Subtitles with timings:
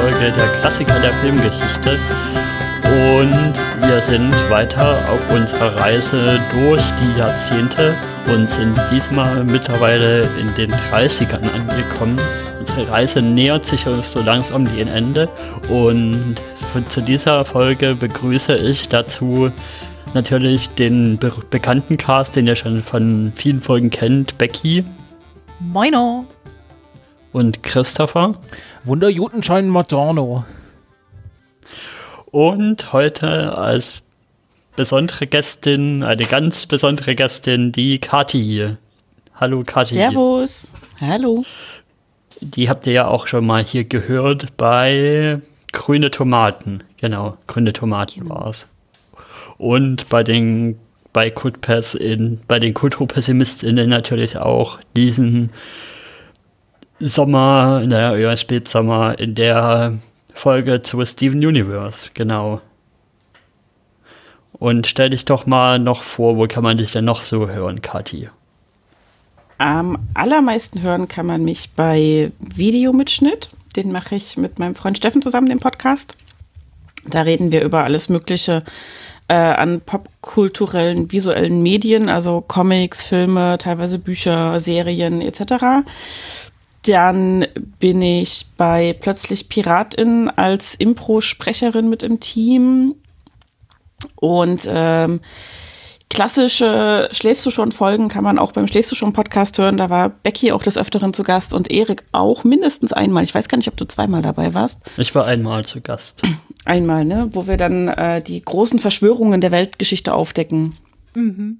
[0.00, 1.98] Folge der Klassiker der Filmgeschichte.
[2.84, 3.52] Und
[3.86, 7.94] wir sind weiter auf unserer Reise durch die Jahrzehnte
[8.32, 12.18] und sind diesmal mittlerweile in den 30ern angekommen.
[12.58, 15.28] Unsere Reise nähert sich so langsam dem Ende
[15.68, 16.36] und
[16.88, 19.52] zu dieser Folge begrüße ich dazu
[20.14, 24.82] natürlich den be bekannten Cast, den ihr schon von vielen Folgen kennt, Becky.
[25.58, 26.24] Moino.
[27.32, 28.34] Und Christopher.
[28.84, 30.46] Wunderjutenschein Madonna.
[32.26, 34.02] Und heute als
[34.74, 38.76] besondere Gästin, eine ganz besondere Gästin, die Kathi.
[39.34, 39.94] Hallo Kathi.
[39.94, 40.72] Servus.
[41.00, 41.44] Hallo.
[42.40, 45.40] Die habt ihr ja auch schon mal hier gehört bei
[45.72, 46.82] Grüne Tomaten.
[46.96, 48.34] Genau, grüne Tomaten genau.
[48.34, 48.66] war es.
[49.56, 50.78] Und bei den
[51.12, 51.32] bei
[51.98, 55.50] in bei den Kulturpessimistinnen natürlich auch diesen
[57.00, 59.98] Sommer, naja, eher Spätsommer in der
[60.34, 62.60] Folge zu Steven Universe, genau.
[64.52, 67.80] Und stell dich doch mal noch vor, wo kann man dich denn noch so hören,
[67.80, 68.28] Kathi?
[69.56, 73.50] Am allermeisten hören kann man mich bei Videomitschnitt.
[73.76, 76.16] Den mache ich mit meinem Freund Steffen zusammen, den Podcast.
[77.06, 78.62] Da reden wir über alles Mögliche
[79.28, 85.84] äh, an popkulturellen, visuellen Medien, also Comics, Filme, teilweise Bücher, Serien etc.
[86.86, 87.46] Dann
[87.78, 92.94] bin ich bei Plötzlich Piratin als Impro-Sprecherin mit im Team.
[94.16, 95.20] Und ähm,
[96.08, 99.76] klassische Schläfst du schon Folgen kann man auch beim Schläfst du schon Podcast hören.
[99.76, 103.24] Da war Becky auch des Öfteren zu Gast und Erik auch mindestens einmal.
[103.24, 104.80] Ich weiß gar nicht, ob du zweimal dabei warst.
[104.96, 106.22] Ich war einmal zu Gast.
[106.64, 107.28] Einmal, ne?
[107.32, 110.76] Wo wir dann äh, die großen Verschwörungen der Weltgeschichte aufdecken.
[111.14, 111.58] Mhm.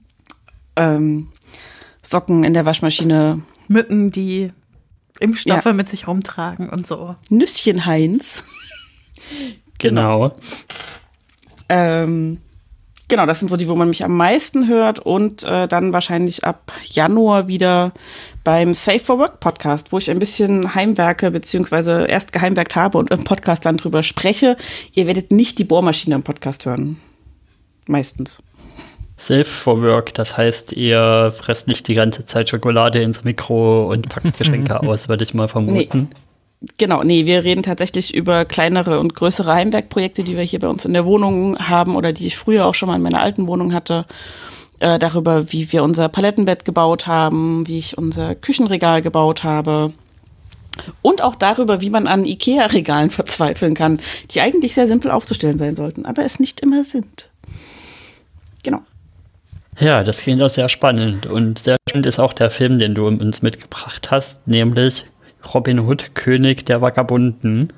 [0.77, 1.29] Ähm,
[2.03, 3.43] Socken in der Waschmaschine.
[3.69, 4.53] Mücken, die
[5.21, 5.73] Impfstoffe ja.
[5.73, 7.15] mit sich rumtragen und so.
[7.29, 8.43] Nüsschen Heinz.
[9.79, 10.35] genau.
[11.69, 12.39] Ähm,
[13.09, 16.45] genau, das sind so die, wo man mich am meisten hört und äh, dann wahrscheinlich
[16.45, 17.93] ab Januar wieder
[18.43, 23.11] beim Safe for Work Podcast, wo ich ein bisschen heimwerke beziehungsweise erst geheimwerkt habe und
[23.11, 24.57] im Podcast dann drüber spreche.
[24.95, 26.99] Ihr werdet nicht die Bohrmaschine im Podcast hören.
[27.87, 28.39] Meistens.
[29.21, 34.09] Safe for Work, das heißt, ihr fresst nicht die ganze Zeit Schokolade ins Mikro und
[34.09, 36.09] packt Geschenke aus, würde ich mal vermuten.
[36.11, 36.17] Nee.
[36.79, 40.87] Genau, nee, wir reden tatsächlich über kleinere und größere Heimwerkprojekte, die wir hier bei uns
[40.87, 43.75] in der Wohnung haben oder die ich früher auch schon mal in meiner alten Wohnung
[43.75, 44.07] hatte.
[44.79, 49.93] Äh, darüber, wie wir unser Palettenbett gebaut haben, wie ich unser Küchenregal gebaut habe.
[51.03, 55.77] Und auch darüber, wie man an IKEA-Regalen verzweifeln kann, die eigentlich sehr simpel aufzustellen sein
[55.77, 57.29] sollten, aber es nicht immer sind.
[58.63, 58.81] Genau.
[59.81, 61.27] Ja, das klingt auch sehr spannend.
[61.27, 65.07] Und sehr spannend ist auch der Film, den du uns mitgebracht hast, nämlich
[65.55, 67.73] Robin Hood, König der Vagabunden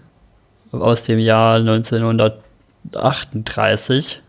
[0.72, 4.20] aus dem Jahr 1938.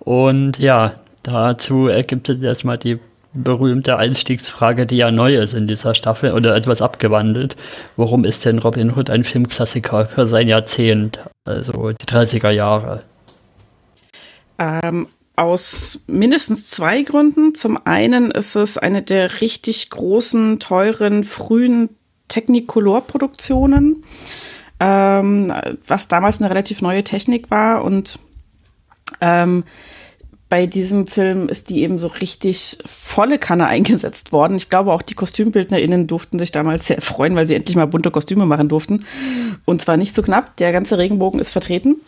[0.00, 0.92] Und ja,
[1.22, 3.00] dazu ergibt es erstmal die
[3.32, 7.56] berühmte Einstiegsfrage, die ja neu ist in dieser Staffel oder etwas abgewandelt.
[7.96, 13.04] Warum ist denn Robin Hood ein Filmklassiker für sein Jahrzehnt, also die 30er Jahre?
[14.58, 15.06] Ähm,
[15.36, 17.54] aus mindestens zwei Gründen.
[17.54, 21.90] Zum einen ist es eine der richtig großen, teuren, frühen
[22.28, 24.04] Technicolor-Produktionen,
[24.80, 25.52] ähm,
[25.86, 28.18] was damals eine relativ neue Technik war und
[29.20, 29.64] ähm,
[30.52, 34.58] bei diesem Film ist die eben so richtig volle Kanne eingesetzt worden.
[34.58, 38.10] Ich glaube, auch die KostümbildnerInnen durften sich damals sehr freuen, weil sie endlich mal bunte
[38.10, 39.06] Kostüme machen durften.
[39.64, 40.54] Und zwar nicht so knapp.
[40.58, 42.02] Der ganze Regenbogen ist vertreten.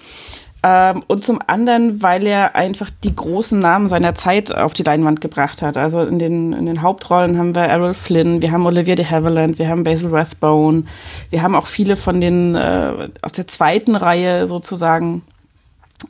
[0.66, 5.20] Ähm, und zum anderen, weil er einfach die großen Namen seiner Zeit auf die Leinwand
[5.20, 5.76] gebracht hat.
[5.76, 9.58] Also in den, in den Hauptrollen haben wir Errol Flynn, wir haben Olivia de Havilland,
[9.58, 10.84] wir haben Basil Rathbone,
[11.28, 15.20] wir haben auch viele von den äh, aus der zweiten Reihe sozusagen.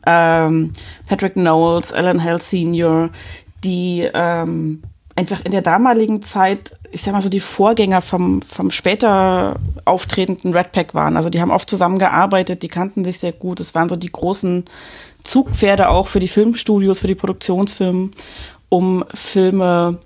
[0.06, 0.72] Ähm,
[1.08, 3.10] Patrick Knowles, Alan Hell Sr.,
[3.64, 4.82] die ähm,
[5.16, 10.54] einfach in der damaligen Zeit ich sag mal so, die Vorgänger vom, vom später auftretenden
[10.54, 11.16] Red Pack waren.
[11.16, 13.58] Also die haben oft zusammengearbeitet, die kannten sich sehr gut.
[13.58, 14.64] Es waren so die großen
[15.24, 18.10] Zugpferde auch für die Filmstudios, für die Produktionsfilme,
[18.68, 19.98] um Filme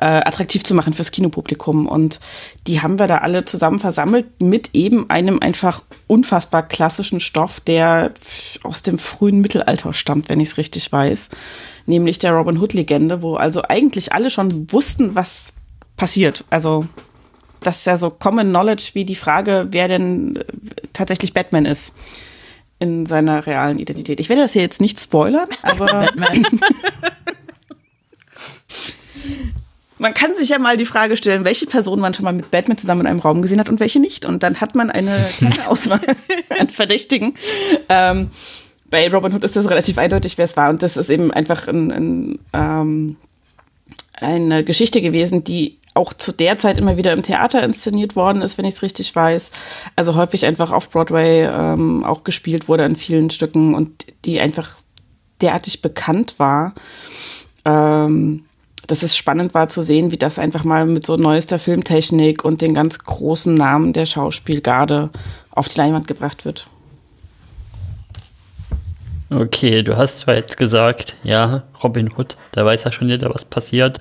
[0.00, 1.86] äh, attraktiv zu machen fürs Kinopublikum.
[1.86, 2.18] Und
[2.66, 8.14] die haben wir da alle zusammen versammelt mit eben einem einfach unfassbar klassischen Stoff, der
[8.64, 11.30] aus dem frühen Mittelalter stammt, wenn ich es richtig weiß.
[11.86, 15.52] Nämlich der Robin Hood-Legende, wo also eigentlich alle schon wussten, was
[15.96, 16.44] passiert.
[16.50, 16.86] Also
[17.60, 20.44] das ist ja so Common Knowledge wie die Frage, wer denn äh,
[20.92, 21.94] tatsächlich Batman ist
[22.78, 24.20] in seiner realen Identität.
[24.20, 26.08] Ich werde das hier jetzt nicht spoilern, aber
[29.98, 32.76] man kann sich ja mal die Frage stellen, welche Personen man schon mal mit Batman
[32.76, 34.26] zusammen in einem Raum gesehen hat und welche nicht.
[34.26, 36.00] Und dann hat man eine kleine Auswahl
[36.58, 37.34] an Verdächtigen.
[37.88, 38.30] Ähm,
[38.90, 40.68] bei Robin Hood ist das relativ eindeutig, wer es war.
[40.70, 43.16] Und das ist eben einfach ein, ein, ähm,
[44.14, 48.58] eine Geschichte gewesen, die auch zu der Zeit immer wieder im Theater inszeniert worden ist,
[48.58, 49.50] wenn ich es richtig weiß.
[49.94, 54.76] Also häufig einfach auf Broadway ähm, auch gespielt wurde in vielen Stücken und die einfach
[55.40, 56.74] derartig bekannt war.
[57.64, 58.44] Ähm,
[58.86, 62.60] dass es spannend war zu sehen, wie das einfach mal mit so neuester Filmtechnik und
[62.60, 65.10] den ganz großen Namen der Schauspielgarde
[65.50, 66.68] auf die Leinwand gebracht wird.
[69.30, 73.44] Okay, du hast zwar jetzt gesagt, ja, Robin Hood, da weiß ja schon jeder, was
[73.46, 74.00] passiert.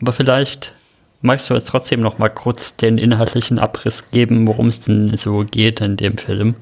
[0.00, 0.72] Aber vielleicht
[1.20, 5.44] magst du jetzt trotzdem noch mal kurz den inhaltlichen Abriss geben, worum es denn so
[5.50, 6.54] geht in dem Film.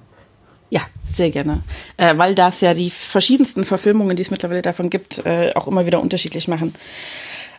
[0.71, 1.63] Ja, sehr gerne.
[1.97, 5.87] Äh, weil das ja die verschiedensten Verfilmungen, die es mittlerweile davon gibt, äh, auch immer
[5.87, 6.75] wieder unterschiedlich machen.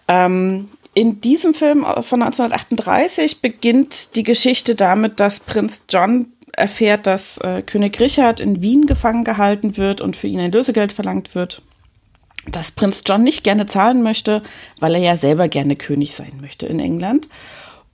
[0.07, 7.37] Ähm, in diesem Film von 1938 beginnt die Geschichte damit, dass Prinz John erfährt, dass
[7.37, 11.61] äh, König Richard in Wien gefangen gehalten wird und für ihn ein Lösegeld verlangt wird.
[12.51, 14.41] Dass Prinz John nicht gerne zahlen möchte,
[14.79, 17.27] weil er ja selber gerne König sein möchte in England.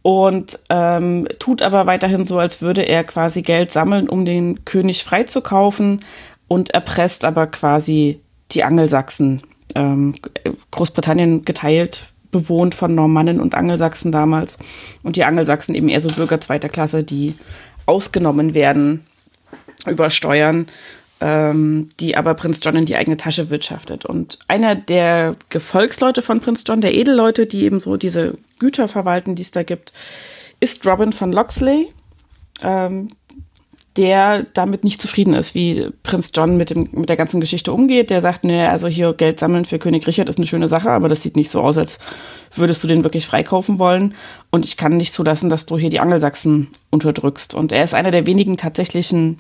[0.02, 5.04] Und ähm, tut aber weiterhin so, als würde er quasi Geld sammeln, um den König
[5.04, 6.04] freizukaufen
[6.48, 8.20] und erpresst aber quasi
[8.52, 9.42] die Angelsachsen
[9.76, 10.16] ähm,
[10.72, 14.58] Großbritannien geteilt bewohnt von Normannen und Angelsachsen damals.
[15.04, 17.36] Und die Angelsachsen eben eher so Bürger zweiter Klasse, die
[17.86, 19.06] ausgenommen werden
[19.88, 20.68] über Steuern,
[21.24, 24.06] ähm, die aber Prinz John in die eigene Tasche wirtschaftet.
[24.06, 29.34] Und einer der Gefolgsleute von Prinz John, der Edelleute, die eben so diese Güter verwalten,
[29.34, 29.94] die es da gibt,
[30.60, 31.88] ist Robin von Loxley.
[32.62, 33.10] Ähm,
[33.96, 38.10] der damit nicht zufrieden ist, wie Prinz John mit, dem, mit der ganzen Geschichte umgeht.
[38.10, 41.10] Der sagt, nee, also hier Geld sammeln für König Richard ist eine schöne Sache, aber
[41.10, 42.00] das sieht nicht so aus, als
[42.56, 44.16] würdest du den wirklich freikaufen wollen.
[44.50, 47.54] Und ich kann nicht zulassen, dass du hier die Angelsachsen unterdrückst.
[47.54, 49.38] Und er ist einer der wenigen tatsächlichen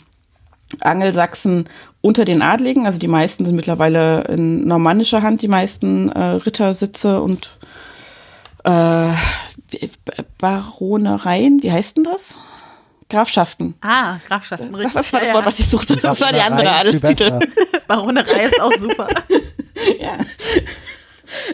[0.80, 1.70] Angelsachsen
[2.02, 2.86] unter den Adligen.
[2.86, 7.58] Also die meisten sind mittlerweile in normannischer Hand, die meisten äh, Rittersitze und
[8.64, 9.12] äh,
[10.38, 11.64] Baronereien.
[11.64, 12.38] Wie heißt denn das?
[13.10, 13.76] Grafschaften.
[13.82, 14.94] Ah, Grafschaften, richtig.
[14.94, 15.96] Das war das Wort, was ich suchte.
[15.98, 17.40] Das war die andere Adelstitel.
[17.88, 19.08] Baronerei ist auch super.
[20.00, 20.18] ja.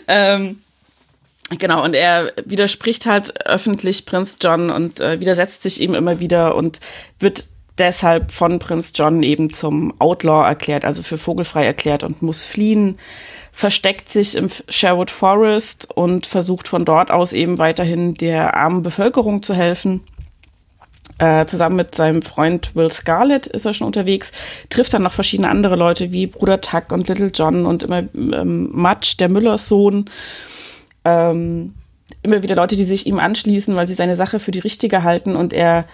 [0.08, 0.62] Ähm,
[1.50, 6.56] genau, und er widerspricht halt öffentlich Prinz John und äh, widersetzt sich ihm immer wieder
[6.56, 6.80] und
[7.20, 7.48] wird
[7.80, 12.98] deshalb von Prinz John eben zum Outlaw erklärt, also für vogelfrei erklärt und muss fliehen,
[13.52, 19.44] versteckt sich im Sherwood Forest und versucht von dort aus eben weiterhin der armen Bevölkerung
[19.44, 20.02] zu helfen.
[21.18, 24.32] Äh, zusammen mit seinem Freund Will Scarlett ist er schon unterwegs,
[24.70, 28.70] trifft dann noch verschiedene andere Leute wie Bruder Tuck und Little John und immer ähm,
[28.72, 30.06] Mudge, der Müllers Sohn.
[31.04, 31.74] Ähm,
[32.22, 35.36] immer wieder Leute, die sich ihm anschließen, weil sie seine Sache für die richtige halten
[35.36, 35.86] und er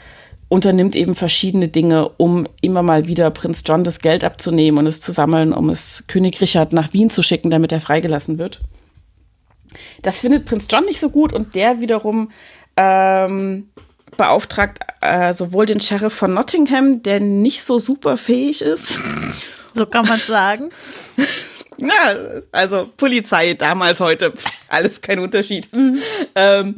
[0.48, 5.02] unternimmt eben verschiedene Dinge, um immer mal wieder Prinz John das Geld abzunehmen und es
[5.02, 8.62] zu sammeln, um es König Richard nach Wien zu schicken, damit er freigelassen wird.
[10.02, 12.32] Das findet Prinz John nicht so gut und der wiederum
[12.78, 13.70] ähm,
[14.18, 19.02] beauftragt äh, sowohl den Sheriff von Nottingham, der nicht so super fähig ist.
[19.74, 20.70] So kann man sagen.
[21.78, 21.94] Na,
[22.54, 24.34] also Polizei damals, heute,
[24.70, 25.74] alles kein Unterschied.
[25.75, 26.00] Mhm.
[26.34, 26.75] Ähm,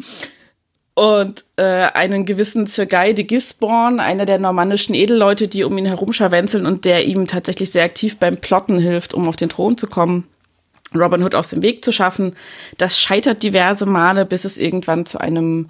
[0.97, 5.85] und äh, einen gewissen Sir Guy de Gisborne, einer der normannischen Edelleute, die um ihn
[5.85, 9.85] herumscharwenzeln und der ihm tatsächlich sehr aktiv beim Plotten hilft, um auf den Thron zu
[9.85, 10.27] kommen.
[10.95, 12.35] Robin Hood aus dem Weg zu schaffen.
[12.79, 15.69] Das scheitert diverse Male, bis es irgendwann zu einem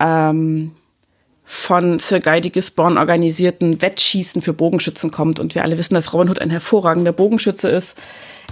[0.00, 0.72] ähm,
[1.44, 5.40] von Sir Guy de Gisborne organisierten Wettschießen für Bogenschützen kommt.
[5.40, 7.98] Und wir alle wissen, dass Robin Hood ein hervorragender Bogenschütze ist.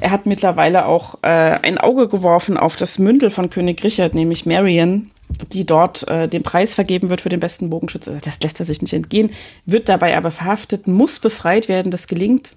[0.00, 4.46] Er hat mittlerweile auch äh, ein Auge geworfen auf das Mündel von König Richard, nämlich
[4.46, 5.10] Marion,
[5.52, 8.18] die dort äh, den Preis vergeben wird für den besten Bogenschütze.
[8.22, 9.30] Das lässt er sich nicht entgehen,
[9.64, 12.56] wird dabei aber verhaftet, muss befreit werden, das gelingt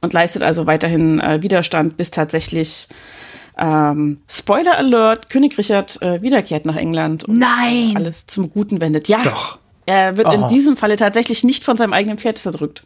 [0.00, 2.88] und leistet also weiterhin äh, Widerstand, bis tatsächlich
[3.56, 7.92] ähm, Spoiler Alert, König Richard äh, wiederkehrt nach England und Nein.
[7.94, 9.08] alles zum Guten wendet.
[9.08, 9.58] Ja, Doch.
[9.86, 10.32] er wird oh.
[10.32, 12.84] in diesem Falle tatsächlich nicht von seinem eigenen Pferd zerdrückt,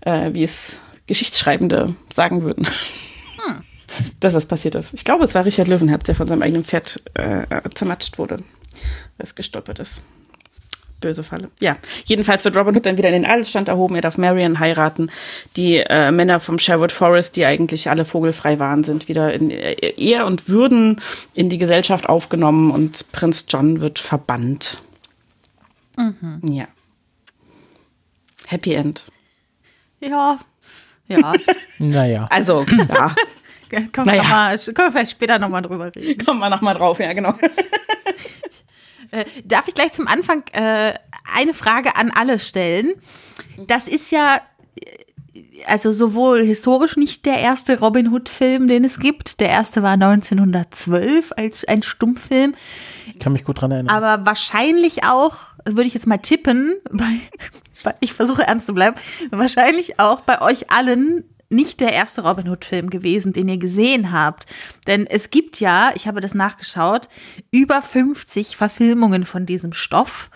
[0.00, 2.66] äh, wie es Geschichtsschreibende sagen würden.
[4.20, 4.94] Dass das passiert ist.
[4.94, 7.44] Ich glaube, es war Richard Löwenherz, der von seinem eigenen Pferd äh,
[7.74, 8.38] zermatscht wurde,
[9.18, 10.00] es gestolpert ist
[11.02, 11.50] böse Falle.
[11.60, 13.94] Ja, jedenfalls wird Robin Hood dann wieder in den Adelsstand erhoben.
[13.96, 15.10] Er darf Marion heiraten.
[15.56, 19.72] Die äh, Männer vom Sherwood Forest, die eigentlich alle vogelfrei waren, sind wieder in äh,
[19.74, 21.02] Ehr und Würden
[21.34, 24.80] in die Gesellschaft aufgenommen und Prinz John wird verbannt.
[25.98, 26.40] Mhm.
[26.44, 26.68] Ja.
[28.46, 29.06] Happy End.
[30.00, 30.38] Ja.
[31.08, 31.34] Ja.
[31.78, 32.26] naja.
[32.30, 33.14] Also, ja.
[33.80, 34.22] Können wir, naja.
[34.22, 36.24] mal, können wir vielleicht später nochmal drüber reden.
[36.24, 37.30] Kommen wir nochmal drauf, ja, genau.
[39.10, 40.94] äh, darf ich gleich zum Anfang äh,
[41.36, 42.92] eine Frage an alle stellen?
[43.66, 44.40] Das ist ja
[45.66, 49.40] also sowohl historisch nicht der erste Robin Hood-Film, den es gibt.
[49.40, 52.54] Der erste war 1912 als ein Stummfilm.
[53.06, 53.94] Ich kann mich gut dran erinnern.
[53.94, 58.96] Aber wahrscheinlich auch, würde ich jetzt mal tippen, bei, ich versuche ernst zu bleiben,
[59.30, 64.46] wahrscheinlich auch bei euch allen nicht der erste Robin Hood-Film gewesen, den ihr gesehen habt.
[64.86, 67.08] Denn es gibt ja, ich habe das nachgeschaut,
[67.50, 70.30] über 50 Verfilmungen von diesem Stoff.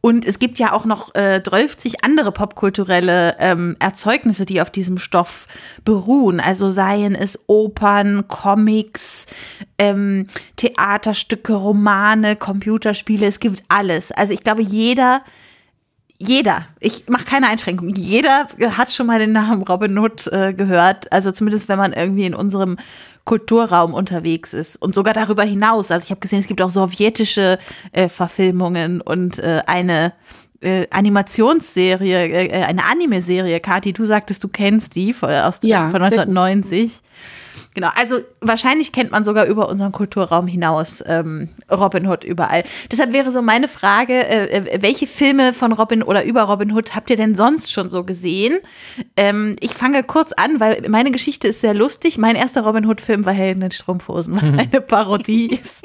[0.00, 4.98] Und es gibt ja auch noch äh, 30 andere popkulturelle ähm, Erzeugnisse, die auf diesem
[4.98, 5.46] Stoff
[5.84, 6.38] beruhen.
[6.40, 9.26] Also seien es Opern, Comics,
[9.78, 14.12] ähm, Theaterstücke, Romane, Computerspiele, es gibt alles.
[14.12, 15.22] Also ich glaube, jeder
[16.18, 21.12] jeder, ich mache keine Einschränkung, jeder hat schon mal den Namen Robin Hood äh, gehört.
[21.12, 22.76] Also zumindest, wenn man irgendwie in unserem
[23.24, 25.90] Kulturraum unterwegs ist und sogar darüber hinaus.
[25.90, 27.58] Also ich habe gesehen, es gibt auch sowjetische
[27.92, 30.12] äh, Verfilmungen und äh, eine
[30.60, 33.60] äh, Animationsserie, äh, äh eine Anime-Serie.
[33.60, 37.00] Kati, du sagtest, du kennst die von, aus, ja, von 1990.
[37.76, 42.64] Genau, also wahrscheinlich kennt man sogar über unseren Kulturraum hinaus ähm, Robin Hood überall.
[42.90, 46.96] Deshalb wäre so meine Frage, äh, äh, welche Filme von Robin oder über Robin Hood
[46.96, 48.60] habt ihr denn sonst schon so gesehen?
[49.14, 52.16] Ähm, ich fange kurz an, weil meine Geschichte ist sehr lustig.
[52.16, 55.82] Mein erster Robin Hood-Film war Helden in Strumpfhosen, was eine Parodie ist.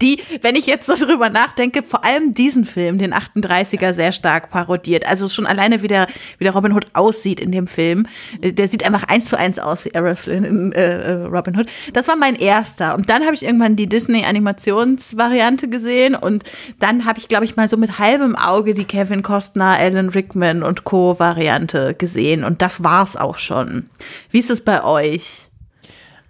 [0.00, 4.50] Die, wenn ich jetzt so drüber nachdenke, vor allem diesen Film, den 38er, sehr stark
[4.50, 5.06] parodiert.
[5.06, 6.06] Also schon alleine, wie der,
[6.38, 8.06] wie der Robin Hood aussieht in dem Film.
[8.40, 11.66] Äh, der sieht einfach eins zu eins aus wie Errol Flynn in äh, Robin Hood.
[11.92, 12.94] Das war mein erster.
[12.94, 16.14] Und dann habe ich irgendwann die Disney-Animationsvariante gesehen.
[16.14, 16.44] Und
[16.78, 20.62] dann habe ich, glaube ich, mal so mit halbem Auge die Kevin Costner, Alan Rickman
[20.62, 22.44] und Co-Variante gesehen.
[22.44, 23.90] Und das war's auch schon.
[24.30, 25.48] Wie ist es bei euch?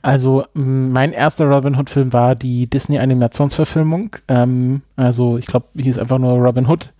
[0.03, 4.17] Also mein erster Robin Hood-Film war die Disney-Animationsverfilmung.
[4.29, 6.93] Ähm, also ich glaube, hieß einfach nur Robin Hood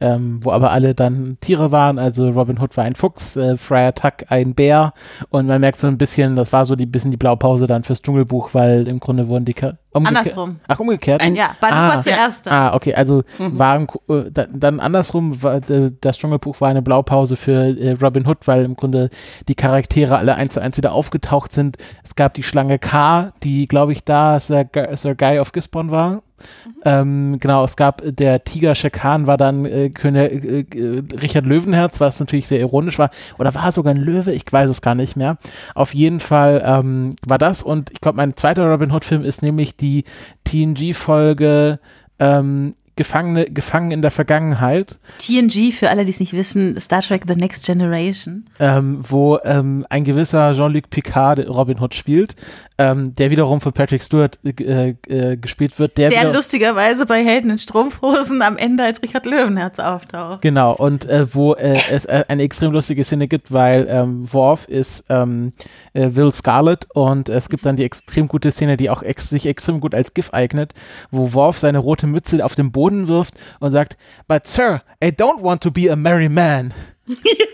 [0.00, 1.98] ähm, wo aber alle dann Tiere waren.
[1.98, 4.92] Also Robin Hood war ein Fuchs, äh, Friar Tuck ein Bär
[5.30, 8.02] und man merkt so ein bisschen, das war so die bisschen die Blaupause dann fürs
[8.02, 9.54] Dschungelbuch, weil im Grunde wurden die
[9.92, 10.58] Andersrum.
[10.66, 11.20] Ach, umgekehrt?
[11.20, 12.48] Ein, ja, Banu ah, war zuerst.
[12.50, 13.58] Ah, okay, also mhm.
[13.58, 18.46] waren äh, dann andersrum, war, äh, das Dschungelbuch war eine Blaupause für äh, Robin Hood,
[18.46, 19.10] weil im Grunde
[19.46, 21.76] die Charaktere alle eins zu eins wieder aufgetaucht sind.
[22.02, 26.22] Es gab die Schlange K, die, glaube ich, da Sir, Sir Guy of Gisborne war.
[26.64, 26.72] Mhm.
[26.84, 32.00] Ähm, genau, es gab der Tiger Shekan war dann äh, König, äh, äh, Richard Löwenherz,
[32.00, 33.10] was natürlich sehr ironisch war.
[33.38, 34.32] Oder war sogar ein Löwe?
[34.32, 35.38] Ich weiß es gar nicht mehr.
[35.74, 39.76] Auf jeden Fall ähm, war das und ich glaube, mein zweiter Robin Hood-Film ist nämlich
[39.76, 40.04] die
[40.44, 41.78] TNG-Folge
[42.18, 44.98] ähm, Gefangene, gefangen in der Vergangenheit.
[45.18, 48.44] TNG, für alle, die es nicht wissen, Star Trek The Next Generation.
[48.60, 52.36] Ähm, wo ähm, ein gewisser Jean-Luc Picard Robin Hood spielt,
[52.78, 55.98] ähm, der wiederum von Patrick Stewart äh, äh, gespielt wird.
[55.98, 60.42] Der, der lustigerweise bei Helden in Strumpfhosen am Ende als Richard Löwenherz auftaucht.
[60.42, 64.68] Genau, und äh, wo äh, es äh, eine extrem lustige Szene gibt, weil ähm, Worf
[64.68, 65.52] ist ähm,
[65.94, 69.46] äh, Will Scarlet und es gibt dann die extrem gute Szene, die auch ex sich
[69.46, 70.74] extrem gut als GIF eignet,
[71.10, 73.96] wo Worf seine rote Mütze auf den Boden Boden wirft und sagt,
[74.28, 76.74] But Sir, I don't want to be a merry man.
[77.06, 77.46] Ja,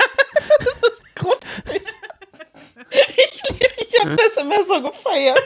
[0.59, 1.83] das ist grundsätzlich.
[2.91, 3.43] Ich,
[3.89, 5.41] ich habe das immer so gefeiert.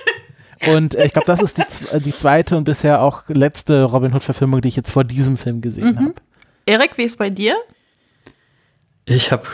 [0.68, 1.64] Und äh, ich glaube, das ist die,
[2.00, 5.92] die, zweite und bisher auch letzte Robin Hood-Verfilmung, die ich jetzt vor diesem Film gesehen
[5.92, 5.98] mhm.
[5.98, 6.14] habe.
[6.66, 7.56] Erik, wie ist bei dir?
[9.04, 9.44] Ich habe,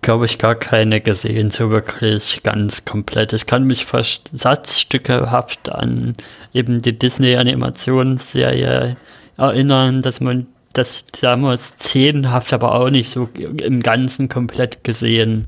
[0.00, 3.34] glaube ich, gar keine gesehen, so wirklich ganz komplett.
[3.34, 6.14] Ich kann mich fast satzstückehaft an
[6.54, 8.96] eben die Disney-Animationsserie
[9.36, 15.46] erinnern, dass man das damals szenenhaft, aber auch nicht so im Ganzen komplett gesehen.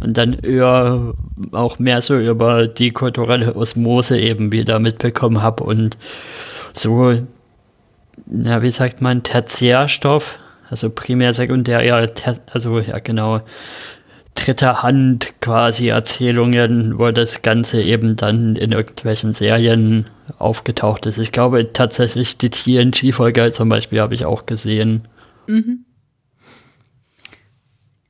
[0.00, 1.14] Und dann eher
[1.52, 5.96] auch mehr so über die kulturelle Osmose eben wieder mitbekommen habe und
[6.74, 7.14] so,
[8.26, 10.38] na, wie sagt man, Tertiärstoff,
[10.68, 13.40] also primär, sekundär, ja, ter, also ja, genau,
[14.36, 20.04] dritter Hand quasi Erzählungen, wo das Ganze eben dann in irgendwelchen Serien
[20.38, 21.18] aufgetaucht ist.
[21.18, 25.08] Ich glaube tatsächlich die TNG-Folge zum Beispiel habe ich auch gesehen.
[25.46, 25.85] Mhm.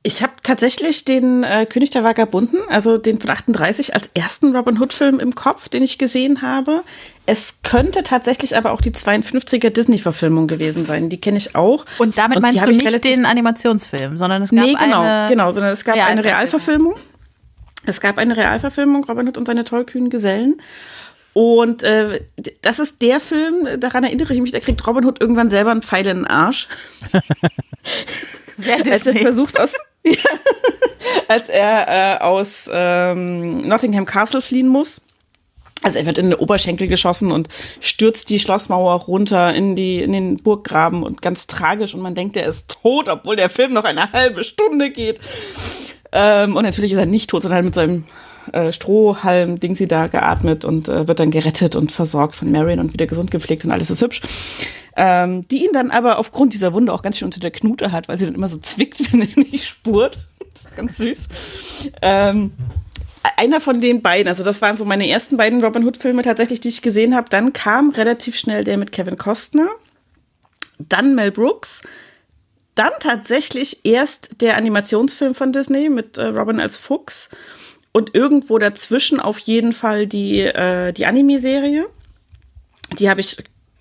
[0.07, 4.79] Ich habe tatsächlich den äh, König der Vagabunden, also den von 38, als ersten Robin
[4.79, 6.83] Hood-Film im Kopf, den ich gesehen habe.
[7.25, 11.09] Es könnte tatsächlich aber auch die 52er Disney-Verfilmung gewesen sein.
[11.09, 11.85] Die kenne ich auch.
[11.97, 15.51] Und damit Und meinst du nicht den Animationsfilm, sondern es gab nee, genau, eine genau,
[15.51, 16.95] sondern es gab eine Realverfilmung.
[17.85, 20.61] Es gab eine Realverfilmung, Robin Hood und seine tollkühnen Gesellen.
[21.33, 22.21] Und äh,
[22.61, 25.81] das ist der Film, daran erinnere ich mich, da kriegt Robin Hood irgendwann selber einen
[25.81, 26.69] Pfeil in den Arsch.
[28.57, 28.91] Sehr Disney.
[28.91, 29.73] Als er versucht aus,
[31.27, 35.01] als er äh, aus ähm, Nottingham Castle fliehen muss
[35.83, 37.49] Also er wird in den Oberschenkel geschossen und
[37.79, 42.35] stürzt die Schlossmauer runter in, die, in den Burggraben und ganz tragisch und man denkt,
[42.37, 45.19] er ist tot, obwohl der Film noch eine halbe Stunde geht.
[46.11, 48.05] Ähm, und natürlich ist er nicht tot, sondern mit seinem
[48.53, 52.79] äh, Strohhalm Ding sie da geatmet und äh, wird dann gerettet und versorgt von Marion
[52.79, 54.21] und wieder gesund gepflegt und alles ist hübsch.
[54.95, 58.07] Ähm, die ihn dann aber aufgrund dieser Wunde auch ganz schön unter der Knute hat,
[58.07, 60.19] weil sie dann immer so zwickt, wenn er nicht spurt.
[60.53, 61.27] Das ist ganz süß.
[62.01, 62.51] Ähm,
[63.35, 66.69] einer von den beiden, also das waren so meine ersten beiden Robin Hood-Filme tatsächlich, die
[66.69, 67.29] ich gesehen habe.
[67.29, 69.67] Dann kam relativ schnell der mit Kevin Costner,
[70.79, 71.81] dann Mel Brooks,
[72.77, 77.29] dann tatsächlich erst der Animationsfilm von Disney mit äh, Robin als Fuchs
[77.97, 81.87] und irgendwo dazwischen auf jeden Fall die, äh, die Anime-Serie.
[82.99, 83.37] Die habe ich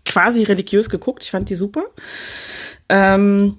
[0.06, 1.84] quasi religiös geguckt, ich fand die super.
[2.88, 3.58] Ähm,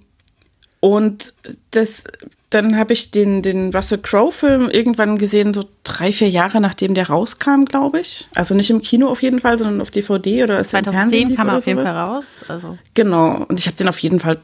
[0.79, 1.35] und
[1.69, 2.05] das,
[2.49, 7.07] dann habe ich den, den Russell Crowe-Film irgendwann gesehen, so drei, vier Jahre nachdem der
[7.07, 8.27] rauskam, glaube ich.
[8.33, 11.67] Also nicht im Kino auf jeden Fall, sondern auf DVD oder 2010 kam er auf
[11.67, 12.41] jeden Fall raus.
[12.47, 12.79] Also.
[12.95, 13.45] Genau.
[13.47, 14.39] Und ich habe den auf jeden Fall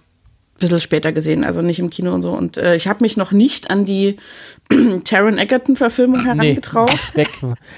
[0.59, 2.31] bisschen später gesehen, also nicht im Kino und so.
[2.31, 4.17] Und äh, ich habe mich noch nicht an die
[5.03, 6.91] Taron Egerton-Verfilmung herangetraut.
[7.15, 7.29] Nee, weg.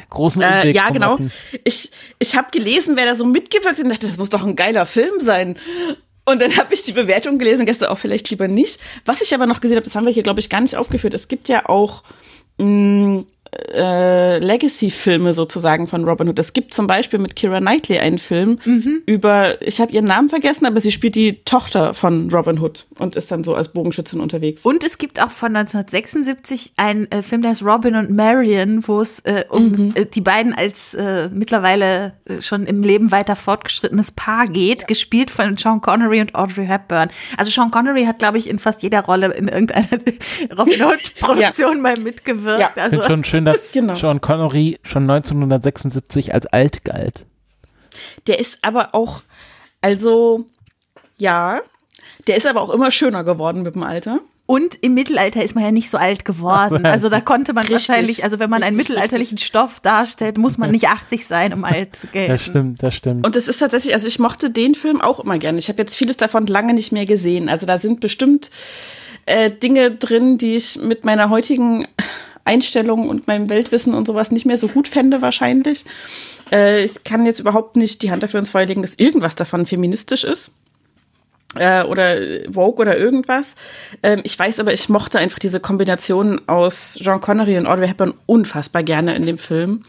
[0.09, 1.17] Großen äh, Ja, genau.
[1.63, 4.55] Ich, ich habe gelesen, wer da so mitgewirkt hat und dachte, das muss doch ein
[4.55, 5.57] geiler Film sein.
[6.25, 8.79] Und dann habe ich die Bewertung gelesen, gestern auch vielleicht lieber nicht.
[9.05, 11.13] Was ich aber noch gesehen habe, das haben wir hier, glaube ich, gar nicht aufgeführt.
[11.13, 12.03] Es gibt ja auch
[12.57, 13.25] mh,
[13.73, 16.39] äh, Legacy-Filme sozusagen von Robin Hood.
[16.39, 19.01] Es gibt zum Beispiel mit Kira Knightley einen Film mhm.
[19.05, 23.15] über, ich habe ihren Namen vergessen, aber sie spielt die Tochter von Robin Hood und
[23.15, 24.65] ist dann so als Bogenschützin unterwegs.
[24.65, 29.01] Und es gibt auch von 1976 einen äh, Film, der heißt Robin und Marion, wo
[29.01, 29.93] es äh, um mhm.
[29.95, 34.87] äh, die beiden als äh, mittlerweile äh, schon im Leben weiter fortgeschrittenes Paar geht, ja.
[34.87, 37.09] gespielt von Sean Connery und Audrey Hepburn.
[37.37, 39.87] Also Sean Connery hat, glaube ich, in fast jeder Rolle in irgendeiner
[40.57, 41.81] Robin Hood-Produktion ja.
[41.81, 42.59] mal mitgewirkt.
[42.59, 42.71] Ja.
[42.75, 42.97] Also,
[43.35, 43.95] schön, dass genau.
[43.95, 47.25] Sean Connery schon 1976 als alt galt.
[48.27, 49.21] Der ist aber auch,
[49.81, 50.45] also,
[51.17, 51.61] ja,
[52.27, 54.19] der ist aber auch immer schöner geworden mit dem Alter.
[54.47, 56.85] Und im Mittelalter ist man ja nicht so alt geworden.
[56.85, 59.47] Also da konnte man richtig, wahrscheinlich, also wenn man richtig, einen mittelalterlichen richtig.
[59.47, 62.31] Stoff darstellt, muss man nicht 80 sein, um alt zu gelten.
[62.31, 63.25] Das stimmt, das stimmt.
[63.25, 65.57] Und das ist tatsächlich, also ich mochte den Film auch immer gerne.
[65.57, 67.49] Ich habe jetzt vieles davon lange nicht mehr gesehen.
[67.49, 68.51] Also da sind bestimmt
[69.25, 71.87] äh, Dinge drin, die ich mit meiner heutigen
[72.45, 75.83] Einstellung und meinem Weltwissen und sowas nicht mehr so gut fände wahrscheinlich.
[76.51, 79.65] Äh, ich kann jetzt überhaupt nicht die Hand dafür ins Feuer legen, dass irgendwas davon
[79.65, 80.53] feministisch ist
[81.55, 82.17] äh, oder
[82.51, 83.55] Vogue oder irgendwas.
[84.03, 88.13] Ähm, ich weiß aber, ich mochte einfach diese Kombination aus Jean Connery und Audrey Hepburn
[88.25, 89.83] unfassbar gerne in dem Film.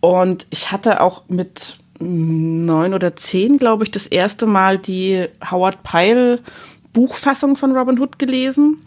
[0.00, 5.82] Und ich hatte auch mit neun oder zehn, glaube ich, das erste Mal die Howard
[5.82, 6.40] Pyle
[6.92, 8.78] Buchfassung von Robin Hood gelesen.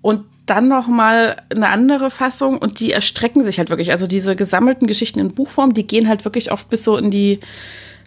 [0.00, 3.90] Und dann noch mal eine andere Fassung und die erstrecken sich halt wirklich.
[3.90, 7.40] Also diese gesammelten Geschichten in Buchform, die gehen halt wirklich oft bis so in die,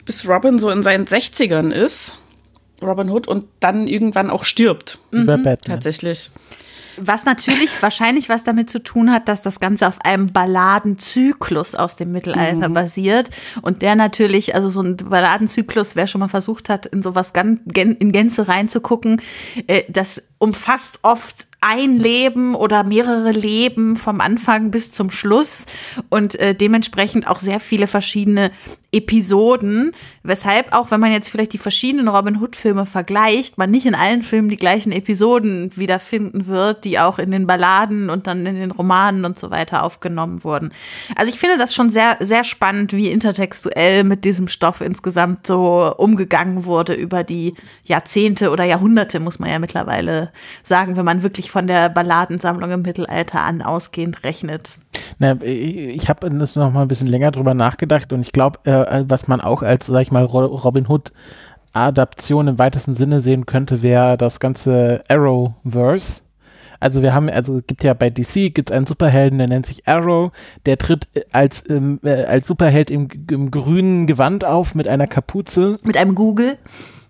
[0.05, 2.17] bis Robin so in seinen 60ern ist,
[2.81, 4.99] Robin Hood, und dann irgendwann auch stirbt.
[5.11, 5.25] Mhm.
[5.65, 6.31] Tatsächlich.
[6.97, 11.95] Was natürlich wahrscheinlich was damit zu tun hat, dass das Ganze auf einem Balladenzyklus aus
[11.95, 12.73] dem Mittelalter mhm.
[12.73, 13.29] basiert.
[13.61, 18.11] Und der natürlich, also so ein Balladenzyklus, wer schon mal versucht hat, in sowas in
[18.11, 19.21] Gänze reinzugucken,
[19.67, 25.65] äh, das umfasst oft ein Leben oder mehrere Leben vom Anfang bis zum Schluss
[26.09, 28.51] und äh, dementsprechend auch sehr viele verschiedene
[28.91, 29.91] Episoden,
[30.23, 34.21] weshalb auch, wenn man jetzt vielleicht die verschiedenen Robin Hood-Filme vergleicht, man nicht in allen
[34.21, 38.71] Filmen die gleichen Episoden wiederfinden wird, die auch in den Balladen und dann in den
[38.71, 40.71] Romanen und so weiter aufgenommen wurden.
[41.15, 45.93] Also ich finde das schon sehr, sehr spannend, wie intertextuell mit diesem Stoff insgesamt so
[45.97, 50.26] umgegangen wurde über die Jahrzehnte oder Jahrhunderte, muss man ja mittlerweile
[50.63, 54.73] sagen, wenn man wirklich von der Balladensammlung im Mittelalter an ausgehend rechnet.
[55.19, 59.03] Na, ich habe das noch mal ein bisschen länger drüber nachgedacht und ich glaube, äh,
[59.07, 61.11] was man auch als, sag ich mal, Robin Hood
[61.73, 66.23] Adaption im weitesten Sinne sehen könnte, wäre das ganze Arrowverse.
[66.79, 69.87] Also wir haben, also gibt ja bei DC gibt es einen Superhelden, der nennt sich
[69.87, 70.31] Arrow,
[70.65, 75.79] der tritt als, ähm, äh, als Superheld im, im grünen Gewand auf mit einer Kapuze.
[75.83, 76.57] Mit einem Google.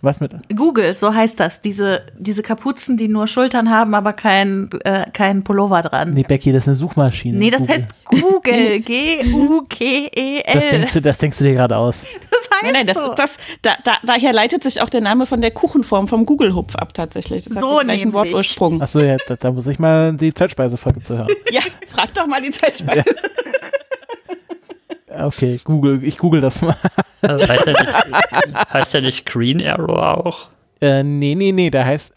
[0.02, 0.32] Was mit?
[0.56, 1.62] Google, so heißt das.
[1.62, 6.14] Diese, diese Kapuzen, die nur Schultern haben, aber kein, äh, kein Pullover dran.
[6.14, 7.38] Nee, Becky, das ist eine Suchmaschine.
[7.38, 7.76] Nee, das Google.
[7.76, 8.80] heißt Google.
[8.86, 10.44] G-U-G-E-L.
[10.54, 12.06] Das denkst du, das denkst du dir gerade aus.
[12.30, 13.14] Das heißt nein, nein, das, so.
[13.14, 16.94] das, da, da, daher leitet sich auch der Name von der Kuchenform vom Google-Hupf ab
[16.94, 17.46] tatsächlich.
[17.46, 18.82] Das so hat den Wortursprung.
[18.82, 21.28] Achso, ja, da, da, muss ich mal die Zeitspeisefolge zu hören.
[21.52, 23.04] ja, frag doch mal die Zeitspeise.
[25.10, 25.26] Ja.
[25.26, 26.76] Okay, Google, ich google das mal.
[27.22, 27.94] Also heißt, der nicht,
[28.74, 30.50] heißt der nicht Green Arrow auch?
[30.80, 32.14] Äh, nee, nee, nee, der heißt,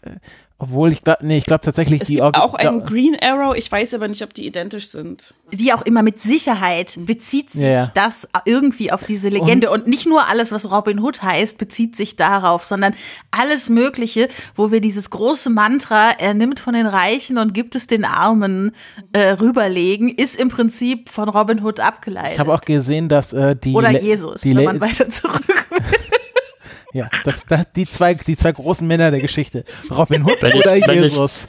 [0.63, 3.71] Obwohl, ich glaube, nee, ich glaube tatsächlich Es die gibt auch einen Green Arrow, ich
[3.71, 5.33] weiß aber nicht, ob die identisch sind.
[5.49, 7.87] Wie auch immer, mit Sicherheit bezieht sich ja.
[7.95, 9.71] das irgendwie auf diese Legende.
[9.71, 12.93] Und, nicht nur alles, was Robin Hood heißt, bezieht sich darauf, sondern
[13.31, 17.87] alles Mögliche, wo wir dieses große Mantra, er nimmt von den Reichen und gibt es
[17.87, 18.75] den Armen,
[19.13, 22.33] äh, rüberlegen, ist im Prinzip von Robin Hood abgeleitet.
[22.33, 25.09] Ich habe auch gesehen, dass äh, die Oder Le- Jesus, die wenn Le- man weiter
[25.09, 25.79] zurück will.
[26.93, 30.55] Ja, das, das, die zwei die zwei großen Männer der Geschichte, Robin Hood Wenn ich-
[30.65, 31.47] oder wenn ich- Jesus.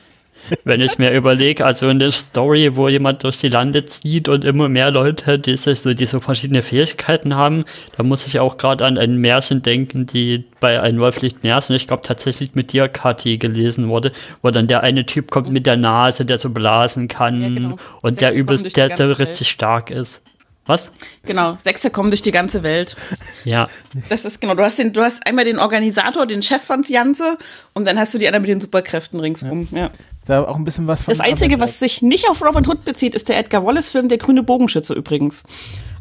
[0.65, 4.69] Wenn ich mir überlege, also eine Story, wo jemand durch die Lande zieht und immer
[4.69, 7.65] mehr Leute diese, so, die so verschiedene Fähigkeiten haben,
[7.97, 11.87] da muss ich auch gerade an ein Märchen denken, die bei ein Wolflicht Märchen, ich
[11.87, 14.11] glaube tatsächlich mit dir, Kathi, gelesen wurde,
[14.43, 17.77] wo dann der eine Typ kommt mit der Nase, der so blasen kann Ja, genau.
[18.03, 19.19] und Sechse der übelst, die der, der Welt.
[19.21, 20.23] richtig stark ist.
[20.67, 20.93] Was?
[21.25, 22.97] Genau, Sechse kommen durch die ganze Welt.
[23.45, 23.69] Ja.
[24.09, 27.37] Das ist genau, du hast, den, du hast einmal den Organisator, den Chef von Janze
[27.75, 29.67] und dann hast du die anderen mit den Superkräften ringsum.
[29.73, 29.91] Ja.
[30.25, 33.17] Da auch ein bisschen was von Das Einzige, was sich nicht auf Robin Hood bezieht,
[33.17, 35.43] ist der Edgar Wallace-Film Der grüne Bogenschütze übrigens.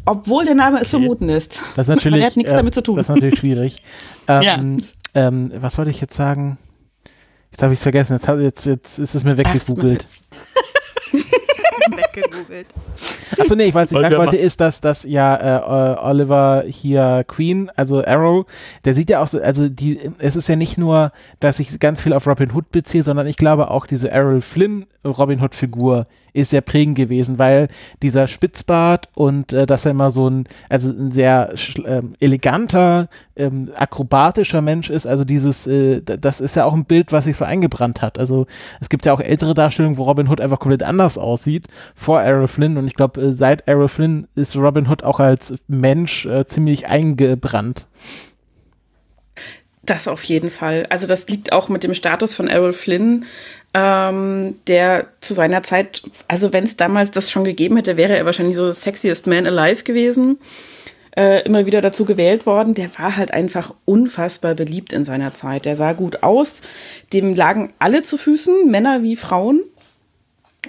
[0.05, 1.59] Obwohl der Name es vermuten ist.
[1.75, 2.97] Das ist natürlich, hat nichts äh, damit zu tun.
[2.97, 3.81] Das ist natürlich schwierig.
[4.27, 4.59] Ähm, Ja.
[5.27, 6.59] ähm, was wollte ich jetzt sagen?
[7.51, 8.13] Jetzt habe ich es vergessen.
[8.13, 10.07] Jetzt, jetzt, jetzt ist es mir weggegoogelt.
[11.89, 12.67] Weggegoogelt.
[13.39, 16.63] Achso, nee, ich weiß, was ich sagen wollte, ist, dass, dass ja äh, äh, Oliver
[16.67, 18.45] hier Queen, also Arrow,
[18.85, 22.01] der sieht ja auch so, also die, es ist ja nicht nur, dass sich ganz
[22.01, 26.05] viel auf Robin Hood bezieht, sondern ich glaube auch diese Errol Flynn Robin Hood Figur
[26.33, 27.67] ist sehr prägend gewesen, weil
[28.01, 31.53] dieser Spitzbart und äh, dass er immer so ein, also ein sehr
[31.85, 37.11] ähm, eleganter, ähm, akrobatischer Mensch ist, also dieses, äh, das ist ja auch ein Bild,
[37.11, 38.19] was sich so eingebrannt hat.
[38.19, 38.45] Also
[38.79, 42.47] es gibt ja auch ältere Darstellungen, wo Robin Hood einfach komplett anders aussieht vor Errol
[42.47, 46.45] Flynn und ich glaube, äh, seit Errol Flynn ist Robin Hood auch als Mensch äh,
[46.45, 47.87] ziemlich eingebrannt.
[49.83, 50.85] Das auf jeden Fall.
[50.89, 53.25] Also das liegt auch mit dem Status von Errol Flynn,
[53.73, 58.25] ähm, der zu seiner Zeit, also wenn es damals das schon gegeben hätte, wäre er
[58.25, 60.39] wahrscheinlich so sexiest man alive gewesen.
[61.15, 62.73] Äh, immer wieder dazu gewählt worden.
[62.73, 65.65] Der war halt einfach unfassbar beliebt in seiner Zeit.
[65.65, 66.61] Der sah gut aus.
[67.11, 69.61] Dem lagen alle zu Füßen, Männer wie Frauen.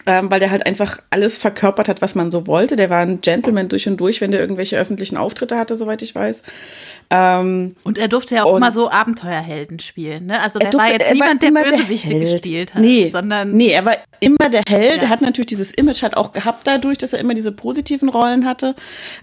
[0.06, 2.74] Ähm, weil der halt einfach alles verkörpert hat, was man so wollte.
[2.74, 6.14] Der war ein Gentleman durch und durch, wenn der irgendwelche öffentlichen Auftritte hatte, soweit ich
[6.14, 6.42] weiß.
[7.14, 10.26] Ähm, Und er durfte ja auch immer so Abenteuerhelden spielen.
[10.26, 10.40] Ne?
[10.40, 13.52] Also Er der war durfte- jetzt er war niemand, der Bösewichte gespielt hat, Nee, sondern
[13.52, 14.96] nee, er war immer der Held.
[14.96, 15.02] Ja.
[15.02, 18.46] Er hat natürlich dieses Image halt auch gehabt dadurch, dass er immer diese positiven Rollen
[18.46, 18.74] hatte.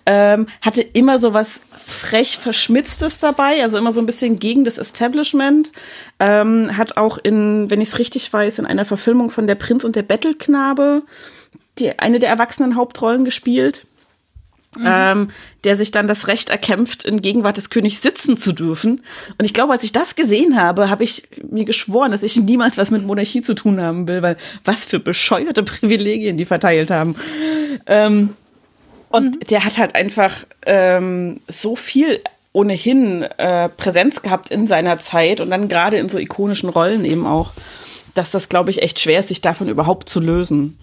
[0.05, 4.77] Ähm, hatte immer so was frech Verschmitztes dabei, also immer so ein bisschen gegen das
[4.77, 5.71] Establishment.
[6.19, 9.83] Ähm, hat auch in, wenn ich es richtig weiß, in einer Verfilmung von Der Prinz
[9.83, 11.01] und der Bettelknabe
[11.79, 13.85] die, eine der erwachsenen Hauptrollen gespielt.
[14.85, 15.31] Ähm,
[15.63, 19.01] der sich dann das Recht erkämpft, in Gegenwart des Königs sitzen zu dürfen.
[19.39, 22.77] Und ich glaube, als ich das gesehen habe, habe ich mir geschworen, dass ich niemals
[22.77, 27.15] was mit Monarchie zu tun haben will, weil was für bescheuerte Privilegien die verteilt haben.
[27.87, 28.35] Ähm,
[29.09, 35.41] und der hat halt einfach ähm, so viel ohnehin äh, Präsenz gehabt in seiner Zeit
[35.41, 37.53] und dann gerade in so ikonischen Rollen eben auch,
[38.13, 40.77] dass das, glaube ich, echt schwer ist, sich davon überhaupt zu lösen.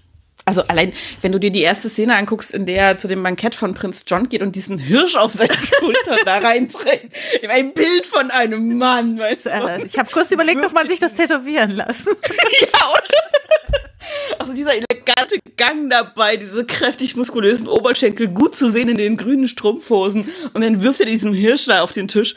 [0.48, 3.56] Also allein, wenn du dir die erste Szene anguckst, in der er zu dem Bankett
[3.56, 7.12] von Prinz John geht und diesen Hirsch auf seine Schulter da reinträgt.
[7.48, 9.50] Ein Bild von einem Mann, weißt du?
[9.84, 12.10] ich habe kurz überlegt, ob man sich das tätowieren lassen.
[12.60, 14.38] Ja, oder?
[14.38, 19.48] Also dieser elegante Gang dabei, diese kräftig muskulösen Oberschenkel, gut zu sehen in den grünen
[19.48, 20.28] Strumpfhosen.
[20.54, 22.36] Und dann wirft er diesen Hirsch da auf den Tisch.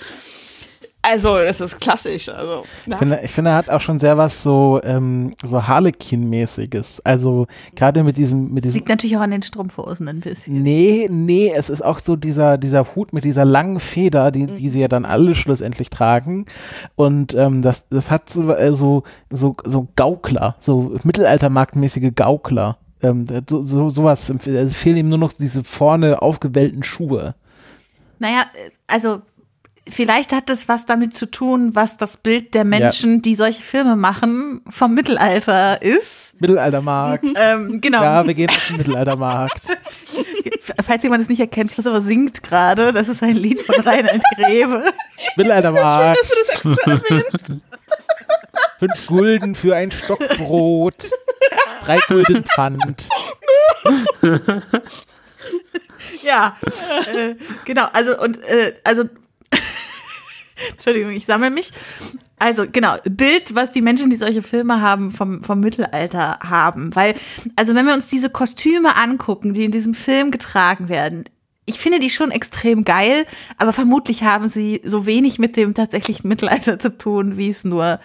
[1.01, 2.27] Also, das ist klassisch.
[2.27, 7.01] Also, Ich finde, ich finde, er hat auch schon sehr was so, ähm, so Harlequin-mäßiges.
[7.05, 10.61] Also gerade mit diesem, mit diesem Liegt natürlich auch an den Strumpfhosen ein bisschen.
[10.61, 14.69] Nee, nee, es ist auch so dieser, dieser Hut mit dieser langen Feder, die, die
[14.69, 16.45] sie ja dann alle schlussendlich tragen.
[16.95, 22.77] Und ähm, das, das hat so, äh, so, so, so Gaukler, so mittelaltermarktmäßige Gaukler.
[23.01, 24.29] Ähm, so, so, sowas.
[24.29, 27.35] Es fehlen ihm nur noch diese vorne aufgewellten Schuhe.
[28.19, 29.21] Naja, äh, also
[29.87, 33.95] vielleicht hat das was damit zu tun, was das Bild der Menschen, die solche Filme
[33.95, 36.39] machen, vom Mittelalter ist.
[36.39, 37.25] Mittelaltermarkt.
[37.35, 38.01] Ähm, genau.
[38.03, 39.61] ja, wir gehen auf den Mittelaltermarkt.
[40.83, 42.93] Falls jemand es nicht erkennt, Christopher singt gerade.
[42.93, 44.83] Das ist ein Lied von Reinhard Grebe.
[45.35, 46.19] Mittelaltermarkt.
[48.79, 51.11] Fünf Gulden für ein Stockbrot.
[51.83, 53.07] Drei Gulden Pfand.
[56.23, 56.57] Ja,
[57.13, 57.87] äh, genau.
[57.93, 59.03] Also und äh, also
[60.71, 61.71] Entschuldigung, ich sammle mich.
[62.37, 66.95] Also genau, Bild, was die Menschen, die solche Filme haben, vom, vom Mittelalter haben.
[66.95, 67.15] Weil,
[67.55, 71.25] also wenn wir uns diese Kostüme angucken, die in diesem Film getragen werden,
[71.65, 76.27] ich finde die schon extrem geil, aber vermutlich haben sie so wenig mit dem tatsächlichen
[76.27, 77.99] Mittelalter zu tun, wie es nur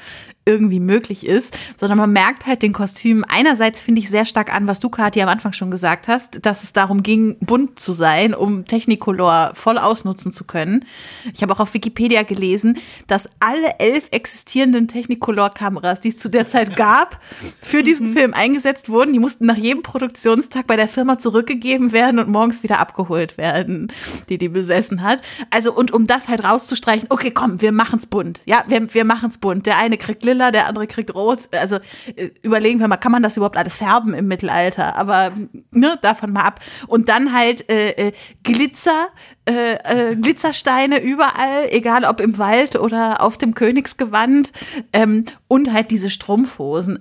[0.46, 4.66] irgendwie möglich ist, sondern man merkt halt den Kostümen einerseits finde ich sehr stark an,
[4.66, 8.34] was du Kathi am Anfang schon gesagt hast, dass es darum ging, bunt zu sein,
[8.34, 10.84] um Technicolor voll ausnutzen zu können.
[11.32, 16.46] Ich habe auch auf Wikipedia gelesen, dass alle elf existierenden Technicolor-Kameras, die es zu der
[16.46, 17.20] Zeit gab,
[17.60, 18.12] für diesen mhm.
[18.14, 19.12] Film eingesetzt wurden.
[19.12, 23.92] Die mussten nach jedem Produktionstag bei der Firma zurückgegeben werden und morgens wieder abgeholt werden,
[24.28, 25.22] die die besessen hat.
[25.50, 28.40] Also und um das halt rauszustreichen, okay, komm, wir machen's bunt.
[28.44, 29.66] Ja, wir, wir machen's bunt.
[29.66, 31.40] Der eine kriegt lila, der andere kriegt rot.
[31.52, 31.76] Also
[32.16, 34.96] äh, überlegen wir mal, kann man das überhaupt alles färben im Mittelalter?
[34.96, 35.32] Aber
[35.70, 36.60] ne, davon mal ab.
[36.86, 39.08] Und dann halt äh, äh, Glitzer,
[39.48, 39.74] äh,
[40.12, 44.52] äh, Glitzersteine überall, egal ob im Wald oder auf dem Königsgewand
[44.92, 46.98] ähm, und halt diese Strumpfhosen.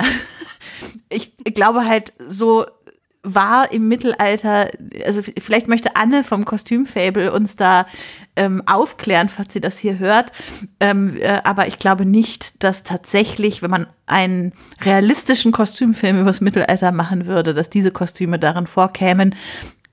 [1.09, 2.65] ich glaube halt so
[3.23, 4.69] war im Mittelalter,
[5.05, 7.87] also vielleicht möchte Anne vom Kostümfable uns da
[8.35, 10.31] ähm, aufklären, falls sie das hier hört.
[10.79, 16.91] Ähm, äh, aber ich glaube nicht, dass tatsächlich, wenn man einen realistischen Kostümfilm übers Mittelalter
[16.91, 19.35] machen würde, dass diese Kostüme darin vorkämen.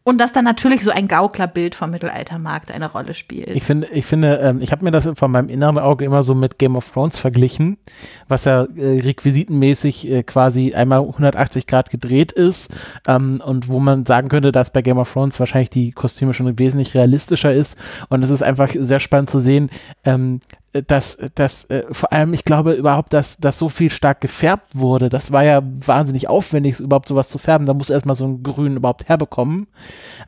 [0.02, 3.50] Und dass dann natürlich so ein Gauklerbild vom Mittelaltermarkt eine Rolle spielt.
[3.50, 6.34] Ich finde, ich finde, ähm, ich habe mir das von meinem inneren Auge immer so
[6.34, 7.76] mit Game of Thrones verglichen,
[8.26, 12.72] was ja äh, requisitenmäßig äh, quasi einmal 180 Grad gedreht ist
[13.06, 16.58] ähm, und wo man sagen könnte, dass bei Game of Thrones wahrscheinlich die Kostüme schon
[16.58, 17.76] wesentlich realistischer ist.
[18.08, 19.68] Und es ist einfach sehr spannend zu sehen,
[20.04, 20.40] ähm,
[20.72, 25.08] dass, dass äh, vor allem, ich glaube überhaupt, dass das so viel stark gefärbt wurde.
[25.08, 27.66] Das war ja wahnsinnig aufwendig, überhaupt sowas zu färben.
[27.66, 29.66] Da muss erstmal so ein Grün überhaupt herbekommen.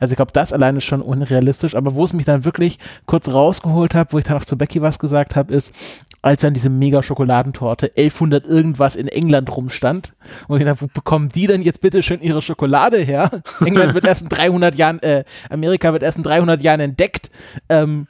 [0.01, 1.75] Also ich glaube, das alleine ist schon unrealistisch.
[1.75, 4.81] Aber wo es mich dann wirklich kurz rausgeholt hat, wo ich dann auch zu Becky
[4.81, 5.73] was gesagt habe, ist,
[6.21, 10.13] als dann diese mega Schokoladentorte 1100 irgendwas in England rumstand.
[10.49, 13.29] Und ich dachte, wo bekommen die denn jetzt bitte schön ihre Schokolade her?
[13.65, 17.31] England wird erst in 300 Jahren, äh, Amerika wird erst in 300 Jahren entdeckt.
[17.69, 18.07] Ähm,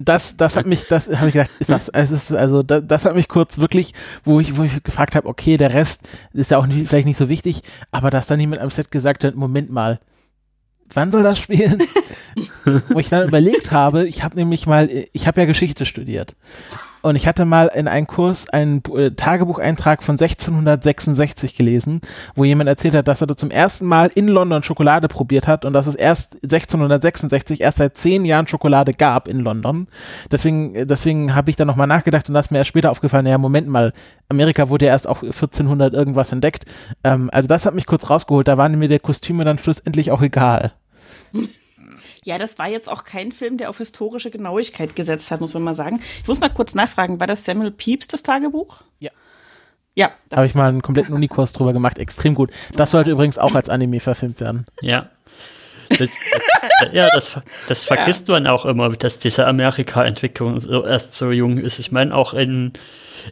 [0.00, 3.04] das, das hat mich, das habe ich gedacht, ist das, es ist, also das, das
[3.04, 3.92] hat mich kurz wirklich,
[4.24, 7.18] wo ich, wo ich gefragt habe, okay, der Rest ist ja auch nicht, vielleicht nicht
[7.18, 10.00] so wichtig, aber dass dann jemand am Set gesagt hat, Moment mal,
[10.94, 11.82] wann soll das spielen?
[12.88, 16.34] wo ich dann überlegt habe, ich habe nämlich mal, ich habe ja Geschichte studiert
[17.02, 22.00] und ich hatte mal in einem Kurs einen äh, Tagebucheintrag von 1666 gelesen,
[22.34, 25.72] wo jemand erzählt hat, dass er zum ersten Mal in London Schokolade probiert hat und
[25.72, 29.88] dass es erst 1666 erst seit zehn Jahren Schokolade gab in London.
[30.30, 33.24] Deswegen, äh, deswegen habe ich dann nochmal nachgedacht und da ist mir erst später aufgefallen,
[33.24, 33.92] naja, Moment mal,
[34.28, 36.64] Amerika wurde ja erst auch 1400 irgendwas entdeckt.
[37.04, 40.22] Ähm, also das hat mich kurz rausgeholt, da waren mir die Kostüme dann schlussendlich auch
[40.22, 40.72] egal.
[42.24, 45.62] Ja, das war jetzt auch kein Film, der auf historische Genauigkeit gesetzt hat, muss man
[45.62, 46.00] mal sagen.
[46.20, 48.82] Ich muss mal kurz nachfragen, war das Samuel Pepys, das Tagebuch?
[48.98, 49.10] Ja.
[49.94, 50.10] Ja.
[50.28, 51.98] Da habe ich mal einen kompletten Unikurs drüber gemacht.
[51.98, 52.50] Extrem gut.
[52.74, 54.66] Das sollte übrigens auch als Anime verfilmt werden.
[54.82, 55.10] Ja.
[55.88, 55.98] Das,
[56.80, 58.34] das, ja, das, das vergisst ja.
[58.34, 61.80] man auch immer, dass diese Amerika-Entwicklung so, erst so jung ist.
[61.80, 62.72] Ich meine, auch in,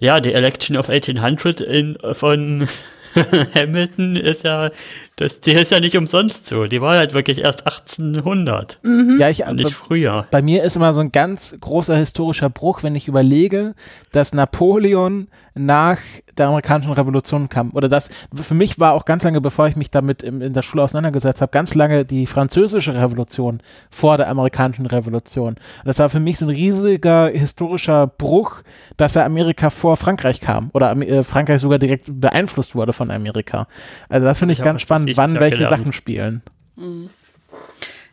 [0.01, 2.69] ja, die Election of 1800 in, von
[3.55, 4.71] Hamilton ist ja,
[5.19, 6.67] das, die ist ja nicht umsonst so.
[6.67, 8.79] Die war halt wirklich erst 1800.
[8.85, 9.17] Mhm.
[9.19, 10.29] Ja, ich, und nicht früher.
[10.31, 13.75] Bei mir ist immer so ein ganz großer historischer Bruch, wenn ich überlege,
[14.13, 15.27] dass Napoleon
[15.59, 15.99] nach
[16.37, 17.71] der amerikanischen Revolution kam.
[17.73, 20.63] Oder das, für mich war auch ganz lange, bevor ich mich damit in, in der
[20.63, 25.55] Schule auseinandergesetzt habe, ganz lange die französische Revolution vor der amerikanischen Revolution.
[25.55, 28.63] Und das war für mich so ein riesiger historischer Bruch,
[28.97, 30.71] dass er Amerika vor Frankreich kam.
[30.75, 33.67] Oder äh, Frankreich sogar direkt beeinflusst wurde von Amerika.
[34.09, 35.79] Also das finde ich, ich ganz spannend, wann welche gelernt.
[35.79, 36.43] Sachen spielen.
[36.77, 37.11] Mhm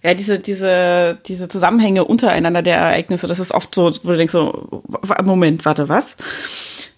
[0.05, 4.33] ja, diese, diese, diese Zusammenhänge untereinander der Ereignisse, das ist oft so, wo du denkst
[4.33, 4.83] so,
[5.23, 6.17] Moment, warte, was?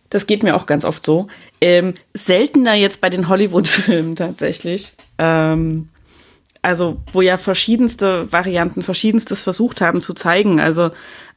[0.10, 1.28] Das geht mir auch ganz oft so.
[1.62, 4.92] Ähm, seltener jetzt bei den Hollywood-Filmen tatsächlich.
[5.20, 5.88] Ähm,
[6.62, 10.60] also, wo ja verschiedenste Varianten, verschiedenstes versucht haben zu zeigen.
[10.60, 10.92] Also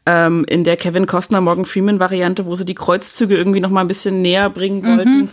[0.06, 3.82] ähm, in der Kevin Costner Morgan Freeman Variante, wo sie die Kreuzzüge irgendwie noch mal
[3.82, 5.16] ein bisschen näher bringen wollten.
[5.18, 5.28] Mhm.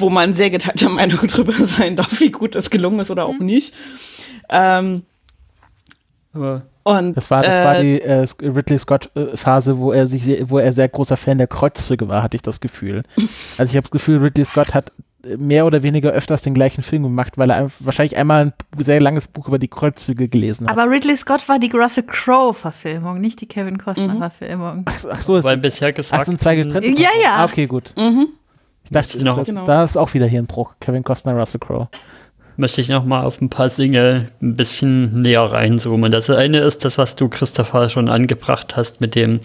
[0.00, 3.38] Wo man sehr geteilter Meinung drüber sein darf, wie gut das gelungen ist oder auch
[3.38, 3.46] mhm.
[3.46, 3.74] nicht.
[4.48, 5.02] Ähm,
[6.32, 10.48] aber und, das war, das äh, war die äh, Ridley Scott-Phase, wo er sich sehr,
[10.48, 13.02] wo er sehr großer Fan der Kreuzzüge war, hatte ich das Gefühl.
[13.58, 14.92] Also ich habe das Gefühl, Ridley Scott hat
[15.36, 19.26] mehr oder weniger öfters den gleichen Film gemacht, weil er wahrscheinlich einmal ein sehr langes
[19.26, 20.76] Buch über die Kreuzzüge gelesen hat.
[20.76, 24.78] Aber Ridley Scott war die Russell Crowe-Verfilmung, nicht die Kevin Costner-Verfilmung.
[24.78, 24.84] Mhm.
[24.86, 26.22] Ach, ach, so, ist weil bisher gesagt.
[26.22, 26.88] Ach, sind zwei getrennte.
[26.88, 27.36] Ja, ja.
[27.36, 27.92] Ah, okay, gut.
[27.96, 28.28] Mhm.
[28.90, 29.36] Ich dachte, genau.
[29.36, 30.74] das, da ist auch wieder hier ein Bruch.
[30.80, 31.88] Kevin Costner, Russell Crowe
[32.60, 36.12] möchte ich noch mal auf ein paar Dinge ein bisschen näher reinzoomen.
[36.12, 39.40] Das eine ist das, was du, Christopher, schon angebracht hast mit dem,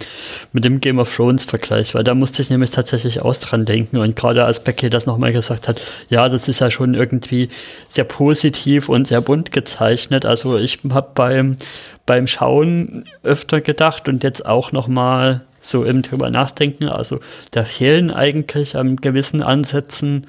[0.51, 3.97] mit dem Game of Thrones Vergleich, weil da musste ich nämlich tatsächlich aus dran denken
[3.97, 7.49] und gerade als Becky das nochmal gesagt hat, ja, das ist ja schon irgendwie
[7.88, 10.25] sehr positiv und sehr bunt gezeichnet.
[10.25, 11.58] Also ich habe beim,
[12.05, 16.88] beim Schauen öfter gedacht und jetzt auch nochmal so im drüber nachdenken.
[16.88, 17.19] Also
[17.51, 20.25] da fehlen eigentlich an gewissen Ansätzen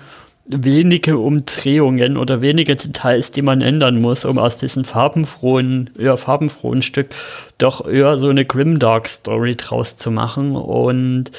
[0.49, 6.83] wenige Umdrehungen oder wenige Details, die man ändern muss, um aus diesem farbenfrohen, eher farbenfrohen
[6.83, 7.09] Stück
[7.59, 10.55] doch eher so eine grimdark Story draus zu machen.
[10.55, 11.33] Und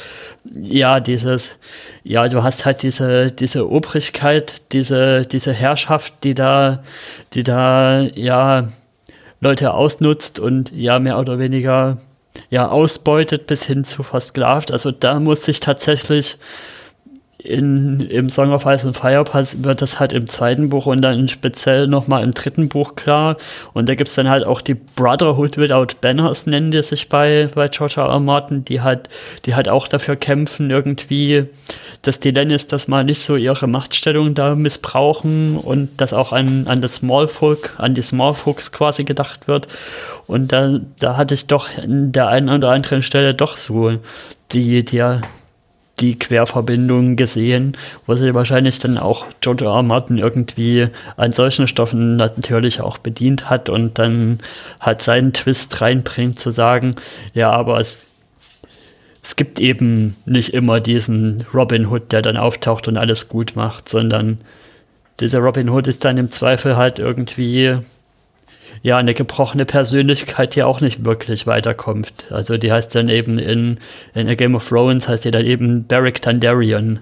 [0.44, 1.58] ja, dieses,
[2.04, 6.84] ja, du hast halt diese, diese Obrigkeit, diese, diese Herrschaft, die da,
[7.34, 8.70] die da, ja,
[9.40, 12.00] Leute ausnutzt und ja, mehr oder weniger
[12.50, 14.72] ja, ausbeutet bis hin zu versklavt.
[14.72, 16.38] Also da muss sich tatsächlich
[17.40, 21.28] in, im Song of Ice and Fire wird das halt im zweiten Buch und dann
[21.28, 23.38] speziell nochmal im dritten Buch klar.
[23.74, 27.50] Und da gibt es dann halt auch die Brotherhood Without Banners, nennen die sich bei,
[27.54, 28.08] bei George R.
[28.08, 28.20] R.
[28.20, 29.10] Martin, die halt,
[29.46, 31.46] die halt auch dafür kämpfen, irgendwie,
[32.02, 36.82] dass die Lannisters mal nicht so ihre Machtstellung da missbrauchen und dass auch an, an
[36.82, 39.68] das Smallfolk, an die Smallfolks quasi gedacht wird.
[40.26, 44.00] Und da, da hatte ich doch in der einen oder anderen Stelle doch so
[44.52, 45.04] die, die,
[46.00, 49.72] die Querverbindungen gesehen, wo sich wahrscheinlich dann auch George R.
[49.72, 49.84] R.
[49.84, 54.38] Martin irgendwie an solchen Stoffen natürlich auch bedient hat und dann
[54.80, 56.96] halt seinen Twist reinbringt, zu sagen,
[57.34, 58.06] ja, aber es,
[59.24, 63.90] es gibt eben nicht immer diesen Robin Hood, der dann auftaucht und alles gut macht,
[63.90, 64.38] sondern
[65.20, 67.78] dieser Robin Hood ist dann im Zweifel halt irgendwie
[68.82, 72.14] ja, eine gebrochene Persönlichkeit, die auch nicht wirklich weiterkommt.
[72.30, 73.80] Also die heißt dann eben in,
[74.14, 77.00] in A Game of Thrones, heißt die dann eben Beric Tandarian.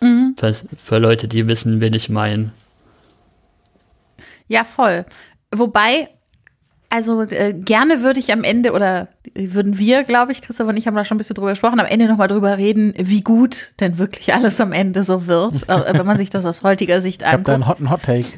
[0.00, 0.34] Mhm.
[0.38, 2.52] Für, für Leute, die wissen, wen ich meine.
[4.48, 5.06] Ja, voll.
[5.50, 6.08] Wobei,
[6.90, 10.86] also äh, gerne würde ich am Ende oder würden wir, glaube ich, Christoph und ich
[10.86, 13.98] haben da schon ein bisschen drüber gesprochen, am Ende nochmal drüber reden, wie gut denn
[13.98, 17.48] wirklich alles am Ende so wird, äh, wenn man sich das aus heutiger Sicht anguckt.
[17.48, 18.28] Ich habe da einen hotten Hot Take.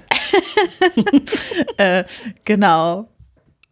[1.76, 2.04] äh,
[2.44, 3.08] genau.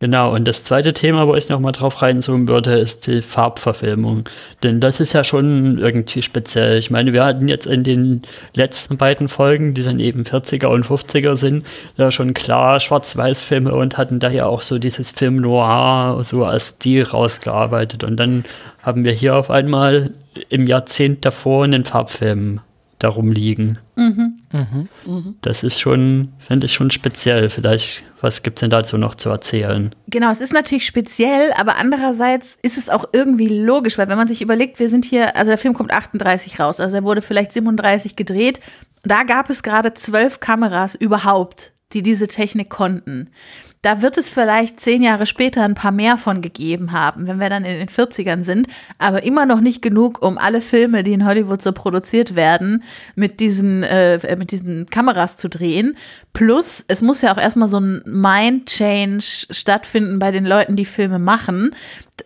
[0.04, 4.28] Genau, und das zweite Thema, wo ich nochmal drauf reinzoomen würde, ist die Farbverfilmung.
[4.62, 6.76] Denn das ist ja schon irgendwie speziell.
[6.78, 8.20] Ich meine, wir hatten jetzt in den
[8.54, 11.64] letzten beiden Folgen, die dann eben 40er und 50er sind,
[11.96, 17.04] ja schon klar Schwarz-Weiß-Filme und hatten daher auch so dieses Film Noir so als Stil
[17.04, 18.04] rausgearbeitet.
[18.04, 18.44] Und dann
[18.82, 20.10] haben wir hier auf einmal
[20.50, 22.60] im Jahrzehnt davor einen Farbfilm
[23.04, 23.78] darum liegen.
[23.96, 24.38] Mhm.
[24.52, 25.36] Mhm.
[25.42, 27.48] Das ist schon, finde ich schon speziell.
[27.50, 29.94] Vielleicht, was gibt es denn dazu noch zu erzählen?
[30.08, 34.28] Genau, es ist natürlich speziell, aber andererseits ist es auch irgendwie logisch, weil wenn man
[34.28, 37.52] sich überlegt, wir sind hier, also der Film kommt 38 raus, also er wurde vielleicht
[37.52, 38.60] 37 gedreht.
[39.02, 43.30] Da gab es gerade zwölf Kameras überhaupt, die diese Technik konnten
[43.84, 47.50] da wird es vielleicht zehn Jahre später ein paar mehr von gegeben haben, wenn wir
[47.50, 48.66] dann in den 40ern sind,
[48.98, 52.82] aber immer noch nicht genug, um alle Filme, die in Hollywood so produziert werden,
[53.14, 55.98] mit diesen, äh, mit diesen Kameras zu drehen.
[56.32, 61.18] Plus, es muss ja auch erstmal so ein Mind-Change stattfinden bei den Leuten, die Filme
[61.18, 61.74] machen,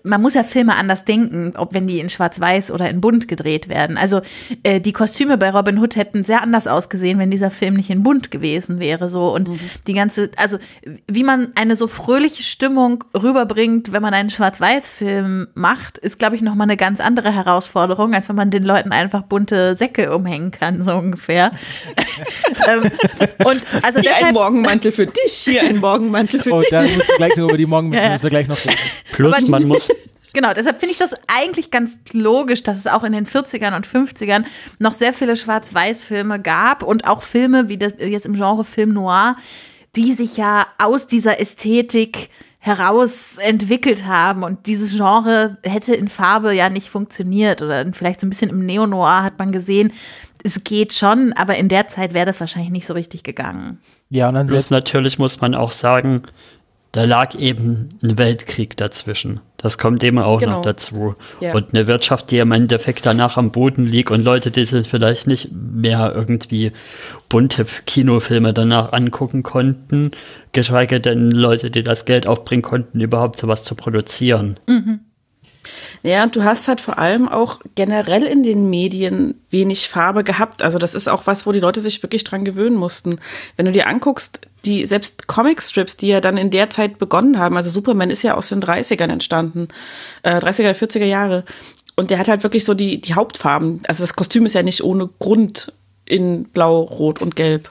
[0.03, 3.68] man muss ja Filme anders denken, ob wenn die in Schwarz-Weiß oder in Bunt gedreht
[3.68, 3.96] werden.
[3.96, 4.20] Also
[4.62, 8.03] äh, die Kostüme bei Robin Hood hätten sehr anders ausgesehen, wenn dieser Film nicht in
[8.03, 9.09] Bunt gewesen wäre.
[9.09, 9.61] So und mhm.
[9.87, 10.59] die ganze, also
[11.07, 16.42] wie man eine so fröhliche Stimmung rüberbringt, wenn man einen Schwarz-Weiß-Film macht, ist glaube ich
[16.42, 20.51] noch mal eine ganz andere Herausforderung, als wenn man den Leuten einfach bunte Säcke umhängen
[20.51, 21.53] kann, so ungefähr.
[22.68, 22.90] ähm,
[23.44, 26.68] und also hier deshalb, ein Morgenmantel für dich, hier ein Morgenmantel für oh, dich.
[26.68, 28.12] Oh, da muss ich gleich noch über die Morgenmäntel ja.
[28.12, 28.59] müssen gleich noch.
[29.12, 29.77] Plus man muss
[30.34, 33.86] Genau, deshalb finde ich das eigentlich ganz logisch, dass es auch in den 40ern und
[33.86, 34.44] 50ern
[34.78, 39.36] noch sehr viele Schwarz-Weiß-Filme gab und auch Filme wie das, jetzt im Genre Film Noir,
[39.96, 44.42] die sich ja aus dieser Ästhetik heraus entwickelt haben.
[44.42, 47.62] Und dieses Genre hätte in Farbe ja nicht funktioniert.
[47.62, 49.92] Oder vielleicht so ein bisschen im Neo-Noir hat man gesehen,
[50.44, 53.81] es geht schon, aber in der Zeit wäre das wahrscheinlich nicht so richtig gegangen.
[54.10, 56.22] Ja, und dann Plus natürlich muss man auch sagen,
[56.92, 59.40] da lag eben ein Weltkrieg dazwischen.
[59.58, 60.52] Das kommt eben auch genau.
[60.52, 61.16] noch dazu.
[61.40, 61.52] Ja.
[61.52, 65.26] Und eine Wirtschaft, die im Endeffekt danach am Boden liegt und Leute, die sich vielleicht
[65.26, 66.72] nicht mehr irgendwie
[67.28, 70.12] bunte Kinofilme danach angucken konnten,
[70.52, 74.58] geschweige denn Leute, die das Geld aufbringen konnten, überhaupt sowas zu produzieren.
[74.66, 75.00] Mhm.
[76.02, 80.62] Ja, du hast halt vor allem auch generell in den Medien wenig Farbe gehabt.
[80.62, 83.19] Also das ist auch was, wo die Leute sich wirklich dran gewöhnen mussten.
[83.56, 87.56] Wenn du dir anguckst, die selbst Comicstrips, die ja dann in der Zeit begonnen haben,
[87.56, 89.69] also Superman ist ja aus den 30ern entstanden,
[90.23, 91.44] äh, 30er, 40er Jahre.
[91.96, 93.83] Und der hat halt wirklich so die, die Hauptfarben.
[93.88, 95.73] Also das Kostüm ist ja nicht ohne Grund
[96.04, 97.71] in Blau, Rot und Gelb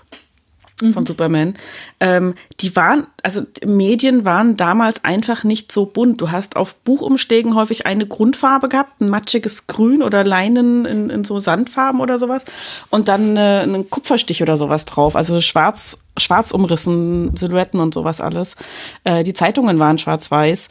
[0.81, 0.93] mhm.
[0.93, 1.55] von Superman.
[1.99, 6.21] Ähm, die waren, also Medien waren damals einfach nicht so bunt.
[6.21, 11.25] Du hast auf Buchumschlägen häufig eine Grundfarbe gehabt, ein matschiges Grün oder Leinen in, in
[11.25, 12.45] so Sandfarben oder sowas
[12.89, 15.15] und dann äh, einen Kupferstich oder sowas drauf.
[15.15, 18.55] Also schwarz, schwarz umrissen, Silhouetten und sowas alles.
[19.03, 20.69] Äh, die Zeitungen waren schwarz-weiß.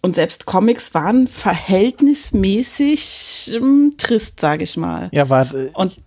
[0.00, 5.08] und selbst Comics waren verhältnismäßig ähm, trist, sage ich mal.
[5.12, 5.48] Ja, war.
[5.74, 6.00] Und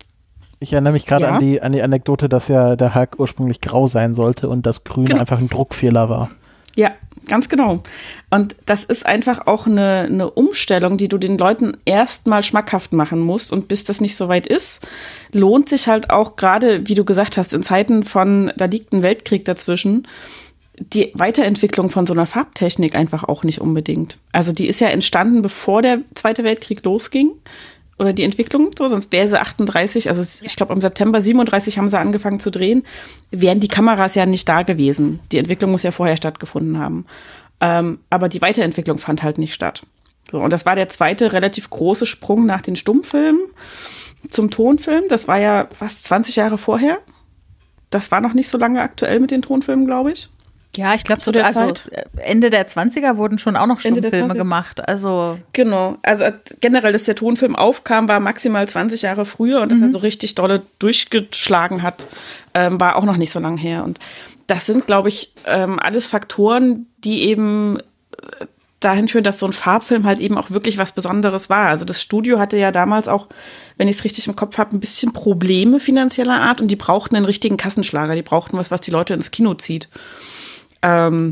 [0.62, 1.30] ich erinnere mich gerade ja.
[1.32, 4.84] an, die, an die Anekdote, dass ja der Hulk ursprünglich grau sein sollte und das
[4.84, 5.20] Grün genau.
[5.20, 6.30] einfach ein Druckfehler war.
[6.76, 6.92] Ja,
[7.28, 7.82] ganz genau.
[8.30, 13.20] Und das ist einfach auch eine, eine Umstellung, die du den Leuten erstmal schmackhaft machen
[13.20, 13.52] musst.
[13.52, 14.86] Und bis das nicht so weit ist,
[15.32, 19.02] lohnt sich halt auch gerade, wie du gesagt hast, in Zeiten von, da liegt ein
[19.02, 20.06] Weltkrieg dazwischen,
[20.78, 24.18] die Weiterentwicklung von so einer Farbtechnik einfach auch nicht unbedingt.
[24.32, 27.32] Also die ist ja entstanden, bevor der Zweite Weltkrieg losging
[27.98, 31.88] oder die Entwicklung, so, sonst wäre sie 38, also ich glaube im September 37 haben
[31.88, 32.84] sie angefangen zu drehen,
[33.30, 35.20] wären die Kameras ja nicht da gewesen.
[35.30, 37.06] Die Entwicklung muss ja vorher stattgefunden haben.
[37.60, 39.82] Ähm, aber die Weiterentwicklung fand halt nicht statt.
[40.30, 43.40] So, und das war der zweite relativ große Sprung nach den Stummfilmen
[44.30, 45.04] zum Tonfilm.
[45.08, 46.98] Das war ja fast 20 Jahre vorher.
[47.90, 50.30] Das war noch nicht so lange aktuell mit den Tonfilmen, glaube ich.
[50.74, 51.74] Ja, ich glaube, so der also
[52.16, 54.86] Ende der 20er wurden schon auch noch Stummfilme gemacht.
[54.88, 56.24] Also genau, also
[56.60, 59.92] generell, dass der Tonfilm aufkam, war maximal 20 Jahre früher und dass er mhm.
[59.92, 62.06] so richtig dolle durchgeschlagen hat,
[62.54, 63.84] ähm, war auch noch nicht so lange her.
[63.84, 63.98] Und
[64.46, 68.46] das sind, glaube ich, ähm, alles Faktoren, die eben äh,
[68.80, 71.68] dahin führen, dass so ein Farbfilm halt eben auch wirklich was Besonderes war.
[71.68, 73.28] Also das Studio hatte ja damals auch,
[73.76, 77.14] wenn ich es richtig im Kopf habe, ein bisschen Probleme finanzieller Art und die brauchten
[77.14, 78.14] einen richtigen Kassenschlager.
[78.14, 79.88] Die brauchten was, was die Leute ins Kino zieht.
[80.82, 81.30] Ähm,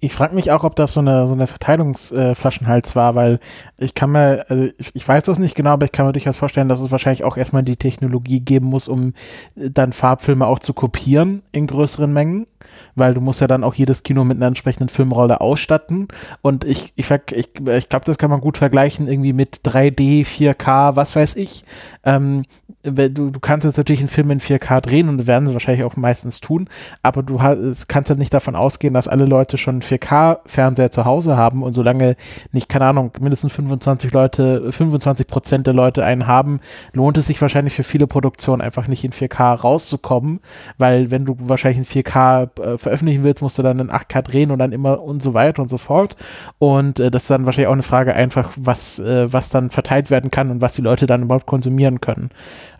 [0.00, 3.40] ich frage mich auch, ob das so eine, so eine Verteilungsflaschenhals äh, war, weil
[3.78, 6.36] ich kann mir, also ich, ich, weiß das nicht genau, aber ich kann mir durchaus
[6.36, 9.14] vorstellen, dass es wahrscheinlich auch erstmal die Technologie geben muss, um
[9.56, 12.46] äh, dann Farbfilme auch zu kopieren in größeren Mengen
[12.94, 16.08] weil du musst ja dann auch jedes Kino mit einer entsprechenden Filmrolle ausstatten.
[16.42, 20.96] Und ich, ich, ich, ich glaube, das kann man gut vergleichen irgendwie mit 3D, 4K,
[20.96, 21.64] was weiß ich.
[22.04, 22.44] Ähm,
[22.84, 25.96] du, du kannst jetzt natürlich einen Film in 4K drehen und werden sie wahrscheinlich auch
[25.96, 26.68] meistens tun,
[27.02, 31.36] aber du hast, kannst ja nicht davon ausgehen, dass alle Leute schon 4K-Fernseher zu Hause
[31.36, 32.16] haben und solange
[32.52, 36.60] nicht, keine Ahnung, mindestens 25 Leute, 25 Prozent der Leute einen haben,
[36.92, 40.40] lohnt es sich wahrscheinlich für viele Produktionen einfach nicht in 4K rauszukommen,
[40.78, 44.50] weil wenn du wahrscheinlich in 4K äh, veröffentlichen willst, musst du dann in 8K drehen
[44.50, 46.16] und dann immer und so weiter und so fort.
[46.58, 50.10] Und äh, das ist dann wahrscheinlich auch eine Frage einfach, was, äh, was dann verteilt
[50.10, 52.30] werden kann und was die Leute dann überhaupt konsumieren können.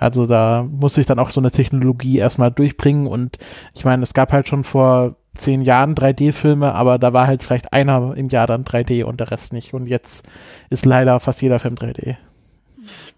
[0.05, 3.39] Also da muss ich dann auch so eine Technologie erstmal durchbringen und
[3.75, 7.73] ich meine, es gab halt schon vor zehn Jahren 3D-Filme, aber da war halt vielleicht
[7.73, 9.73] einer im Jahr dann 3D und der Rest nicht.
[9.73, 10.27] Und jetzt
[10.69, 12.17] ist leider fast jeder Film 3D.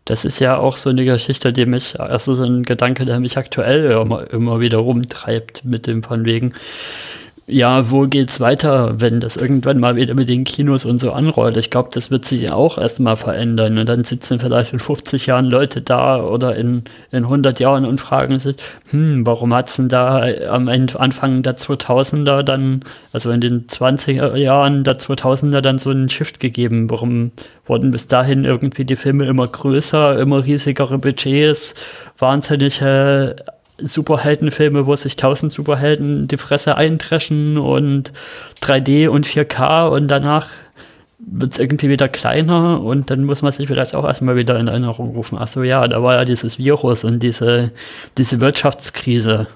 [0.05, 3.37] Das ist ja auch so eine Geschichte, die mich, also so ein Gedanke, der mich
[3.37, 6.55] aktuell immer, immer wieder rumtreibt mit dem von wegen,
[7.49, 11.57] ja, wo geht's weiter, wenn das irgendwann mal wieder mit den Kinos und so anrollt?
[11.57, 13.79] Ich glaube, das wird sich auch erstmal verändern.
[13.79, 16.83] Und dann sitzen vielleicht in 50 Jahren Leute da oder in,
[17.13, 18.57] in 100 Jahren und fragen sich,
[18.91, 22.81] hm, warum hat's denn da am Ende, Anfang der 2000er dann,
[23.13, 26.91] also in den 20er Jahren der 2000er dann so einen Shift gegeben?
[26.91, 27.31] Warum
[27.65, 31.77] wurden bis dahin irgendwie die Filme immer größer, immer riesigere Budgets,
[32.19, 33.37] wahnsinnige
[33.79, 38.13] Superheldenfilme, wo sich tausend Superhelden die Fresse eindreschen und
[38.63, 40.49] 3D und 4K und danach
[41.19, 44.69] wird es irgendwie wieder kleiner und dann muss man sich vielleicht auch erstmal wieder in
[44.69, 45.39] Erinnerung rufen.
[45.39, 47.73] Achso, ja, da war ja dieses Virus und diese,
[48.17, 49.47] diese Wirtschaftskrise.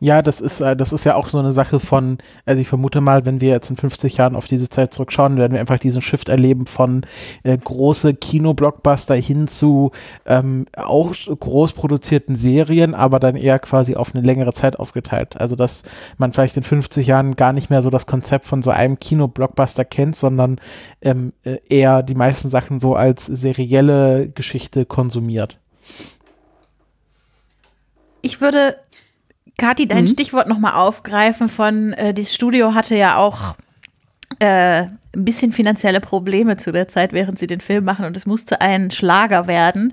[0.00, 3.00] Ja, das ist, äh, das ist ja auch so eine Sache von, also ich vermute
[3.00, 6.00] mal, wenn wir jetzt in 50 Jahren auf diese Zeit zurückschauen, werden wir einfach diesen
[6.00, 7.04] Shift erleben von
[7.42, 9.92] äh, große Kinoblockbuster hin zu
[10.24, 15.38] ähm, auch groß produzierten Serien, aber dann eher quasi auf eine längere Zeit aufgeteilt.
[15.38, 15.82] Also dass
[16.16, 19.84] man vielleicht in 50 Jahren gar nicht mehr so das Konzept von so einem Kinoblockbuster
[19.84, 20.60] kennt, sondern
[21.02, 25.58] ähm, äh, eher die meisten Sachen so als serielle Geschichte konsumiert.
[28.22, 28.76] Ich würde
[29.60, 30.08] Kathi, dein mhm.
[30.08, 33.56] Stichwort nochmal aufgreifen von, äh, das Studio hatte ja auch
[34.38, 38.24] äh, ein bisschen finanzielle Probleme zu der Zeit, während sie den Film machen und es
[38.24, 39.92] musste ein Schlager werden.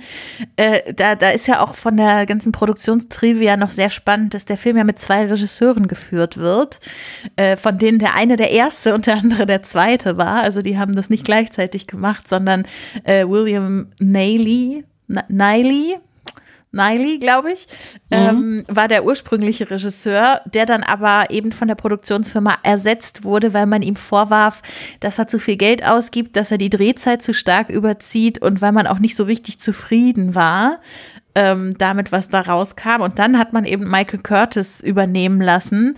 [0.55, 4.57] Äh, da, da ist ja auch von der ganzen Produktionstrivia noch sehr spannend, dass der
[4.57, 6.80] Film ja mit zwei Regisseuren geführt wird,
[7.36, 10.43] äh, von denen der eine der erste und der andere der zweite war.
[10.43, 12.63] Also die haben das nicht gleichzeitig gemacht, sondern
[13.03, 15.97] äh, William Naley, Niley,
[16.78, 17.68] Niley, glaube ich,
[18.10, 18.18] mhm.
[18.18, 23.66] ähm, war der ursprüngliche Regisseur, der dann aber eben von der Produktionsfirma ersetzt wurde, weil
[23.66, 24.62] man ihm vorwarf,
[25.00, 28.72] dass er zu viel Geld ausgibt, dass er die Drehzeit zu stark überzieht und weil
[28.72, 30.80] man auch nicht so richtig zufrieden war
[31.38, 33.02] ähm, damit, was da rauskam.
[33.02, 35.98] Und dann hat man eben Michael Curtis übernehmen lassen,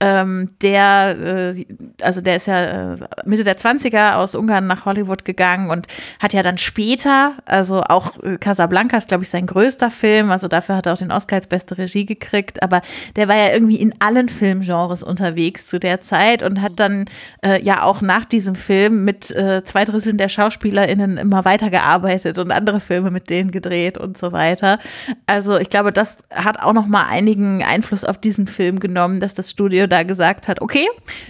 [0.00, 1.66] ähm, der, äh,
[2.02, 5.88] also der ist ja äh, Mitte der 20er aus Ungarn nach Hollywood gegangen und
[6.20, 10.46] hat ja dann später, also auch äh, Casablanca ist, glaube ich, sein größter Film, also
[10.46, 12.82] dafür hat er auch den Oscar als beste Regie gekriegt, aber
[13.16, 17.06] der war ja irgendwie in allen Filmgenres unterwegs zu der Zeit und hat dann
[17.44, 22.52] äh, ja auch nach diesem Film mit äh, zwei Dritteln der SchauspielerInnen immer weitergearbeitet und
[22.52, 24.78] andere Filme mit denen gedreht und so weiter.
[25.26, 29.34] Also ich glaube, das hat auch noch mal einigen Einfluss auf diesen Film genommen, dass
[29.34, 30.86] das Studio da gesagt hat, okay,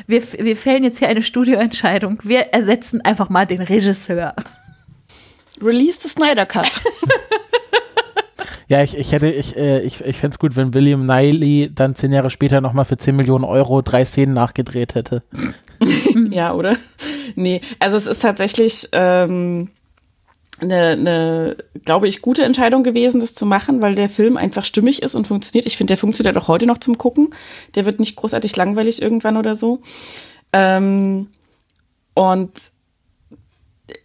[0.06, 4.34] wir, wir fällen jetzt hier eine Studioentscheidung, wir ersetzen einfach mal den Regisseur.
[5.60, 6.70] Release the Snyder Cut.
[8.68, 11.94] Ja, ich, ich hätte, ich, äh, ich, ich fände es gut, wenn William Niley dann
[11.94, 15.22] zehn Jahre später nochmal für 10 Millionen Euro drei Szenen nachgedreht hätte.
[16.30, 16.76] ja, oder?
[17.34, 19.70] Nee, also es ist tatsächlich ähm,
[20.60, 25.02] eine, eine, glaube ich, gute Entscheidung gewesen, das zu machen, weil der Film einfach stimmig
[25.02, 25.66] ist und funktioniert.
[25.66, 27.34] Ich finde, der funktioniert auch heute noch zum Gucken.
[27.74, 29.80] Der wird nicht großartig langweilig irgendwann oder so.
[30.52, 31.28] Ähm,
[32.14, 32.52] und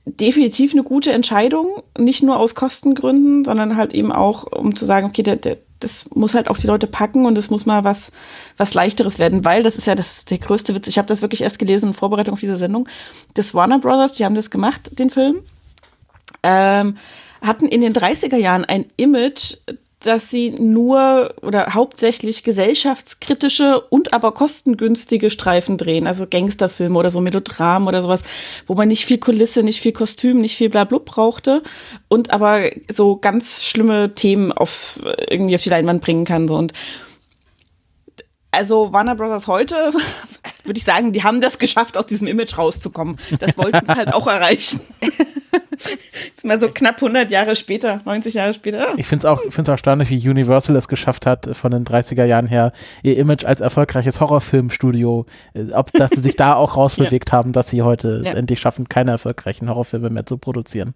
[0.05, 5.07] definitiv eine gute Entscheidung, nicht nur aus Kostengründen, sondern halt eben auch, um zu sagen,
[5.07, 8.11] okay, der, der, das muss halt auch die Leute packen und es muss mal was,
[8.55, 10.87] was leichteres werden, weil das ist ja das, der größte Witz.
[10.87, 12.87] Ich habe das wirklich erst gelesen in Vorbereitung auf diese Sendung.
[13.33, 15.37] Das Warner Brothers, die haben das gemacht, den Film
[16.43, 16.97] ähm,
[17.41, 19.55] hatten in den 30er Jahren ein Image,
[20.03, 27.21] dass sie nur oder hauptsächlich gesellschaftskritische und aber kostengünstige Streifen drehen, also Gangsterfilme oder so
[27.21, 28.23] Melodramen oder sowas,
[28.67, 31.63] wo man nicht viel Kulisse, nicht viel Kostüm, nicht viel Blablub brauchte
[32.09, 36.47] und aber so ganz schlimme Themen aufs, irgendwie auf die Leinwand bringen kann.
[36.47, 36.55] So.
[36.55, 36.73] Und
[38.53, 39.75] also Warner Brothers heute,
[40.63, 43.17] würde ich sagen, die haben das geschafft, aus diesem Image rauszukommen.
[43.39, 44.79] Das wollten sie halt auch erreichen.
[46.25, 48.93] Jetzt mal so knapp 100 Jahre später, 90 Jahre später.
[48.97, 52.25] Ich finde es auch, find's auch erstaunlich, wie Universal es geschafft hat, von den 30er
[52.25, 57.29] Jahren her, ihr Image als erfolgreiches Horrorfilmstudio, äh, ob dass sie sich da auch rausbewegt
[57.29, 57.33] ja.
[57.37, 58.33] haben, dass sie heute ja.
[58.33, 60.93] endlich schaffen, keine erfolgreichen Horrorfilme mehr zu produzieren.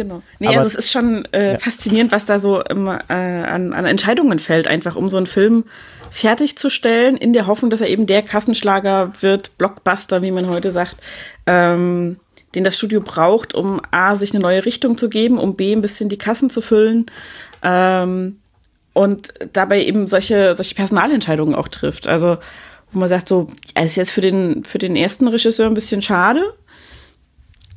[0.00, 0.22] Genau.
[0.38, 1.58] Nee, Aber, also es ist schon äh, ja.
[1.58, 5.64] faszinierend, was da so immer, äh, an, an Entscheidungen fällt, einfach um so einen Film
[6.10, 10.96] fertigzustellen, in der Hoffnung, dass er eben der Kassenschlager wird, Blockbuster, wie man heute sagt,
[11.46, 12.16] ähm,
[12.54, 15.82] den das Studio braucht, um A, sich eine neue Richtung zu geben, um B, ein
[15.82, 17.04] bisschen die Kassen zu füllen
[17.62, 18.38] ähm,
[18.94, 22.08] und dabei eben solche, solche Personalentscheidungen auch trifft.
[22.08, 22.38] Also,
[22.90, 26.00] wo man sagt, so, es ist jetzt für den, für den ersten Regisseur ein bisschen
[26.00, 26.42] schade,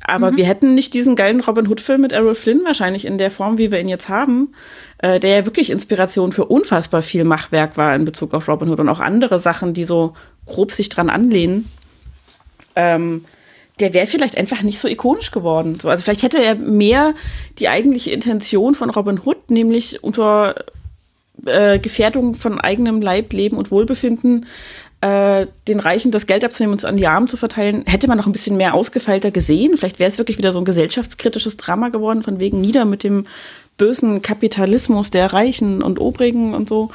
[0.06, 0.36] aber mhm.
[0.36, 3.70] wir hätten nicht diesen geilen Robin Hood-Film mit Errol Flynn wahrscheinlich in der Form, wie
[3.70, 4.54] wir ihn jetzt haben,
[4.98, 8.80] äh, der ja wirklich Inspiration für unfassbar viel Machwerk war in Bezug auf Robin Hood
[8.80, 10.14] und auch andere Sachen, die so
[10.46, 11.68] grob sich dran anlehnen.
[12.76, 13.24] Ähm,
[13.80, 15.78] der wäre vielleicht einfach nicht so ikonisch geworden.
[15.80, 17.14] So, also vielleicht hätte er mehr
[17.58, 20.54] die eigentliche Intention von Robin Hood, nämlich unter
[21.46, 24.46] äh, Gefährdung von eigenem Leib, Leben und Wohlbefinden
[25.04, 28.16] äh, den Reichen das Geld abzunehmen und es an die Armen zu verteilen, hätte man
[28.16, 29.76] noch ein bisschen mehr ausgefeilter gesehen.
[29.76, 33.26] Vielleicht wäre es wirklich wieder so ein gesellschaftskritisches Drama geworden, von wegen nieder mit dem
[33.76, 36.90] bösen Kapitalismus der Reichen und Obrigen und so.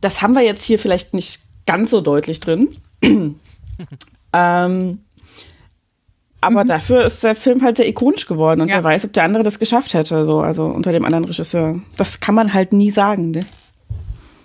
[0.00, 2.76] Das haben wir jetzt hier vielleicht nicht ganz so deutlich drin.
[3.02, 5.00] ähm,
[6.40, 6.68] aber mhm.
[6.68, 8.76] dafür ist der Film halt sehr ikonisch geworden und ja.
[8.76, 11.80] wer weiß, ob der andere das geschafft hätte, so, also unter dem anderen Regisseur.
[11.96, 13.40] Das kann man halt nie sagen, ne?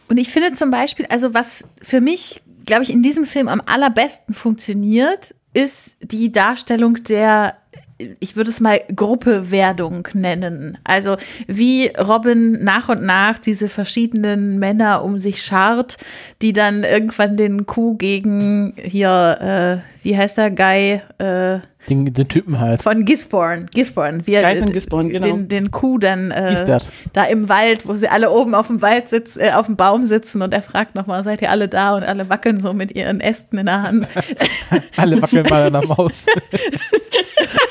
[0.07, 2.41] Und ich finde zum Beispiel, also was für mich
[2.71, 7.57] glaube ich, in diesem Film am allerbesten funktioniert, ist die Darstellung der
[8.19, 10.77] ich würde es mal Gruppewerdung nennen.
[10.83, 15.97] Also wie Robin nach und nach diese verschiedenen Männer um sich schart,
[16.41, 21.01] die dann irgendwann den Kuh gegen hier, äh, wie heißt der Guy?
[21.17, 22.83] Äh, den, den, Typen halt.
[22.83, 23.65] Von Gisborne.
[23.73, 24.25] Gisborne.
[24.27, 25.25] Wie er, von Gisborne, genau.
[25.25, 26.79] Den, den Kuh dann äh,
[27.13, 30.03] da im Wald, wo sie alle oben auf dem Wald sitzen, äh, auf dem Baum
[30.03, 31.95] sitzen und er fragt nochmal, seid ihr alle da?
[31.95, 34.07] Und alle wackeln so mit ihren Ästen in der Hand.
[34.97, 36.21] alle wackeln mal an der Maus.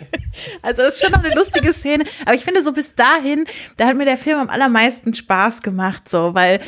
[0.61, 3.45] also es ist schon noch eine lustige Szene, aber ich finde so bis dahin,
[3.77, 6.59] da hat mir der Film am allermeisten Spaß gemacht, so, weil,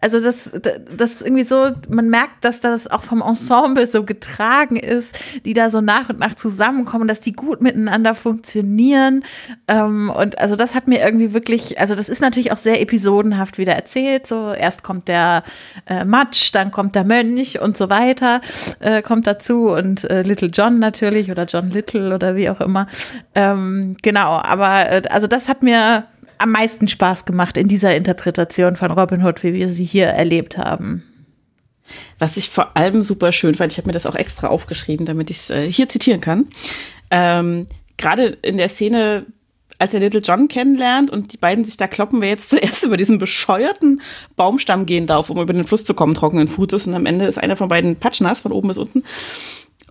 [0.00, 0.50] also das,
[0.96, 5.70] das irgendwie so, man merkt, dass das auch vom Ensemble so getragen ist, die da
[5.70, 9.24] so nach und nach zusammenkommen, dass die gut miteinander funktionieren
[9.68, 13.58] ähm, und also das hat mir irgendwie wirklich, also das ist natürlich auch sehr episodenhaft
[13.58, 15.44] wieder erzählt, so erst kommt der
[15.86, 18.40] äh, Matsch, dann kommt der Mönch und so weiter,
[18.80, 22.86] äh, kommt dazu und äh, Little John natürlich oder John Little oder wie auch immer.
[23.34, 26.06] Ähm, genau, aber äh, also das hat mir
[26.38, 30.58] am meisten Spaß gemacht in dieser Interpretation von Robin Hood, wie wir sie hier erlebt
[30.58, 31.04] haben.
[32.18, 35.30] Was ich vor allem super schön fand, ich habe mir das auch extra aufgeschrieben, damit
[35.30, 36.48] ich es äh, hier zitieren kann.
[37.10, 37.66] Ähm,
[37.96, 39.26] Gerade in der Szene,
[39.78, 42.96] als er Little John kennenlernt und die beiden sich da kloppen, wer jetzt zuerst über
[42.96, 44.00] diesen bescheuerten
[44.36, 46.86] Baumstamm gehen darf, um über den Fluss zu kommen, trockenen Fußes.
[46.86, 49.04] Und am Ende ist einer von beiden patschnass, von oben bis unten.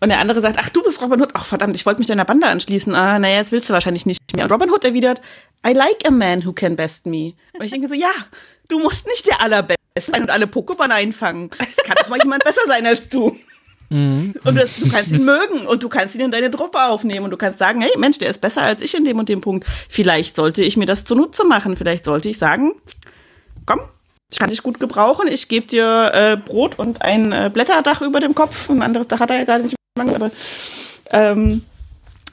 [0.02, 1.30] Und der andere sagt, ach, du bist Robin Hood.
[1.34, 2.94] Ach, verdammt, ich wollte mich deiner Bande anschließen.
[2.96, 4.46] Ah, naja, jetzt willst du wahrscheinlich nicht mehr.
[4.46, 5.22] Und Robin Hood erwidert,
[5.66, 7.34] I like a man who can best me.
[7.54, 8.10] Und ich denke so, ja,
[8.68, 11.52] du musst nicht der Allerbeste sein und alle Pokémon einfangen.
[11.60, 13.38] Es kann doch mal jemand besser sein als du.
[13.92, 17.32] Und das, du kannst ihn mögen und du kannst ihn in deine Truppe aufnehmen und
[17.32, 19.68] du kannst sagen, hey Mensch, der ist besser als ich in dem und dem Punkt.
[19.90, 21.76] Vielleicht sollte ich mir das zunutze machen.
[21.76, 22.72] Vielleicht sollte ich sagen,
[23.66, 23.82] komm,
[24.32, 25.28] ich kann dich gut gebrauchen.
[25.28, 28.70] Ich gebe dir äh, Brot und ein äh, Blätterdach über dem Kopf.
[28.70, 30.32] Ein anderes Dach hat er ja gerade nicht mehr, aber
[31.12, 31.64] ähm,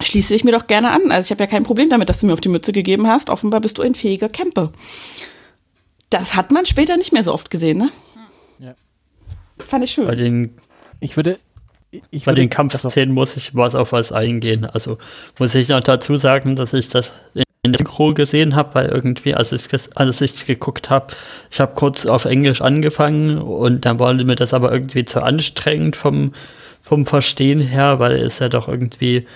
[0.00, 1.10] schließe ich mir doch gerne an.
[1.10, 3.30] Also ich habe ja kein Problem damit, dass du mir auf die Mütze gegeben hast.
[3.30, 4.72] Offenbar bist du ein fähiger Camper.
[6.10, 7.90] Das hat man später nicht mehr so oft gesehen, ne?
[8.58, 8.74] Ja.
[9.58, 10.06] Fand ich schön.
[10.06, 10.54] Bei den,
[11.00, 11.38] Ich würde.
[12.10, 14.66] Ich bei würde den Kampfszenen muss ich was auf was eingehen.
[14.66, 14.98] Also
[15.38, 19.34] muss ich noch dazu sagen, dass ich das in der Synchro gesehen habe, weil irgendwie,
[19.34, 21.14] als ich, als ich geguckt habe,
[21.50, 25.96] ich habe kurz auf Englisch angefangen und dann war mir das aber irgendwie zu anstrengend
[25.96, 26.32] vom,
[26.88, 29.26] vom Verstehen her, weil es ja doch irgendwie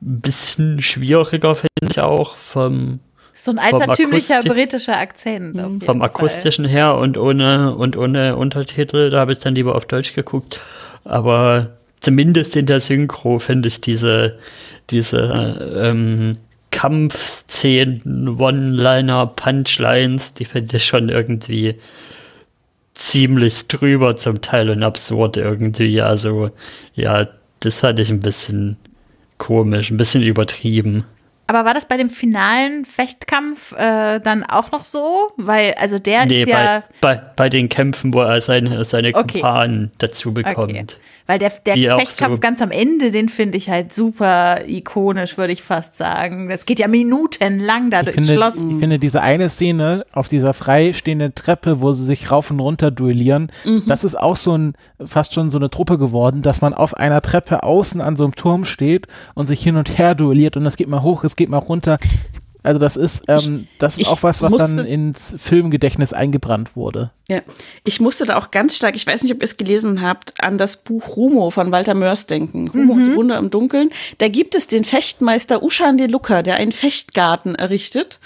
[0.00, 3.00] ein bisschen schwieriger, finde ich auch, vom,
[3.34, 5.56] So ein altertümlicher britischer Akzent.
[5.58, 6.08] auf jeden vom Fall.
[6.08, 10.60] akustischen her und ohne und ohne Untertitel, da habe ich dann lieber auf Deutsch geguckt.
[11.04, 11.70] Aber
[12.00, 14.38] zumindest in der Synchro finde ich diese,
[14.90, 16.38] diese ähm,
[16.70, 21.76] Kampfszenen, One-Liner, Punchlines, die finde ich schon irgendwie
[22.94, 26.00] ziemlich drüber zum Teil und absurd irgendwie.
[26.00, 26.50] Also
[26.94, 27.26] ja,
[27.60, 28.76] das fand ich ein bisschen
[29.38, 31.04] komisch, ein bisschen übertrieben.
[31.48, 35.32] Aber war das bei dem finalen Fechtkampf äh, dann auch noch so?
[35.36, 36.82] Weil, also der Nee, ist ja.
[37.00, 39.40] bei, bei, bei den Kämpfen, wo er seine, seine Okay.
[39.40, 40.72] Kumpanen dazu bekommt.
[40.72, 40.86] Okay.
[41.26, 45.52] Weil der, der Fechtkampf so- ganz am Ende, den finde ich halt super ikonisch, würde
[45.52, 46.48] ich fast sagen.
[46.48, 48.54] Das geht ja minutenlang da Ich durchs finde, Schloss.
[48.54, 52.90] ich finde diese eine Szene auf dieser freistehenden Treppe, wo sie sich rauf und runter
[52.90, 53.50] duellieren,
[53.86, 57.22] das ist auch so ein, fast schon so eine Truppe geworden, dass man auf einer
[57.22, 60.76] Treppe außen an so einem Turm steht und sich hin und her duelliert und es
[60.76, 61.98] geht mal hoch, es geht mal runter.
[62.64, 66.76] Also das ist, ähm, das ist ich auch was, was dann musste- ins Filmgedächtnis eingebrannt
[66.76, 67.10] wurde.
[67.28, 67.40] Ja,
[67.84, 70.58] ich musste da auch ganz stark, ich weiß nicht, ob ihr es gelesen habt, an
[70.58, 72.68] das Buch Rumo von Walter Mörs denken.
[72.68, 73.88] Rumo und die Wunder im Dunkeln.
[74.18, 78.20] Da gibt es den Fechtmeister Ushan de Luca, der einen Fechtgarten errichtet,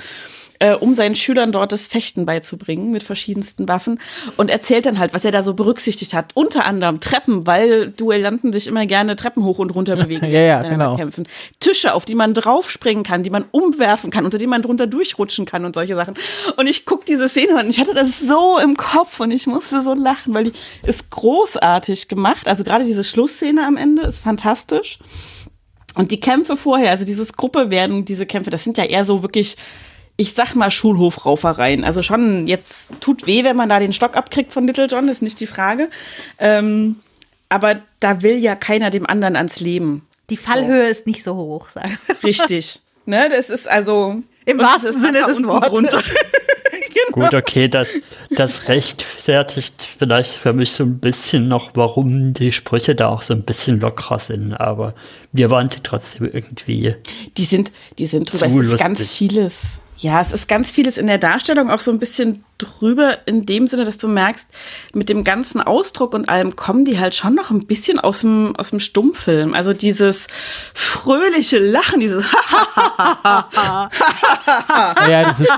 [0.58, 4.00] äh, um seinen Schülern dort das Fechten beizubringen mit verschiedensten Waffen
[4.36, 6.32] und erzählt dann halt, was er da so berücksichtigt hat.
[6.34, 10.26] Unter anderem Treppen, weil Duellanten sich immer gerne Treppen hoch und runter bewegen.
[10.26, 10.96] Ja, ja, genau.
[10.96, 11.28] Kämpfen.
[11.60, 15.46] Tische, auf die man draufspringen kann, die man umwerfen kann, unter die man drunter durchrutschen
[15.46, 16.14] kann und solche Sachen.
[16.56, 19.82] Und ich guck diese Szene und ich hatte das so im Kopf und ich musste
[19.82, 20.52] so lachen, weil die
[20.86, 22.48] ist großartig gemacht.
[22.48, 24.98] Also gerade diese Schlussszene am Ende ist fantastisch.
[25.96, 29.22] Und die Kämpfe vorher, also dieses Gruppe werden, diese Kämpfe, das sind ja eher so
[29.22, 29.56] wirklich,
[30.16, 31.84] ich sag mal, Schulhofraufereien.
[31.84, 35.22] Also schon, jetzt tut weh, wenn man da den Stock abkriegt von Little John, ist
[35.22, 35.90] nicht die Frage.
[36.38, 36.96] Ähm,
[37.48, 40.06] aber da will ja keiner dem anderen ans Leben.
[40.30, 42.24] Die Fallhöhe ist nicht so hoch, sagen wir.
[42.24, 42.80] Richtig.
[43.04, 44.22] ne, das ist also.
[44.44, 45.72] Im wahrsten ist Sinne des Wortes.
[45.72, 46.02] drunter.
[47.12, 47.88] Gut, okay, das,
[48.30, 53.34] das rechtfertigt vielleicht für mich so ein bisschen noch, warum die Sprüche da auch so
[53.34, 54.94] ein bisschen lockerer sind, aber
[55.32, 56.94] wir waren sie trotzdem irgendwie.
[57.36, 58.46] Die sind, die sind drüber.
[58.46, 59.80] Es ist ganz vieles.
[59.98, 63.66] Ja, es ist ganz vieles in der Darstellung auch so ein bisschen drüber, in dem
[63.66, 64.48] Sinne, dass du merkst,
[64.92, 68.54] mit dem ganzen Ausdruck und allem kommen die halt schon noch ein bisschen aus dem,
[68.56, 69.54] aus dem Stummfilm.
[69.54, 70.26] Also dieses
[70.74, 72.24] fröhliche Lachen, dieses
[75.08, 75.48] Ja, das ist,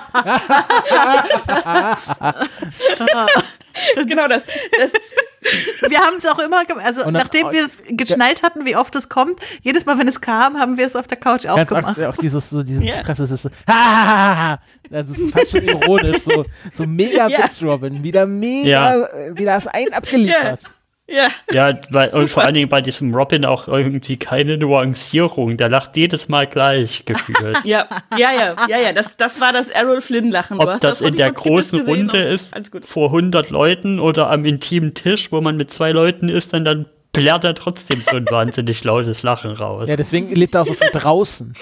[4.07, 4.91] genau das, das
[5.89, 9.09] Wir haben es auch immer, also dann- nachdem wir es geschnallt hatten, wie oft es
[9.09, 11.99] kommt, jedes Mal, wenn es kam, haben wir es auf der Couch auch gemacht.
[12.01, 13.03] auch, auch dieses, so dieses Ja.
[13.05, 14.61] Das ist so, ha, ha, ha, ha.
[14.91, 17.45] das ist fast schon ironisch, so, so mega Ja.
[17.45, 19.05] Witz, Robin, wieder mega, Ja.
[19.07, 20.61] äh, wieder das ein abgeliefert.
[21.09, 21.29] Ja.
[21.53, 25.57] Ja, weil, und vor allen Dingen bei diesem Robin auch irgendwie keine Nuancierung.
[25.57, 27.59] Der lacht jedes Mal gleich gefühlt.
[27.65, 30.59] Ja, ja, ja, ja, ja, das, das war das Errol Flynn-Lachen.
[30.59, 32.85] Du Ob das von in der großen gesehen Runde und- ist, Alles gut.
[32.85, 36.87] vor 100 Leuten oder am intimen Tisch, wo man mit zwei Leuten ist, dann, dann
[37.13, 39.89] plärrt er trotzdem so ein wahnsinnig lautes Lachen raus.
[39.89, 41.55] Ja, deswegen lebt er auch so viel draußen.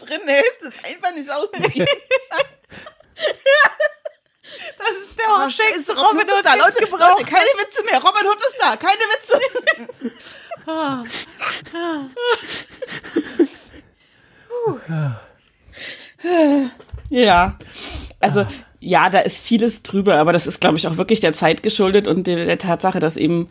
[0.00, 1.48] Drin hältst es einfach nicht aus.
[4.86, 7.18] Das ist der Oh, Hottext scheiße, Robin Hood da, Leute, gebraucht.
[7.18, 8.00] Leute, keine Witze mehr.
[8.02, 9.40] Robin Hood ist da, keine Witze.
[17.10, 17.56] ja,
[18.20, 18.46] also
[18.80, 22.08] ja, da ist vieles drüber, aber das ist, glaube ich, auch wirklich der Zeit geschuldet
[22.08, 23.48] und der, der Tatsache, dass eben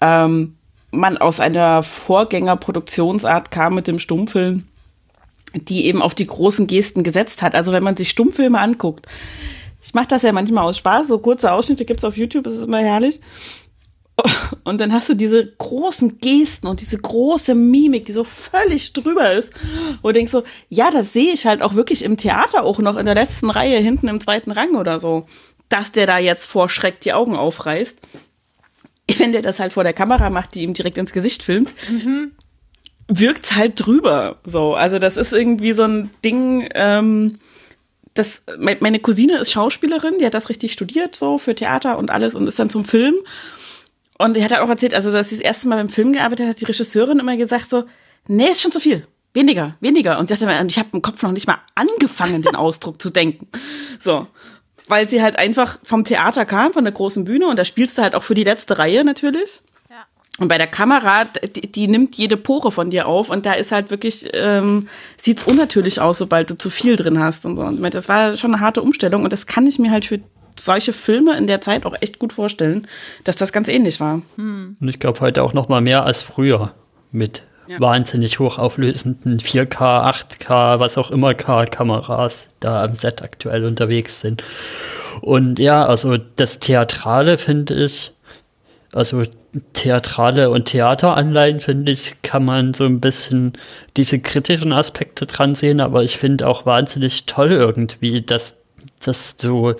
[0.00, 0.56] ähm,
[0.90, 4.66] man aus einer Vorgängerproduktionsart kam mit dem Stummfilm,
[5.54, 7.54] die eben auf die großen Gesten gesetzt hat.
[7.54, 9.06] Also wenn man sich Stummfilme anguckt,
[9.82, 12.64] ich mache das ja manchmal aus Spaß, so kurze Ausschnitte gibt's auf YouTube, das ist
[12.64, 13.20] immer herrlich.
[14.64, 19.32] Und dann hast du diese großen Gesten und diese große Mimik, die so völlig drüber
[19.32, 19.52] ist.
[20.02, 22.96] Wo du denkst so, ja, das sehe ich halt auch wirklich im Theater auch noch
[22.96, 25.26] in der letzten Reihe, hinten im zweiten Rang oder so.
[25.68, 28.02] Dass der da jetzt vor Schreck die Augen aufreißt.
[29.18, 32.32] Wenn der das halt vor der Kamera macht, die ihm direkt ins Gesicht filmt, mhm.
[33.08, 34.36] wirkt's halt drüber.
[34.44, 37.38] So, also das ist irgendwie so ein Ding, ähm,
[38.14, 42.34] das, meine Cousine ist Schauspielerin, die hat das richtig studiert, so für Theater und alles
[42.34, 43.14] und ist dann zum Film.
[44.18, 46.60] Und die hat auch erzählt, also dass sie das erste Mal beim Film gearbeitet hat,
[46.60, 47.84] die Regisseurin immer gesagt so,
[48.28, 49.06] nee, ist schon zu viel.
[49.34, 50.18] Weniger, weniger.
[50.18, 53.10] Und sie sagte immer, ich habe im Kopf noch nicht mal angefangen, den Ausdruck zu
[53.10, 53.48] denken.
[53.98, 54.26] So.
[54.88, 58.02] Weil sie halt einfach vom Theater kam, von der großen Bühne und da spielst du
[58.02, 59.62] halt auch für die letzte Reihe natürlich.
[60.38, 63.70] Und bei der Kamera, die, die, nimmt jede Pore von dir auf und da ist
[63.70, 67.62] halt wirklich, ähm, sieht's unnatürlich aus, sobald du zu viel drin hast und so.
[67.62, 70.20] Und das war schon eine harte Umstellung und das kann ich mir halt für
[70.58, 72.86] solche Filme in der Zeit auch echt gut vorstellen,
[73.24, 74.22] dass das ganz ähnlich war.
[74.36, 74.76] Hm.
[74.80, 76.72] Und ich glaube heute auch noch mal mehr als früher
[77.10, 77.78] mit ja.
[77.78, 80.10] wahnsinnig hochauflösenden 4K,
[80.40, 84.42] 8K, was auch immer K-Kameras da am Set aktuell unterwegs sind.
[85.20, 88.12] Und ja, also das Theatrale finde ich,
[88.92, 89.24] also
[89.72, 93.54] Theatrale und Theateranleihen, finde ich, kann man so ein bisschen
[93.96, 98.56] diese kritischen Aspekte dran sehen, aber ich finde auch wahnsinnig toll irgendwie, dass
[99.04, 99.74] das so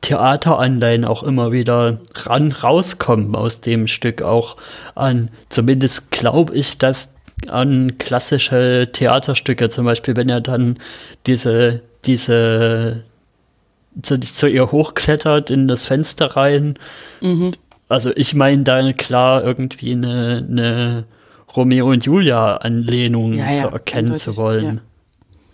[0.00, 4.56] Theateranleihen auch immer wieder ran rauskommen aus dem Stück auch
[4.94, 5.30] an.
[5.48, 7.14] Zumindest glaube ich, dass
[7.48, 10.78] an klassische Theaterstücke, zum Beispiel, wenn er dann
[11.26, 13.04] diese, diese
[14.02, 16.78] zu, zu ihr hochklettert in das Fenster rein.
[17.20, 17.52] Mhm.
[17.88, 21.04] Also ich meine da klar irgendwie eine, eine
[21.56, 24.64] Romeo und Julia Anlehnung ja, ja, zu erkennen zu wollen.
[24.64, 24.82] Ja.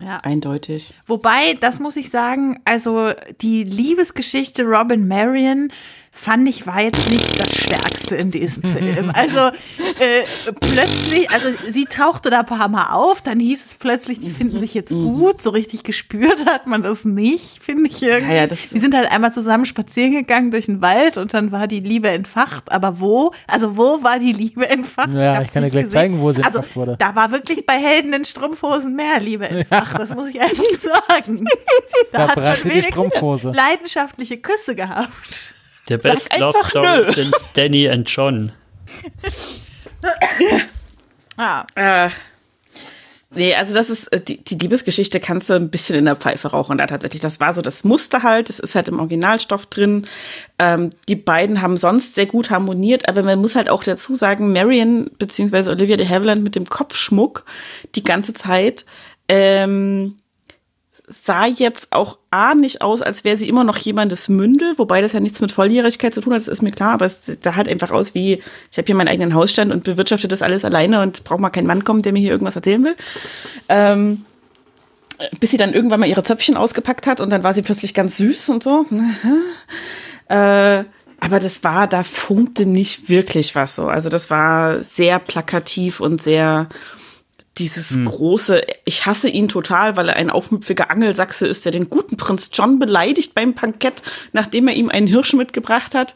[0.00, 0.18] Ja.
[0.18, 0.92] Eindeutig.
[1.06, 3.10] Wobei, das muss ich sagen, also
[3.40, 5.72] die Liebesgeschichte Robin Marion
[6.14, 9.10] fand ich war jetzt nicht das Stärkste in diesem Film.
[9.14, 10.22] Also äh,
[10.60, 14.60] plötzlich, also sie tauchte da ein paar Mal auf, dann hieß es plötzlich, die finden
[14.60, 15.42] sich jetzt gut.
[15.42, 18.32] So richtig gespürt hat man das nicht, finde ich irgendwie.
[18.32, 21.66] Ja, ja, die sind halt einmal zusammen spazieren gegangen durch den Wald und dann war
[21.66, 22.70] die Liebe entfacht.
[22.70, 23.32] Aber wo?
[23.48, 25.12] Also wo war die Liebe entfacht?
[25.12, 25.98] Ja, ich, ich kann dir gleich gesehen.
[25.98, 26.96] zeigen, wo sie also, entfacht wurde.
[26.98, 29.92] Da war wirklich bei Helden in Strumpfhosen mehr Liebe entfacht.
[29.92, 29.98] Ja.
[29.98, 31.44] Das muss ich einfach sagen.
[32.12, 35.54] Da, da hat man wenigstens leidenschaftliche Küsse gehabt.
[35.88, 38.52] Der Best Love Story sind Danny und John.
[41.36, 41.64] ah.
[41.74, 42.08] Äh,
[43.30, 46.48] nee, also das ist, äh, die, die Liebesgeschichte kannst du ein bisschen in der Pfeife
[46.48, 47.20] rauchen da tatsächlich.
[47.20, 50.06] Das war so das Muster halt, das ist halt im Originalstoff drin.
[50.58, 54.52] Ähm, die beiden haben sonst sehr gut harmoniert, aber man muss halt auch dazu sagen,
[54.52, 55.70] Marion bzw.
[55.70, 57.44] Olivia de Havilland mit dem Kopfschmuck
[57.94, 58.86] die ganze Zeit
[59.28, 60.16] ähm,
[61.06, 65.12] sah jetzt auch A nicht aus, als wäre sie immer noch jemandes Mündel, wobei das
[65.12, 67.68] ja nichts mit Volljährigkeit zu tun hat, das ist mir klar, aber es sah halt
[67.68, 71.24] einfach aus wie, ich habe hier meinen eigenen Hausstand und bewirtschafte das alles alleine und
[71.24, 72.96] braucht mal keinen Mann kommen, der mir hier irgendwas erzählen will.
[73.68, 74.24] Ähm,
[75.38, 78.16] bis sie dann irgendwann mal ihre Zöpfchen ausgepackt hat und dann war sie plötzlich ganz
[78.16, 78.86] süß und so.
[80.28, 80.84] äh,
[81.20, 83.86] aber das war, da funkte nicht wirklich was so.
[83.86, 86.68] Also das war sehr plakativ und sehr
[87.58, 88.06] dieses hm.
[88.06, 92.50] große, ich hasse ihn total, weil er ein aufmüpfiger Angelsachse ist, der den guten Prinz
[92.52, 94.02] John beleidigt beim Bankett,
[94.32, 96.14] nachdem er ihm einen Hirsch mitgebracht hat.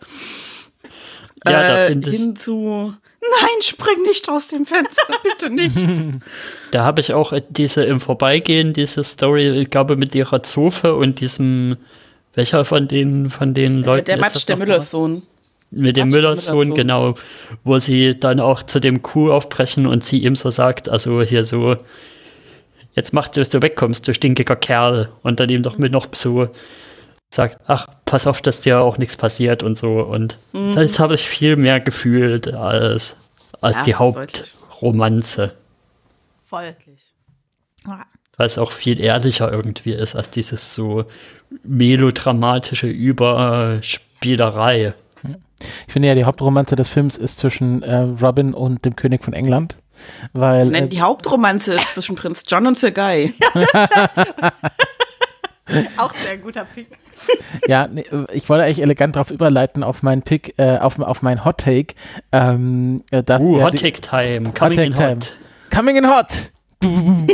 [1.47, 5.77] Ja, äh, hin zu Nein, spring nicht aus dem Fenster, bitte nicht.
[6.71, 11.21] da habe ich auch diese im Vorbeigehen, diese Story, ich glaube, mit ihrer Zofe und
[11.21, 11.77] diesem,
[12.35, 14.05] welcher von den, von den äh, Leuten?
[14.07, 15.23] Der Matsch, der Müllers Sohn.
[15.71, 17.15] Mit dem Müllersohn, genau,
[17.63, 21.45] wo sie dann auch zu dem Kuh aufbrechen und sie ihm so sagt, also hier
[21.45, 21.77] so,
[22.95, 25.11] jetzt mach, dass du wegkommst, du stinkiger Kerl.
[25.23, 26.49] Und dann ihm doch mit noch so
[27.31, 30.01] sagt, ach, pass auf, dass dir auch nichts passiert und so.
[30.01, 30.73] Und mhm.
[30.73, 33.17] das habe ich viel mehr gefühlt als,
[33.61, 35.53] als ja, die Hauptromanze.
[36.47, 36.75] Voll.
[37.87, 38.07] Ja.
[38.37, 41.05] Weil es auch viel ehrlicher irgendwie ist als dieses so
[41.65, 44.95] melodramatische Überspielerei.
[45.87, 49.33] Ich finde ja, die Hauptromanze des Films ist zwischen äh, Robin und dem König von
[49.33, 49.77] England.
[50.33, 53.35] Weil, Nein, äh, die Hauptromanze ist zwischen Prinz John und Sir Guy.
[55.99, 56.89] Auch sehr guter Pick.
[57.67, 61.45] Ja, nee, ich wollte eigentlich elegant darauf überleiten auf meinen Pick, äh, auf, auf meinen
[61.45, 61.95] Hot Take.
[62.33, 64.53] Ähm, äh, dass uh, Hot Take Time.
[64.53, 65.37] Coming hot in Hot.
[65.71, 66.29] Coming in Hot.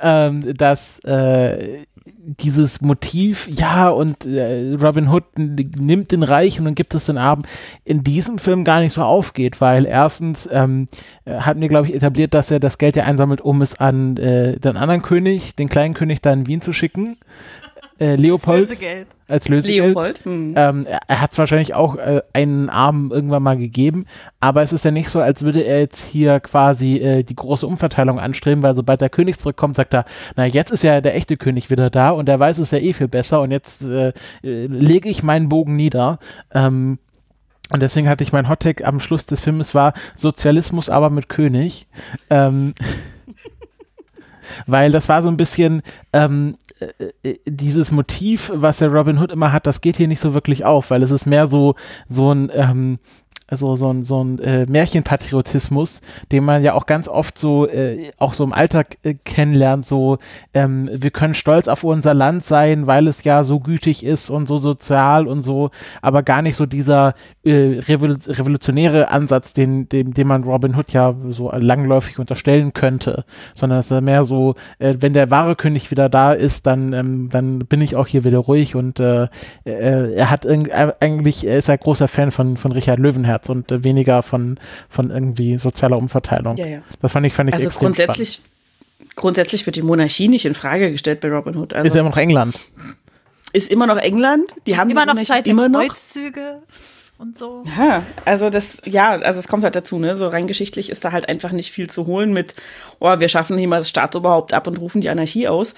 [0.00, 1.82] ähm, dass äh,
[2.18, 7.46] dieses Motiv, ja, und äh, Robin Hood nimmt den Reichen und gibt es den Armen,
[7.84, 10.88] in diesem Film gar nicht so aufgeht, weil erstens ähm,
[11.26, 14.58] hatten wir, glaube ich, etabliert, dass er das Geld ja einsammelt, um es an äh,
[14.58, 17.16] den anderen König, den kleinen König da in Wien zu schicken
[18.00, 18.60] äh, Leopold.
[18.60, 19.06] Als Lösegeld.
[19.28, 19.86] Als Lösegeld.
[19.88, 20.24] Leopold.
[20.24, 20.54] Hm.
[20.56, 24.06] Ähm, er, hat es wahrscheinlich auch äh, einen Arm irgendwann mal gegeben,
[24.40, 27.66] aber es ist ja nicht so, als würde er jetzt hier quasi äh, die große
[27.66, 31.36] Umverteilung anstreben, weil sobald der König zurückkommt, sagt er, na jetzt ist ja der echte
[31.36, 35.08] König wieder da und er weiß es ja eh viel besser und jetzt äh, lege
[35.08, 36.18] ich meinen Bogen nieder.
[36.52, 36.98] Ähm,
[37.72, 41.86] und deswegen hatte ich mein Hottag am Schluss des Filmes war Sozialismus aber mit König.
[42.30, 42.74] Ähm,
[44.66, 45.82] weil das war so ein bisschen,
[46.12, 46.69] ähm, äh, äh,
[47.46, 50.90] dieses Motiv, was der Robin Hood immer hat, das geht hier nicht so wirklich auf,
[50.90, 51.74] weil es ist mehr so,
[52.08, 52.98] so ein, ähm,
[53.50, 58.10] so, so ein, so ein äh, Märchenpatriotismus, den man ja auch ganz oft so, äh,
[58.18, 60.18] auch so im Alltag äh, kennenlernt, so,
[60.54, 64.46] ähm, wir können stolz auf unser Land sein, weil es ja so gütig ist und
[64.46, 65.70] so sozial und so,
[66.02, 71.14] aber gar nicht so dieser äh, revolutionäre Ansatz, den, den, den man Robin Hood ja
[71.28, 73.24] so langläufig unterstellen könnte,
[73.54, 77.28] sondern es ist mehr so, äh, wenn der wahre König wieder da ist, dann, ähm,
[77.30, 79.28] dann bin ich auch hier wieder ruhig und äh,
[79.64, 83.70] äh, er hat eigentlich, er ist ein großer Fan von, von Richard Löwenherz Herz und
[83.72, 86.56] äh, weniger von, von irgendwie sozialer Umverteilung.
[86.56, 86.82] Ja, ja.
[87.00, 89.16] Das fand ich, fand ich also extrem grundsätzlich, spannend.
[89.16, 91.74] grundsätzlich wird die Monarchie nicht in Frage gestellt bei Robin Hood.
[91.74, 92.58] Also ist ja immer noch England.
[93.52, 94.54] Ist immer noch England.
[94.66, 96.62] Die haben immer noch Zeit immer noch Kreuzzüge
[97.18, 97.64] und so.
[97.76, 100.16] Ja, also das, ja, also es kommt halt dazu, ne?
[100.16, 102.54] So rein geschichtlich ist da halt einfach nicht viel zu holen mit,
[103.00, 105.74] oh, wir schaffen hier mal das Staatsoberhaupt ab und rufen die Anarchie aus.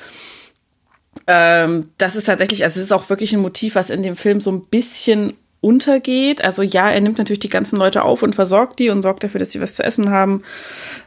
[1.27, 4.41] Ähm, das ist tatsächlich, also es ist auch wirklich ein Motiv, was in dem Film
[4.41, 6.45] so ein bisschen untergeht.
[6.45, 9.39] Also ja, er nimmt natürlich die ganzen Leute auf und versorgt die und sorgt dafür,
[9.39, 10.43] dass sie was zu essen haben.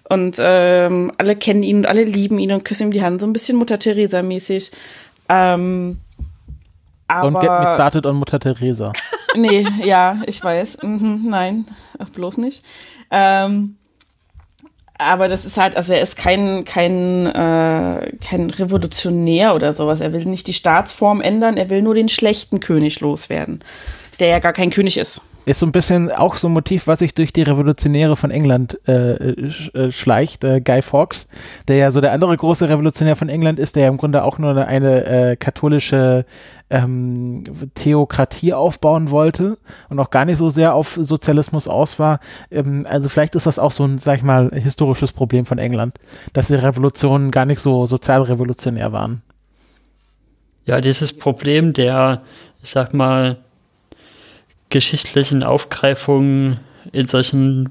[0.09, 3.27] Und ähm, alle kennen ihn und alle lieben ihn und küssen ihm die Hand, so
[3.27, 4.71] ein bisschen Mutter Teresa mäßig.
[5.29, 5.97] Ähm,
[7.07, 8.93] aber, Don't get me started on Mutter Teresa.
[9.35, 10.79] nee, ja, ich weiß.
[10.81, 11.65] Mhm, nein,
[11.99, 12.63] ach, bloß nicht.
[13.11, 13.75] Ähm,
[14.97, 19.99] aber das ist halt, also er ist kein, kein, äh, kein Revolutionär oder sowas.
[19.99, 23.59] Er will nicht die Staatsform ändern, er will nur den schlechten König loswerden
[24.19, 25.21] der ja gar kein König ist.
[25.47, 28.79] Ist so ein bisschen auch so ein Motiv, was sich durch die Revolutionäre von England
[28.87, 30.43] äh, sch äh, schleicht.
[30.43, 31.29] Äh, Guy Fawkes,
[31.67, 34.39] der ja so der andere große Revolutionär von England ist, der ja im Grunde auch
[34.39, 36.25] nur eine, eine äh, katholische
[36.71, 37.43] ähm,
[37.75, 39.59] Theokratie aufbauen wollte
[39.89, 42.21] und auch gar nicht so sehr auf Sozialismus aus war.
[42.49, 45.99] Ähm, also vielleicht ist das auch so ein, sag ich mal, historisches Problem von England,
[46.33, 49.21] dass die Revolutionen gar nicht so sozialrevolutionär waren.
[50.65, 52.23] Ja, dieses Problem der,
[52.63, 53.37] ich sag mal,
[54.75, 56.59] geschichtlichen Aufgreifungen
[56.91, 57.69] in solchen,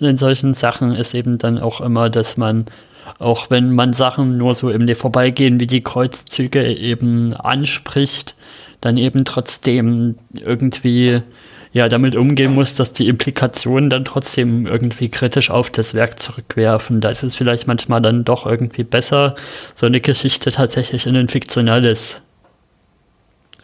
[0.00, 2.64] in solchen Sachen ist eben dann auch immer, dass man,
[3.20, 8.34] auch wenn man Sachen nur so im Vorbeigehen wie die Kreuzzüge eben anspricht,
[8.80, 11.22] dann eben trotzdem irgendwie
[11.72, 17.00] ja damit umgehen muss, dass die Implikationen dann trotzdem irgendwie kritisch auf das Werk zurückwerfen.
[17.00, 19.36] Da ist es vielleicht manchmal dann doch irgendwie besser,
[19.76, 22.20] so eine Geschichte tatsächlich in ein fiktionales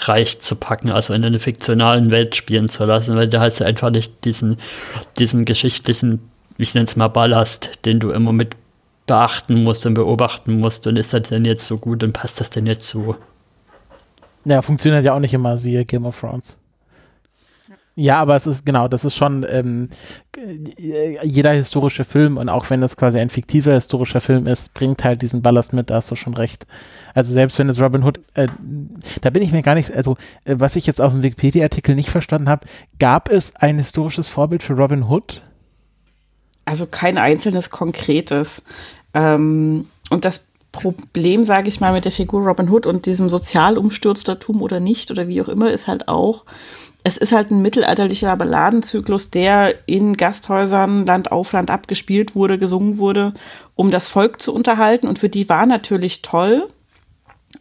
[0.00, 3.64] Reich zu packen, also in eine fiktionalen Welt spielen zu lassen, weil da hast du
[3.64, 4.58] einfach nicht diesen,
[5.18, 6.20] diesen geschichtlichen,
[6.58, 8.56] ich nenne es mal Ballast, den du immer mit
[9.06, 10.86] beachten musst und beobachten musst.
[10.86, 13.16] Und ist das denn jetzt so gut und passt das denn jetzt so?
[14.44, 16.58] Ja, funktioniert ja auch nicht immer, siehe Game of Thrones.
[17.98, 19.88] Ja, aber es ist genau, das ist schon ähm,
[20.76, 25.22] jeder historische Film und auch wenn es quasi ein fiktiver historischer Film ist, bringt halt
[25.22, 26.66] diesen Ballast mit, da hast du schon recht.
[27.14, 28.48] Also selbst wenn es Robin Hood, äh,
[29.22, 32.10] da bin ich mir gar nicht, also äh, was ich jetzt auf dem Wikipedia-Artikel nicht
[32.10, 32.66] verstanden habe,
[32.98, 35.40] gab es ein historisches Vorbild für Robin Hood?
[36.66, 38.62] Also kein einzelnes konkretes.
[39.14, 40.45] Ähm, und das
[40.76, 45.26] Problem, sage ich mal, mit der Figur Robin Hood und diesem Sozialumstürztertum oder nicht oder
[45.26, 46.44] wie auch immer, ist halt auch,
[47.02, 52.98] es ist halt ein mittelalterlicher Balladenzyklus, der in Gasthäusern Land auf Land abgespielt wurde, gesungen
[52.98, 53.32] wurde,
[53.74, 55.08] um das Volk zu unterhalten.
[55.08, 56.68] Und für die war natürlich toll,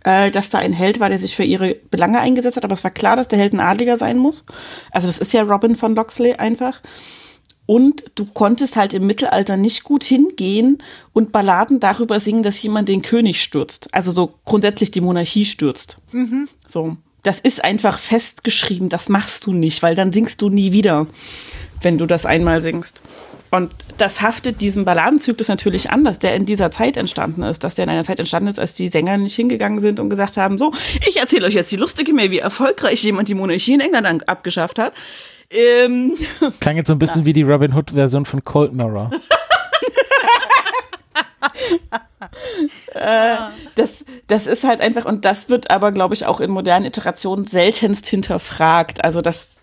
[0.03, 2.66] äh, dass da ein Held war, der sich für ihre Belange eingesetzt hat.
[2.66, 4.45] Aber es war klar, dass der Held ein Adliger sein muss.
[4.91, 6.82] Also das ist ja Robin von Loxley einfach.
[7.66, 10.78] Und du konntest halt im Mittelalter nicht gut hingehen
[11.13, 13.91] und Balladen darüber singen, dass jemand den König stürzt.
[13.91, 15.97] Also so grundsätzlich die Monarchie stürzt.
[16.11, 16.47] Mhm.
[16.68, 16.97] So.
[17.24, 21.07] Das ist einfach festgeschrieben, das machst du nicht, weil dann singst du nie wieder,
[21.82, 23.01] wenn du das einmal singst.
[23.49, 27.76] Und das haftet diesem Balladenzyklus natürlich an, dass der in dieser Zeit entstanden ist, dass
[27.76, 30.57] der in einer Zeit entstanden ist, als die Sänger nicht hingegangen sind und gesagt haben,
[30.57, 30.74] so,
[31.07, 34.78] ich erzähle euch jetzt die lustige Mail, wie erfolgreich jemand die Monarchie in England abgeschafft
[34.78, 34.93] hat.
[35.50, 36.18] Ähm,
[36.60, 37.26] Klang jetzt so ein bisschen ja.
[37.26, 39.12] wie die Robin Hood-Version von Cold Mirror.
[42.93, 43.36] äh,
[43.76, 47.46] das, das ist halt einfach, und das wird aber, glaube ich, auch in modernen Iterationen
[47.46, 49.04] seltenst hinterfragt.
[49.04, 49.62] Also das,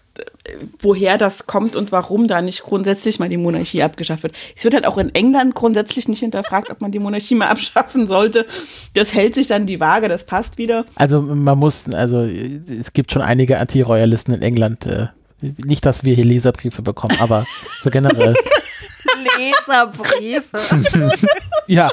[0.80, 4.34] woher das kommt und warum da nicht grundsätzlich mal die Monarchie abgeschafft wird.
[4.56, 8.06] Es wird halt auch in England grundsätzlich nicht hinterfragt, ob man die Monarchie mal abschaffen
[8.06, 8.46] sollte.
[8.94, 10.84] Das hält sich dann die Waage, das passt wieder.
[10.94, 14.86] Also man muss, also es gibt schon einige Anti-Royalisten in England.
[14.86, 15.06] Äh,
[15.42, 17.44] nicht, dass wir hier Leserbriefe bekommen, aber
[17.82, 18.34] so generell.
[19.38, 21.16] Leserbriefe.
[21.66, 21.92] ja.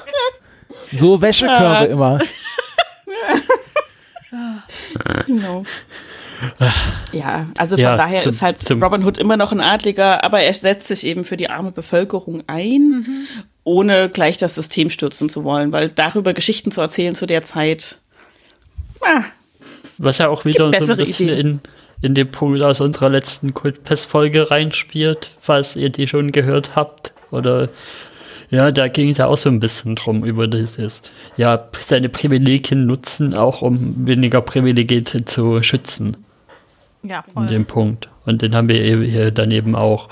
[0.91, 1.91] So Wäschekörbe Ja.
[1.91, 2.19] immer.
[5.25, 5.63] Genau.
[7.11, 10.23] Ja, also von Ja, daher zum- ist halt zum- Robin Hood immer noch ein Adliger,
[10.23, 13.27] aber er setzt sich eben für die arme Bevölkerung ein,
[13.63, 17.99] ohne gleich das System stürzen zu wollen, weil darüber Geschichten zu erzählen zu der Zeit,
[19.01, 19.23] ah,
[19.97, 21.47] Was ja auch wieder so ein bisschen Ideen.
[21.47, 21.59] in,
[22.01, 27.13] in den Punkt aus unserer letzten Kultpest-Folge reinspielt, falls ihr die schon gehört habt.
[27.31, 27.69] Oder
[28.49, 31.01] ja, da ging es ja auch so ein bisschen drum über dieses,
[31.37, 36.17] ja, seine Privilegien nutzen, auch um weniger Privilegierte zu schützen.
[37.03, 37.45] Ja, in voll.
[37.47, 38.09] dem Punkt.
[38.25, 40.09] Und den haben wir eben hier daneben auch.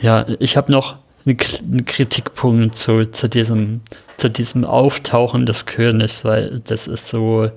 [0.00, 3.80] Ja, ich habe noch einen Kritikpunkt zu, zu, diesem,
[4.16, 7.50] zu diesem Auftauchen des Königs, weil das ist so.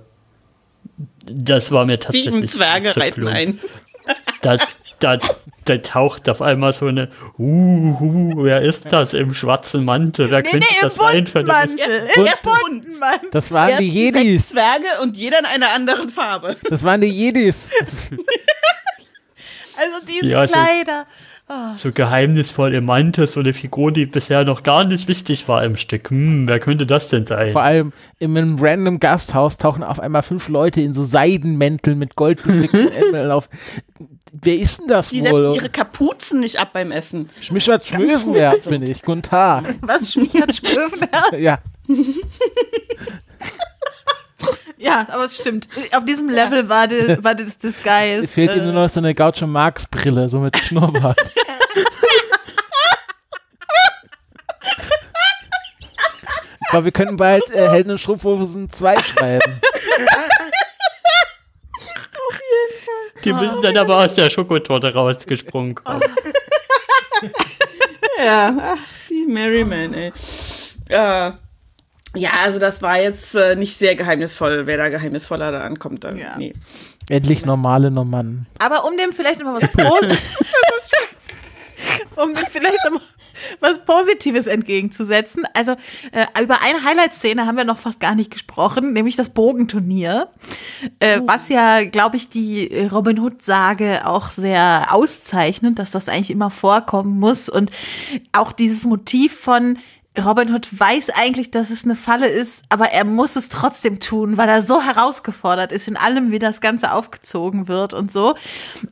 [1.26, 2.34] Das war mir tatsächlich.
[2.34, 3.60] sieben Zwerge zu reiten ein.
[4.42, 4.58] Da,
[5.00, 5.20] da,
[5.66, 7.10] da taucht auf einmal so eine.
[7.38, 10.32] Uh, uh, wer ist das im schwarzen Mantel?
[10.32, 11.12] Wer Nee, könnte nee, im das sein?
[11.14, 12.10] bunten Für den- Mantel.
[12.16, 13.30] Im bunten Mantel.
[13.32, 14.50] Das waren die Erst sechs Jedis.
[14.50, 16.56] Zwerge und jeder in einer anderen Farbe.
[16.70, 17.70] Das waren die Jedis.
[19.78, 21.06] Also diese Ja, so- Kleider.
[21.08, 21.29] So
[21.94, 26.10] geheimnisvoll im Mantel, so eine Figur, die bisher noch gar nicht wichtig war im Stück.
[26.10, 27.52] Hm, wer könnte das denn sein?
[27.52, 32.16] Vor allem in einem random Gasthaus tauchen auf einmal fünf Leute in so Seidenmänteln mit
[32.16, 33.50] goldbestickten Ärmeln auf.
[34.32, 35.42] Wer ist denn das Die wohl?
[35.42, 37.30] setzen ihre Kapuzen nicht ab beim Essen.
[37.42, 39.02] Schmischert Schmösenherz bin ich.
[39.02, 39.66] Guten Tag.
[39.82, 41.32] Was schmiert Schmöfenherz?
[41.40, 41.58] Ja,
[44.80, 45.68] Ja, aber es stimmt.
[45.92, 48.24] Auf diesem Level war, die, war das Disguise.
[48.24, 51.34] es fehlt ihm äh, nur noch so eine Gaucho Marx Brille, so mit Schnurrbart.
[56.62, 59.60] Ich glaube, wir könnten bald äh, Helden und Strumpfhosen 2 schreiben.
[63.24, 66.04] Die müssen dann aber aus der Schokotorte rausgesprungen kommen.
[68.24, 68.78] Ja, ach,
[69.10, 70.12] die Merryman, ey.
[70.90, 71.32] Äh,
[72.16, 76.04] ja, also das war jetzt äh, nicht sehr geheimnisvoll, wer da geheimnisvoller da ankommt.
[76.04, 76.38] Dann, Ja.
[76.38, 76.54] nee.
[77.10, 78.46] Endlich normale Normannen.
[78.60, 80.46] Aber um dem vielleicht nochmal was Positives,
[82.16, 82.78] um dem vielleicht
[83.60, 85.44] was Positives entgegenzusetzen.
[85.54, 85.72] Also
[86.12, 90.30] äh, über eine Highlight-Szene haben wir noch fast gar nicht gesprochen, nämlich das Bogenturnier,
[91.00, 96.52] äh, was ja, glaube ich, die Robin Hood-Sage auch sehr auszeichnet, dass das eigentlich immer
[96.52, 97.72] vorkommen muss und
[98.34, 99.78] auch dieses Motiv von
[100.20, 104.38] Robin Hood weiß eigentlich, dass es eine Falle ist, aber er muss es trotzdem tun,
[104.38, 108.36] weil er so herausgefordert ist in allem, wie das Ganze aufgezogen wird und so.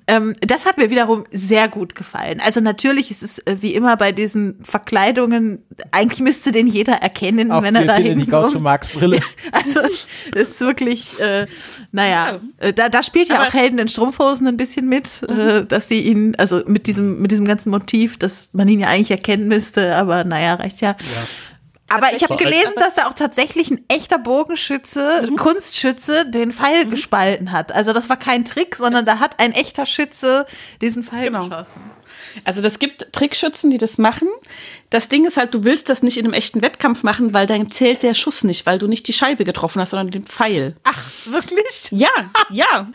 [0.07, 2.41] Ähm, das hat mir wiederum sehr gut gefallen.
[2.43, 5.59] Also natürlich ist es äh, wie immer bei diesen Verkleidungen,
[5.91, 8.61] eigentlich müsste den jeder erkennen, Auch wenn er da die Gaucho hinkommt.
[8.63, 9.19] Marx Brille.
[9.51, 9.79] Also,
[10.33, 11.47] das ist wirklich, äh,
[11.91, 15.65] naja, äh, da, da spielt ja Aber- auch Helden in Strumpfhosen ein bisschen mit, äh,
[15.65, 19.11] dass die ihn, also mit diesem, mit diesem ganzen Motiv, dass man ihn ja eigentlich
[19.11, 20.95] erkennen müsste, aber naja, reicht ja.
[21.89, 27.51] Aber ich habe gelesen, dass da auch tatsächlich ein echter Bogenschütze, Kunstschütze, den Pfeil gespalten
[27.53, 27.71] hat.
[27.71, 30.45] Also das war kein Trick, sondern da hat ein echter Schütze
[30.81, 31.47] diesen Pfeil Genau.
[31.47, 31.81] geschossen.
[32.43, 34.27] Also das gibt Trickschützen, die das machen.
[34.89, 37.71] Das Ding ist halt, du willst das nicht in einem echten Wettkampf machen, weil dann
[37.71, 40.75] zählt der Schuss nicht, weil du nicht die Scheibe getroffen hast, sondern den Pfeil.
[40.83, 41.87] Ach, wirklich?
[41.91, 42.07] Ja,
[42.49, 42.89] ja.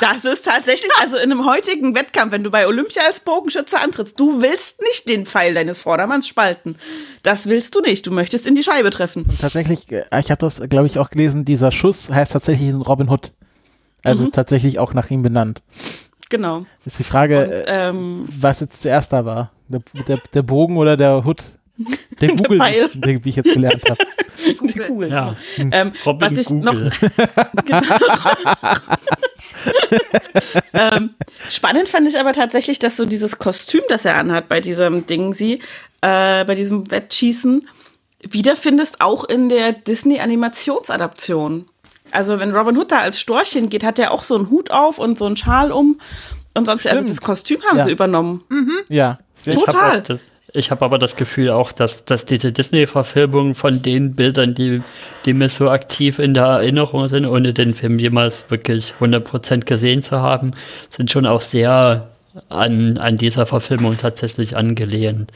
[0.00, 4.18] Das ist tatsächlich, also in einem heutigen Wettkampf, wenn du bei Olympia als Bogenschütze antrittst,
[4.18, 6.76] du willst nicht den Pfeil deines Vordermanns spalten.
[7.22, 8.06] Das willst du nicht.
[8.06, 9.26] Du möchtest in die Scheibe treffen.
[9.40, 13.32] Tatsächlich, äh, ich habe das, glaube ich, auch gelesen, dieser Schuss heißt tatsächlich Robin Hood.
[14.02, 15.62] Also tatsächlich auch nach ihm benannt.
[16.30, 16.64] Genau.
[16.84, 19.50] Ist die Frage, Und, äh, ähm, was jetzt zuerst da war.
[19.68, 21.42] Der, der, der Bogen oder der Hood?
[22.20, 22.88] Der Google, Pfeil.
[22.94, 23.98] der, wie ich jetzt gelernt habe.
[24.46, 25.10] die Kugel.
[25.10, 26.92] Ja, Ähm, Robin was ich Google.
[26.92, 26.92] noch
[30.72, 31.10] ähm,
[31.50, 35.34] spannend fand ich aber tatsächlich, dass so dieses Kostüm, das er anhat bei diesem Ding,
[35.34, 35.54] sie,
[36.00, 37.68] äh, bei diesem Wettschießen,
[38.22, 41.66] wiederfindest auch in der Disney-Animationsadaption.
[42.14, 44.98] Also wenn Robin Hood da als Storchen geht, hat er auch so einen Hut auf
[44.98, 46.00] und so einen Schal um.
[46.54, 47.10] Und sonst, also Stimmt.
[47.10, 47.84] das Kostüm haben Ja.
[47.84, 48.42] sie übernommen.
[48.88, 49.18] Ja.
[49.44, 50.02] Ich Total.
[50.02, 50.20] habe
[50.56, 54.82] ich hab aber das Gefühl auch, dass, dass diese Disney-Verfilmungen von den Bildern, die,
[55.24, 60.00] die mir so aktiv in der Erinnerung sind, ohne den Film jemals wirklich 100% gesehen
[60.00, 60.52] zu haben,
[60.90, 62.08] sind schon auch sehr
[62.48, 65.32] an, an dieser Verfilmung tatsächlich angelehnt.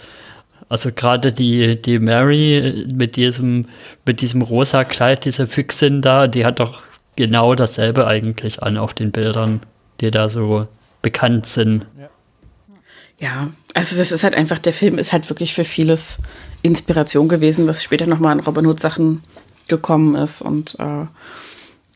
[0.68, 3.66] Also gerade die, die Mary mit diesem,
[4.04, 6.82] mit diesem rosa Kleid, diese Füchsin da, die hat doch
[7.16, 9.60] genau dasselbe eigentlich an auf den Bildern,
[10.00, 10.68] die da so
[11.02, 11.86] bekannt sind.
[13.20, 13.48] Ja.
[13.74, 16.18] also das ist halt einfach, der Film ist halt wirklich für vieles
[16.62, 19.24] Inspiration gewesen, was später nochmal an Robin Hood Sachen
[19.68, 21.06] gekommen ist und äh,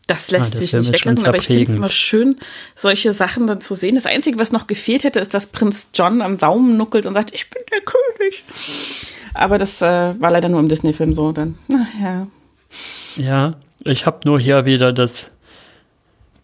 [0.07, 2.37] das lässt ah, sich nicht weglassen, aber ich finde es immer schön,
[2.75, 3.95] solche Sachen dann zu sehen.
[3.95, 7.33] Das Einzige, was noch gefehlt hätte, ist, dass Prinz John am Daumen nuckelt und sagt,
[7.35, 8.43] ich bin der König.
[9.35, 11.33] Aber das äh, war leider nur im Disney-Film so.
[11.33, 12.27] Dann, naja.
[13.17, 15.31] Ja, ich habe nur hier wieder das,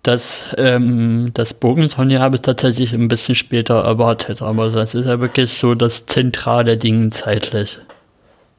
[0.03, 5.21] das, ähm, das Bogenturnier habe ich tatsächlich ein bisschen später erwartet, aber das ist ja
[5.21, 7.79] wirklich so das zentrale Ding zeitlich.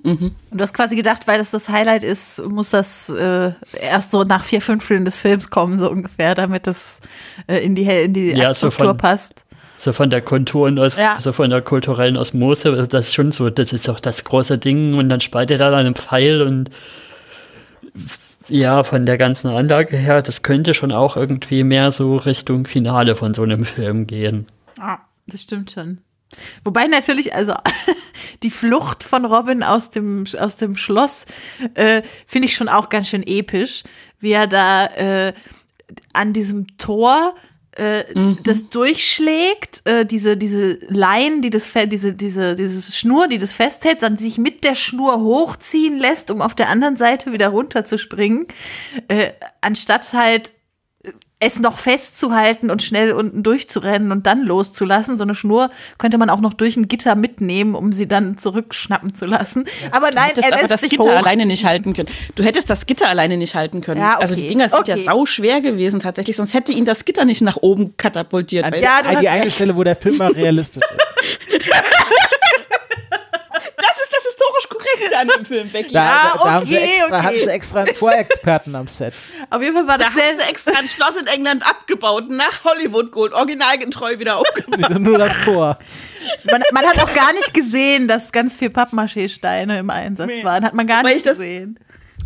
[0.04, 0.32] Mhm.
[0.50, 4.24] Und du hast quasi gedacht, weil das das Highlight ist, muss das äh, erst so
[4.24, 7.02] nach vier Fünfteln des Films kommen, so ungefähr, damit das
[7.48, 9.46] äh, in die, in die ja, Struktur so passt.
[9.78, 11.18] So von der Kontur und aus, ja.
[11.20, 14.96] so von der kulturellen Osmose, das ist schon so, das ist auch das große Ding
[14.96, 16.70] und dann spaltet er dann einen Pfeil und
[18.50, 23.16] ja, von der ganzen Anlage her, das könnte schon auch irgendwie mehr so Richtung Finale
[23.16, 24.48] von so einem Film gehen.
[24.80, 24.98] Ah,
[25.28, 26.00] das stimmt schon.
[26.64, 27.54] Wobei natürlich, also
[28.44, 31.26] die Flucht von Robin aus dem, aus dem Schloss
[31.74, 33.84] äh, finde ich schon auch ganz schön episch,
[34.20, 35.34] wie er da äh,
[36.14, 37.36] an diesem Tor
[37.80, 38.40] äh, mhm.
[38.44, 44.02] das durchschlägt, äh, diese, diese Leinen, die das, diese, diese, diese Schnur, die das festhält,
[44.04, 48.48] dann sich mit der Schnur hochziehen lässt, um auf der anderen Seite wieder runterzuspringen,
[49.08, 49.32] äh,
[49.62, 50.52] anstatt halt
[51.42, 55.16] es noch festzuhalten und schnell unten durchzurennen und dann loszulassen.
[55.16, 59.14] So eine Schnur könnte man auch noch durch ein Gitter mitnehmen, um sie dann zurückschnappen
[59.14, 59.66] zu lassen.
[59.82, 59.94] Ja.
[59.94, 61.18] Aber nein, er aber das Gitter hochziehen.
[61.18, 62.10] alleine nicht halten können.
[62.36, 64.02] Du hättest das Gitter alleine nicht halten können.
[64.02, 64.22] Ja, okay.
[64.22, 64.98] Also die Dinger sind okay.
[64.98, 68.66] ja sau schwer gewesen tatsächlich, sonst hätte ihn das Gitter nicht nach oben katapultiert.
[68.76, 71.66] Ja, ja die eine Stelle, wo der Film mal realistisch ist.
[75.20, 75.88] an dem Film weg.
[75.92, 77.24] Da, ja, da, da haben sie extra, okay.
[77.24, 79.14] hatten sie extra einen Vorexperten am Set.
[79.50, 82.64] Auf jeden Fall war das da sehr, sehr extra ein Schloss in England abgebaut, nach
[82.64, 85.00] Hollywood Gold, originalgetreu wieder aufgebaut.
[85.00, 85.80] Nur das Tor.
[86.44, 90.44] Man, man, hat auch gar nicht gesehen, dass ganz viel Pappmaché-Steine im Einsatz nee.
[90.44, 90.64] waren.
[90.64, 91.80] Hat man gar nicht gesehen.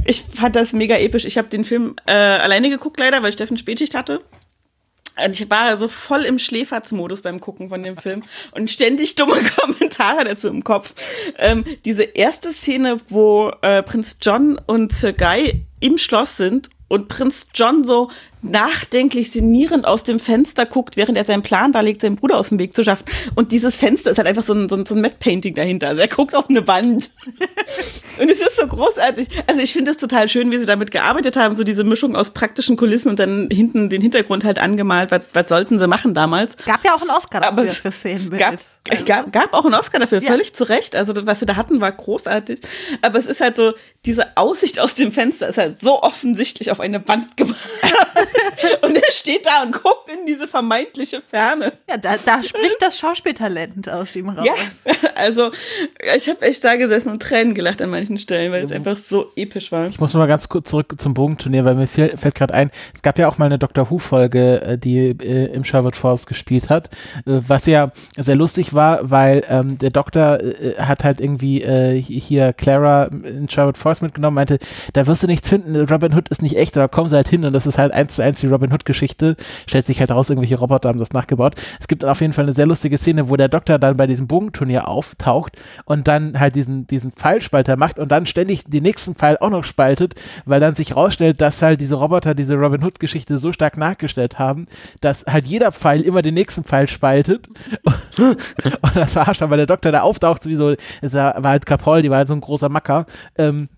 [0.05, 1.25] ich fand das mega episch.
[1.25, 4.21] Ich habe den Film äh, alleine geguckt leider, weil Steffen Spätschicht hatte.
[5.31, 10.23] Ich war so voll im Schläferzmodus beim Gucken von dem Film und ständig dumme Kommentare
[10.23, 10.95] dazu im Kopf.
[11.37, 17.09] Ähm, diese erste Szene, wo äh, Prinz John und Sir Guy im Schloss sind und
[17.09, 18.09] Prinz John so
[18.43, 22.59] nachdenklich sinnierend aus dem Fenster guckt, während er seinen Plan darlegt, seinen Bruder aus dem
[22.59, 23.05] Weg zu schaffen.
[23.35, 25.89] Und dieses Fenster ist halt einfach so ein, so ein, so ein Matte-Painting dahinter.
[25.89, 27.11] Also er guckt auf eine Wand.
[28.19, 29.27] und es ist so großartig.
[29.47, 32.31] Also ich finde es total schön, wie sie damit gearbeitet haben, so diese Mischung aus
[32.31, 35.11] praktischen Kulissen und dann hinten den Hintergrund halt angemalt.
[35.11, 36.57] Was, was sollten sie machen damals?
[36.65, 38.39] Gab ja auch einen Oscar dafür für Szenenbild.
[38.39, 38.53] Gab,
[38.89, 39.05] also.
[39.05, 40.29] gab, gab auch einen Oscar dafür, ja.
[40.29, 40.95] völlig zu Recht.
[40.95, 42.61] Also was sie da hatten, war großartig.
[43.01, 43.73] Aber es ist halt so,
[44.05, 47.57] diese Aussicht aus dem Fenster ist halt so offensichtlich auf eine Wand gemalt.
[48.81, 51.73] und er steht da und guckt in diese vermeintliche Ferne.
[51.89, 54.45] Ja, da, da spricht das Schauspieltalent aus ihm raus.
[54.45, 55.51] Ja, also
[56.15, 59.31] ich habe echt da gesessen und Tränen gelacht an manchen Stellen, weil es einfach so
[59.35, 59.87] episch war.
[59.87, 63.01] Ich muss mal ganz kurz zurück zum Bogenturnier, weil mir fällt, fällt gerade ein, es
[63.01, 66.89] gab ja auch mal eine Doctor Who-Folge, äh, die äh, im Sherwood Forest gespielt hat,
[67.25, 72.01] äh, was ja sehr lustig war, weil ähm, der Doktor äh, hat halt irgendwie äh,
[72.01, 74.59] hier Clara in Sherwood Forest mitgenommen, meinte,
[74.93, 77.45] da wirst du nichts finden, Robin Hood ist nicht echt, da kommen sie halt hin
[77.45, 79.35] und das ist halt eins zu eins die Robin Hood-Geschichte.
[79.67, 81.55] Stellt sich halt raus, irgendwelche Roboter haben das nachgebaut.
[81.79, 84.27] Es gibt auf jeden Fall eine sehr lustige Szene, wo der Doktor dann bei diesem
[84.27, 89.37] Bogenturnier auftaucht und dann halt diesen, diesen Pfeilspalter macht und dann ständig den nächsten Pfeil
[89.39, 93.51] auch noch spaltet, weil dann sich rausstellt, dass halt diese Roboter diese Robin Hood-Geschichte so
[93.51, 94.67] stark nachgestellt haben,
[95.01, 97.47] dass halt jeder Pfeil immer den nächsten Pfeil spaltet.
[98.17, 102.09] und das war schon, weil der Doktor da auftaucht, sowieso, es war halt Capol, die
[102.09, 103.05] war halt so ein großer Macker.
[103.37, 103.69] Ähm,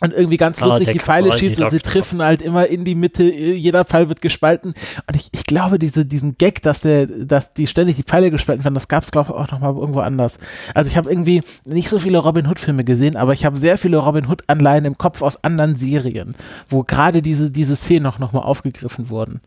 [0.00, 2.94] und irgendwie ganz ah, lustig die Pfeile schießt und sie treffen halt immer in die
[2.94, 4.74] Mitte, jeder Pfeil wird gespalten.
[5.06, 8.64] Und ich, ich glaube, diese, diesen Gag, dass der, dass die ständig die Pfeile gespalten
[8.64, 10.38] werden, das gab es, glaube ich, auch nochmal irgendwo anders.
[10.74, 13.98] Also ich habe irgendwie nicht so viele Robin Hood-Filme gesehen, aber ich habe sehr viele
[13.98, 16.34] Robin Hood-Anleihen im Kopf aus anderen Serien,
[16.68, 19.40] wo gerade diese, diese Szenen auch nochmal aufgegriffen wurden.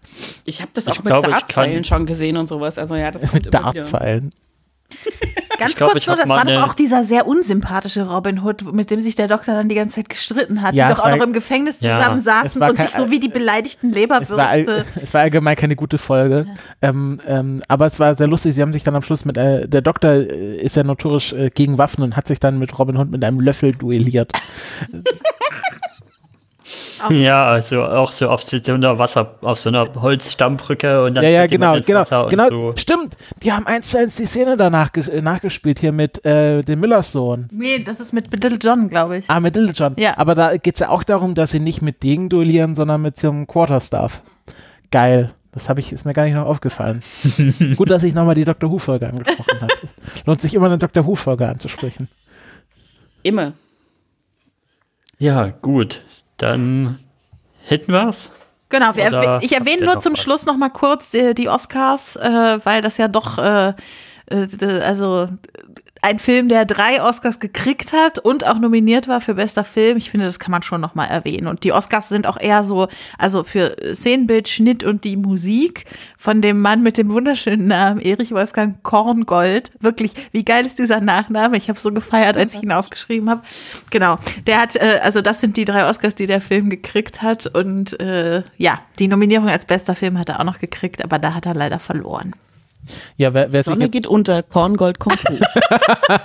[0.46, 2.78] Ich habe das ich auch mit Dartpfeilen schon gesehen und sowas.
[2.78, 4.32] Also ja, das mit Dartpfeilen.
[5.58, 9.02] Ganz glaub, kurz nur, das war doch auch dieser sehr unsympathische Robin Hood, mit dem
[9.02, 11.34] sich der Doktor dann die ganze Zeit gestritten hat, ja, die doch auch noch im
[11.34, 14.34] Gefängnis ja, zusammen saßen und kein, sich so wie die beleidigten Leberwürste.
[14.34, 16.90] Es war, es war allgemein keine gute Folge, ja.
[16.90, 18.56] ähm, ähm, aber es war sehr lustig.
[18.56, 21.50] Sie haben sich dann am Schluss mit, äh, der Doktor äh, ist ja notorisch äh,
[21.50, 24.32] gegen Waffen und hat sich dann mit Robin Hood mit einem Löffel duelliert.
[27.10, 31.30] Ja, also auch so auf so einer Wasser, auf so einer Holzstammbrücke und dann Ja,
[31.30, 32.50] ja, genau, ins genau, Wasser und genau.
[32.50, 32.74] So.
[32.78, 36.80] Stimmt, die haben eins zu eins die Szene danach äh, nachgespielt hier mit äh, dem
[36.80, 37.50] Müllers Sohn.
[37.52, 39.30] Nee, das ist mit Little John, glaube ich.
[39.30, 39.96] Ah, mit Little John.
[39.98, 40.18] Ja.
[40.18, 43.20] Aber da geht es ja auch darum, dass sie nicht mit Degen duellieren, sondern mit
[43.20, 44.22] so einem Quarterstaff.
[44.92, 45.34] Geil.
[45.54, 47.02] Das habe ich, ist mir gar nicht noch aufgefallen.
[47.78, 48.72] Gut, dass ich nochmal die Dr.
[48.72, 49.74] Who-Folge angesprochen habe.
[50.26, 51.06] Lohnt sich immer eine Dr.
[51.06, 52.10] Who-Folge anzusprechen.
[53.22, 53.54] Immer.
[55.20, 56.02] Ja, gut.
[56.44, 57.00] Dann
[57.64, 58.30] hätten wir's.
[58.68, 60.22] Genau, wir, erwäh- ich erwähne nur zum was?
[60.22, 63.70] Schluss noch mal kurz äh, die Oscars, äh, weil das ja doch äh,
[64.30, 65.30] äh, also
[66.04, 69.98] ein Film, der drei Oscars gekriegt hat und auch nominiert war für bester Film.
[69.98, 71.48] Ich finde, das kann man schon noch mal erwähnen.
[71.48, 75.86] Und die Oscars sind auch eher so, also für Szenenbild, Schnitt und die Musik
[76.18, 79.72] von dem Mann mit dem wunderschönen Namen Erich Wolfgang Korngold.
[79.80, 81.56] Wirklich, wie geil ist dieser Nachname?
[81.56, 83.42] Ich habe so gefeiert, als ich ihn aufgeschrieben habe.
[83.90, 87.48] Genau, der hat, äh, also das sind die drei Oscars, die der Film gekriegt hat.
[87.48, 91.34] Und äh, ja, die Nominierung als bester Film hat er auch noch gekriegt, aber da
[91.34, 92.36] hat er leider verloren.
[93.18, 95.40] Ja, wer, wer, sich Sonne jetzt, geht unter, Korngold kommt hoch.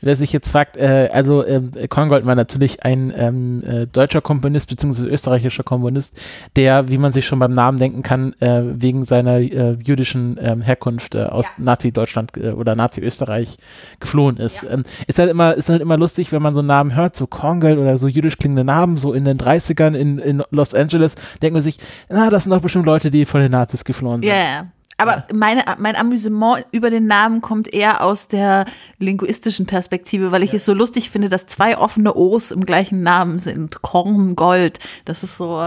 [0.00, 4.68] wer sich jetzt fragt, äh, also ähm, Korngold war natürlich ein ähm, äh, deutscher Komponist
[4.68, 6.14] beziehungsweise österreichischer Komponist,
[6.56, 10.62] der, wie man sich schon beim Namen denken kann, äh, wegen seiner äh, jüdischen ähm,
[10.62, 13.56] Herkunft äh, aus Nazi-Deutschland äh, oder Nazi-Österreich
[14.00, 14.64] geflohen ist.
[14.64, 17.26] Ähm, ist halt immer, ist halt immer lustig, wenn man so einen Namen hört, so
[17.26, 21.54] Korngold oder so jüdisch klingende Namen, so in den 30ern in, in Los Angeles, denkt
[21.54, 21.78] man sich,
[22.08, 24.28] na, das sind doch bestimmt Leute, die von den Nazis geflohen sind.
[24.28, 24.66] Ja, ja.
[25.02, 28.66] Aber meine, mein Amüsement über den Namen kommt eher aus der
[28.98, 33.38] linguistischen Perspektive, weil ich es so lustig finde, dass zwei offene O's im gleichen Namen
[33.38, 33.82] sind.
[33.82, 34.78] Korn, Gold.
[35.04, 35.66] Das ist so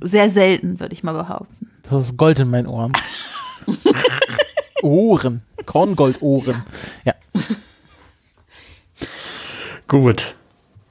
[0.00, 1.70] sehr selten, würde ich mal behaupten.
[1.88, 2.92] Das ist Gold in meinen Ohren.
[4.82, 5.42] Ohren.
[5.66, 6.64] Korngoldohren.
[7.04, 7.14] Ja.
[9.88, 10.34] Gut.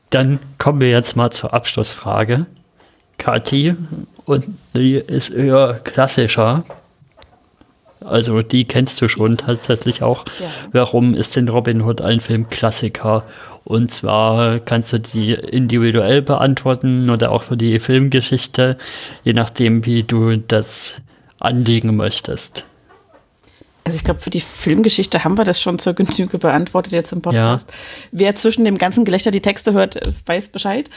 [0.09, 2.47] Dann kommen wir jetzt mal zur Abschlussfrage.
[3.19, 3.75] Kathi,
[4.25, 6.63] und die ist eher klassischer.
[8.01, 10.25] Also die kennst du schon tatsächlich auch.
[10.39, 10.47] Ja.
[10.71, 13.23] Warum ist denn Robin Hood ein Filmklassiker?
[13.65, 18.77] Und zwar kannst du die individuell beantworten oder auch für die Filmgeschichte,
[19.23, 21.01] je nachdem, wie du das
[21.39, 22.65] anlegen möchtest.
[23.83, 27.21] Also ich glaube, für die Filmgeschichte haben wir das schon zur Genüge beantwortet jetzt im
[27.21, 27.71] Podcast.
[28.11, 30.89] Wer zwischen dem ganzen Gelächter die Texte hört, weiß Bescheid.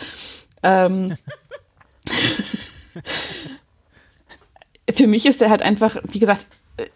[0.63, 1.17] Ähm,
[4.95, 6.47] für mich ist er halt einfach, wie gesagt,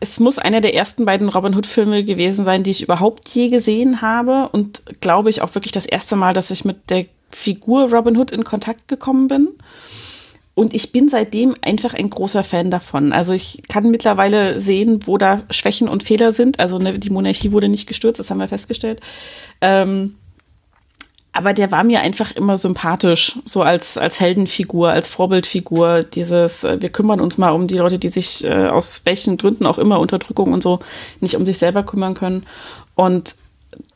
[0.00, 4.00] es muss einer der ersten beiden Robin Hood-Filme gewesen sein, die ich überhaupt je gesehen
[4.00, 8.16] habe und glaube ich auch wirklich das erste Mal, dass ich mit der Figur Robin
[8.16, 9.48] Hood in Kontakt gekommen bin.
[10.54, 13.12] Und ich bin seitdem einfach ein großer Fan davon.
[13.12, 16.60] Also ich kann mittlerweile sehen, wo da Schwächen und Fehler sind.
[16.60, 19.00] Also ne, die Monarchie wurde nicht gestürzt, das haben wir festgestellt.
[19.60, 20.14] Ähm,
[21.36, 26.02] aber der war mir einfach immer sympathisch, so als, als Heldenfigur, als Vorbildfigur.
[26.02, 29.66] Dieses, äh, wir kümmern uns mal um die Leute, die sich äh, aus welchen Gründen
[29.66, 30.80] auch immer, Unterdrückung und so,
[31.20, 32.46] nicht um sich selber kümmern können.
[32.94, 33.36] Und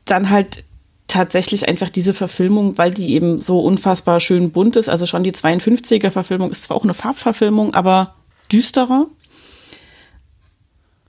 [0.04, 0.64] dann halt
[1.08, 4.88] tatsächlich einfach diese Verfilmung, weil die eben so unfassbar schön bunt ist.
[4.88, 8.14] Also schon die 52er Verfilmung ist zwar auch eine Farbverfilmung, aber
[8.52, 9.06] düsterer.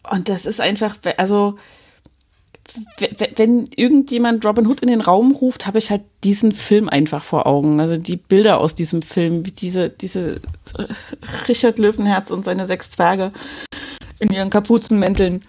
[0.10, 1.58] Und das ist einfach, also
[3.36, 7.46] wenn irgendjemand Robin Hood in den Raum ruft, habe ich halt diesen Film einfach vor
[7.46, 7.80] Augen.
[7.80, 10.42] Also die Bilder aus diesem Film, diese, diese
[10.78, 10.86] äh,
[11.48, 13.32] Richard Löwenherz und seine sechs Zwerge
[14.20, 15.42] in ihren Kapuzenmänteln.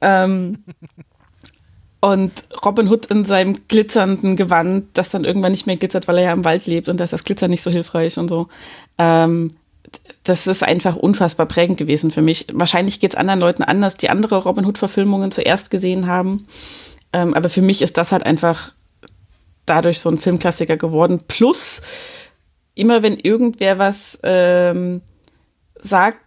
[0.00, 0.64] Ähm,
[2.00, 6.24] und Robin Hood in seinem glitzernden Gewand, das dann irgendwann nicht mehr glitzert, weil er
[6.24, 8.48] ja im Wald lebt und da ist das Glitzern nicht so hilfreich und so.
[8.98, 9.48] Ähm,
[10.24, 12.46] das ist einfach unfassbar prägend gewesen für mich.
[12.52, 16.46] Wahrscheinlich geht es anderen Leuten anders, die andere Robin Hood-Verfilmungen zuerst gesehen haben.
[17.12, 18.72] Ähm, aber für mich ist das halt einfach
[19.64, 21.20] dadurch so ein Filmklassiker geworden.
[21.28, 21.82] Plus,
[22.74, 25.02] immer wenn irgendwer was ähm,
[25.80, 26.18] sagt,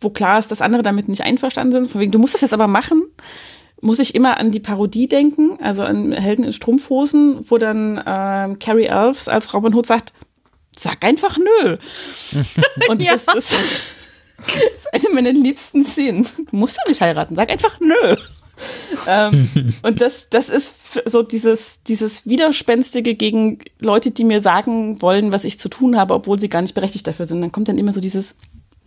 [0.00, 2.54] wo klar ist, dass andere damit nicht einverstanden sind, von wegen, du musst das jetzt
[2.54, 3.02] aber machen,
[3.80, 8.58] muss ich immer an die Parodie denken, also an Helden in Strumpfhosen, wo dann ähm,
[8.58, 10.12] Carrie Elves als Robin Hood sagt,
[10.78, 11.76] sag einfach nö.
[12.88, 13.12] Und Ja.
[13.12, 16.26] das ist, ist eine meiner liebsten Szenen.
[16.50, 18.16] Du musst ja nicht heiraten, sag einfach nö.
[19.08, 20.74] ähm, und das, das ist
[21.06, 26.14] so dieses, dieses Widerspenstige gegen Leute, die mir sagen wollen, was ich zu tun habe,
[26.14, 27.40] obwohl sie gar nicht berechtigt dafür sind.
[27.42, 28.36] Dann kommt dann immer so dieses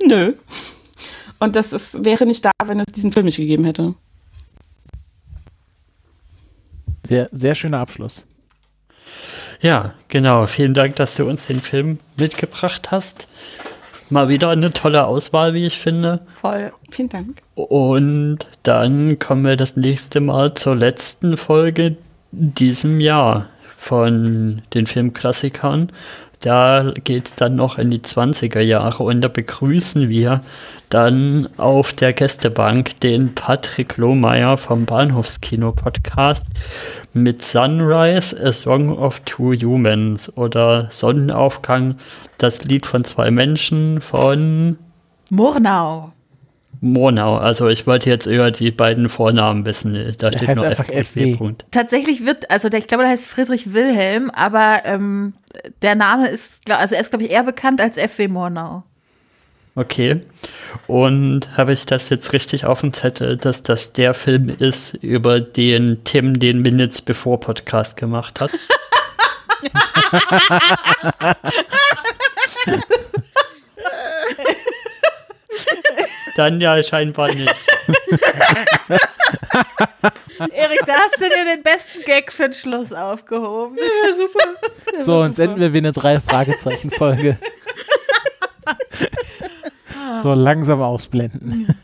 [0.02, 0.34] Nö.
[1.40, 3.94] Und das ist, wäre nicht da, wenn es diesen Film nicht gegeben hätte.
[7.06, 8.26] Sehr, sehr schöner Abschluss.
[9.60, 10.46] Ja, genau.
[10.46, 13.28] Vielen Dank, dass du uns den Film mitgebracht hast.
[14.10, 16.22] Mal wieder eine tolle Auswahl, wie ich finde.
[16.34, 16.72] Voll.
[16.92, 17.42] Vielen Dank.
[17.56, 21.98] Und dann kommen wir das nächste Mal zur letzten Folge
[22.32, 23.48] diesem Jahr
[23.78, 25.92] von den Filmklassikern.
[26.42, 30.42] Da geht es dann noch in die 20er Jahre und da begrüßen wir
[30.90, 36.46] dann auf der Gästebank den Patrick Lohmeier vom Bahnhofskino-Podcast
[37.14, 41.96] mit Sunrise, A Song of Two Humans oder Sonnenaufgang,
[42.38, 44.78] das Lied von zwei Menschen von
[45.30, 46.14] Murnau.
[46.82, 47.38] Monau.
[47.38, 49.94] Also ich wollte jetzt über die beiden Vornamen wissen.
[49.94, 51.34] Da Der steht heißt nur einfach FW.
[51.36, 51.54] FW.
[51.72, 55.34] Tatsächlich wird, also der, ich glaube, der heißt Friedrich Wilhelm, aber ähm,
[55.82, 58.28] der Name ist, also er ist, glaube ich, eher bekannt als F.W.
[58.28, 58.84] Murnau.
[59.76, 60.22] Okay.
[60.88, 65.40] Und habe ich das jetzt richtig auf dem Zettel, dass das der Film ist, über
[65.40, 68.52] den Tim den Minutes Before Podcast gemacht hat?
[76.38, 77.50] Dann ja scheinbar nicht.
[80.52, 83.76] Erik, da hast du dir den besten Gag für den Schluss aufgehoben.
[83.78, 84.44] Ja, super.
[85.04, 87.38] So, und enden wir wie eine Drei-Fragezeichen-Folge.
[90.24, 91.76] so, langsam ausblenden.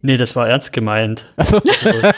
[0.00, 1.24] Nee, das war ernst gemeint.
[1.36, 1.58] Also,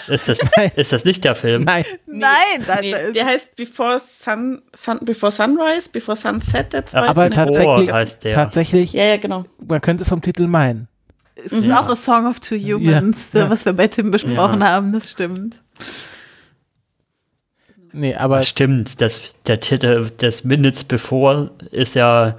[0.08, 0.38] ist, das,
[0.76, 1.64] ist das nicht der Film?
[1.64, 1.84] nein.
[2.06, 2.30] Nein,
[2.66, 7.08] das Nee, ist, der heißt Before, Sun, Sun, Before Sunrise, Before Sunset, der zweite.
[7.08, 8.34] Aber tatsächlich, heißt der.
[8.34, 9.46] tatsächlich, Ja, ja, genau.
[9.66, 10.88] man könnte es vom Titel meinen.
[11.42, 13.50] es ist auch a Song of Two Humans, Ja, ja.
[13.50, 15.56] was wir bei Tim besprochen haben, das stimmt.
[17.92, 22.36] Nee, aber Stimmt, das, der Titel des Minutes Before ist ja,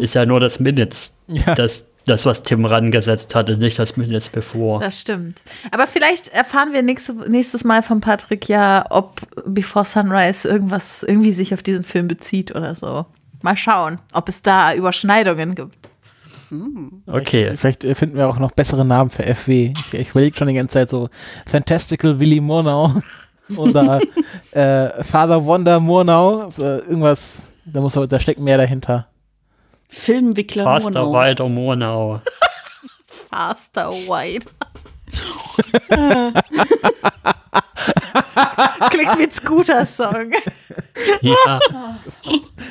[0.00, 1.14] ist ja nur das Minutes.
[1.26, 1.54] Ja.
[1.56, 4.80] Das, das, was Tim rangesetzt hatte, nicht das Minutes Before.
[4.82, 5.42] Das stimmt.
[5.72, 11.32] Aber vielleicht erfahren wir nächste, nächstes Mal von Patrick ja, ob Before Sunrise irgendwas irgendwie
[11.32, 13.06] sich auf diesen Film bezieht oder so.
[13.42, 15.76] Mal schauen, ob es da Überschneidungen gibt.
[17.06, 17.56] Okay.
[17.56, 19.74] vielleicht äh, finden wir auch noch bessere Namen für FW.
[19.76, 21.08] Ich, ich überlege schon die ganze Zeit so
[21.46, 22.94] Fantastical Willy Murnau
[23.56, 24.00] oder
[24.52, 26.48] äh, Father Wonder Murnau.
[26.50, 29.08] So, irgendwas, da, muss, aber- da steckt mehr dahinter.
[29.88, 31.12] Filmwickler Faster, Mono.
[31.12, 32.20] weiter, Monau.
[33.30, 34.46] Faster White.
[38.90, 40.32] Klingt wie ein Scooter-Song.
[41.20, 41.60] Ja,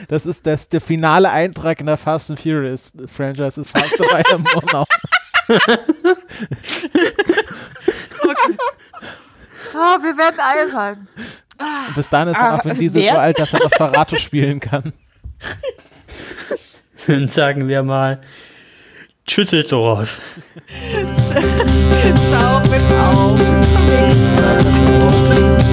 [0.08, 4.38] Das ist das, der finale Eintrag in der Fast and Furious Franchise ist Faster Rider
[4.38, 4.84] Murnau.
[9.74, 11.08] Oh, wir werden albern.
[11.96, 13.14] Bis dahin ist dann Ah, auch Vin Diesel wer?
[13.14, 14.94] so alt, dass er das Verrato spielen kann.
[17.08, 18.20] dann sagen wir mal
[19.28, 20.20] Tschüsseldorf.
[22.28, 23.38] Ciao, mit auf.
[23.38, 25.66] Bis zum nächsten Mal.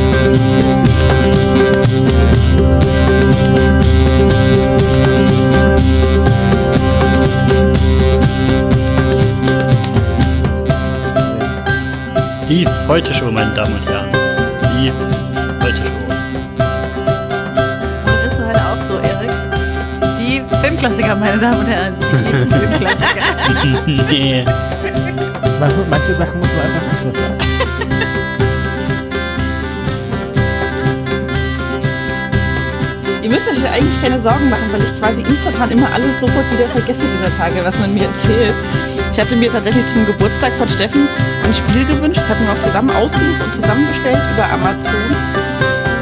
[12.48, 14.10] Die heute schon, meine Damen und Herren.
[14.76, 15.21] Die
[20.82, 21.94] Filmklassiker, meine Damen und Herren.
[22.50, 23.22] Filmklassiker.
[23.86, 24.44] nee.
[25.88, 27.38] Manche, Sachen muss man einfach mehr sagen.
[33.22, 36.66] Ihr müsst euch eigentlich keine Sorgen machen, weil ich quasi instantan immer alles sofort wieder
[36.66, 38.54] vergesse dieser Tage, was man mir erzählt.
[39.12, 41.06] Ich hatte mir tatsächlich zum Geburtstag von Steffen
[41.44, 42.18] ein Spiel gewünscht.
[42.18, 45.14] Das hatten wir auch zusammen ausgesucht und zusammengestellt über Amazon.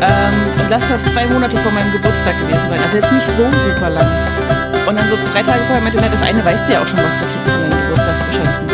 [0.01, 2.81] Ähm, und lass das zwei Monate vor meinem Geburtstag gewesen sein.
[2.83, 4.70] Also jetzt nicht so super lang.
[4.91, 6.99] Und dann so drei Tage vorher meinte er, das eine weißt du ja auch schon,
[6.99, 8.69] was du kriegst von deinen Geburtstagsgeschenken.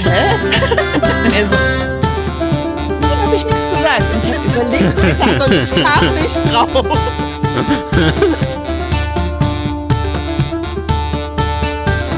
[0.02, 0.32] Hä?
[1.26, 1.52] und er so,
[3.02, 4.00] dann habe ich nichts gesagt.
[4.00, 6.70] Und ich habe überlegt, drei Tage und ich kam nicht drauf.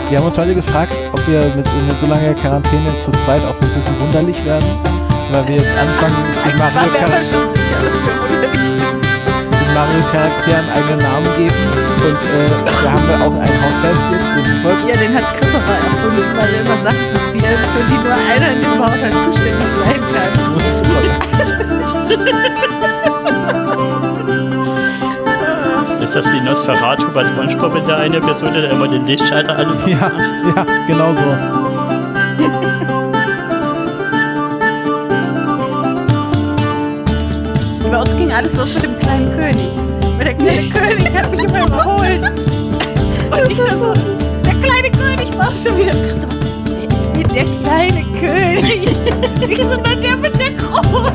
[0.09, 3.57] Wir haben uns heute gefragt, ob wir mit, mit so langer Quarantäne zu zweit auch
[3.57, 4.65] so ein bisschen wunderlich werden.
[5.33, 6.15] Weil wir jetzt anfangen,
[6.45, 8.46] den Waren wir
[9.77, 11.53] Mario-Charakteren eigene Namen geben.
[12.01, 12.49] Und äh,
[12.81, 14.81] wir haben ja auch einen Hausgeist jetzt, den Volk.
[14.89, 18.81] Ja, den hat Christopher erfunden, weil immer Sachen passieren, für die nur einer in diesem
[18.81, 20.33] Haushalt zuständig sein kann.
[26.03, 29.77] Ist das wie Nosferatu bei Spongebob in der einen Episode, der immer den Lichtschalter an?
[29.87, 30.11] Ja,
[30.57, 31.66] ja, genau so.
[38.37, 39.71] Alles los mit dem kleinen König.
[40.19, 42.23] Weil der kleine König hat mich immer überholt.
[43.31, 43.93] Und ich war so,
[44.45, 45.93] der kleine König war schon wieder.
[45.93, 46.37] Und Christopher,
[46.67, 48.89] wer ist denn der kleine König?
[49.49, 51.13] Ich so, na der mit der Krone.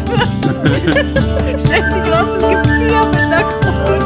[1.60, 4.00] Stellt sich raus, es gibt vier mit einer Krone.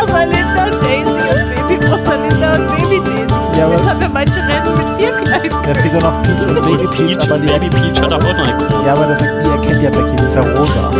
[0.00, 3.58] Rosalinda und Daisy und Baby Rosalinda und Baby Daisy.
[3.58, 6.62] Ja, Jetzt haben wir manche Rennen mit vier kleinen Da fehlt doch noch Peach und
[6.62, 8.86] Baby Peach, aber die, Baby Peach hat auch noch eine Krone.
[8.86, 10.90] ja, aber das, die erkennt ja Becky, das ist ja rosa.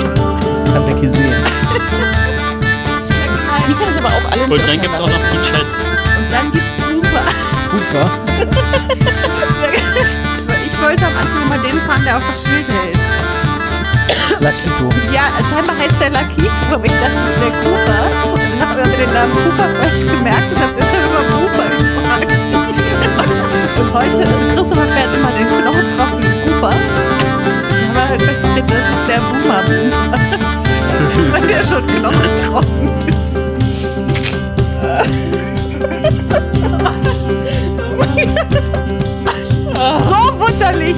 [0.73, 1.35] Kann Becky sehen.
[3.69, 5.53] Die kann ich aber auch alle Und dann gibt es auch noch Peach.
[6.19, 7.25] Und dann gibt's Cooper.
[7.73, 8.11] Super.
[10.77, 12.99] Ich wollte am Anfang mal den fahren, der auch das Schild hält.
[14.41, 14.89] Lakito.
[15.11, 18.03] Ja, scheinbar heißt der Lakito, aber ich dachte, das wäre Cooper.
[18.31, 22.31] Und dann haben wir den Namen Cooper falsch gemerkt und habe deshalb immer Cooper gefragt.
[23.79, 26.71] Und heute, also Christopher fährt immer den knochentrockenen Cooper.
[26.71, 30.56] Da haben wir halt festgestellt, das ist der Boomer Boomer.
[31.31, 33.37] Weil der schon knochentrocken ist.
[39.77, 40.97] so wunderlich.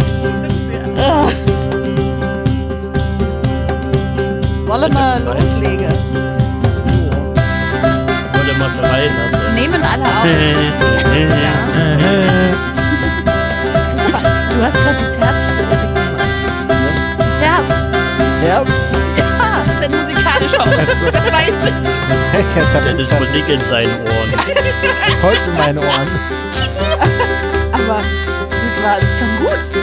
[4.66, 5.92] Wollen wir loslegen?
[8.32, 9.16] Wollte mal verreisen.
[9.54, 10.26] Nehmen alle auf.
[13.94, 16.22] Christopher, du hast gerade die Terbstelle gemacht.
[17.40, 17.64] Terb.
[18.40, 18.87] Terz.
[19.90, 21.14] Ja, das ist ein musikalischer Ort.
[21.14, 21.74] Das weiß ich.
[22.84, 24.32] Dann ist Musik in seinen Ohren.
[25.22, 26.08] Holz in meinen Ohren.
[27.72, 29.77] Aber das war, das klang gut.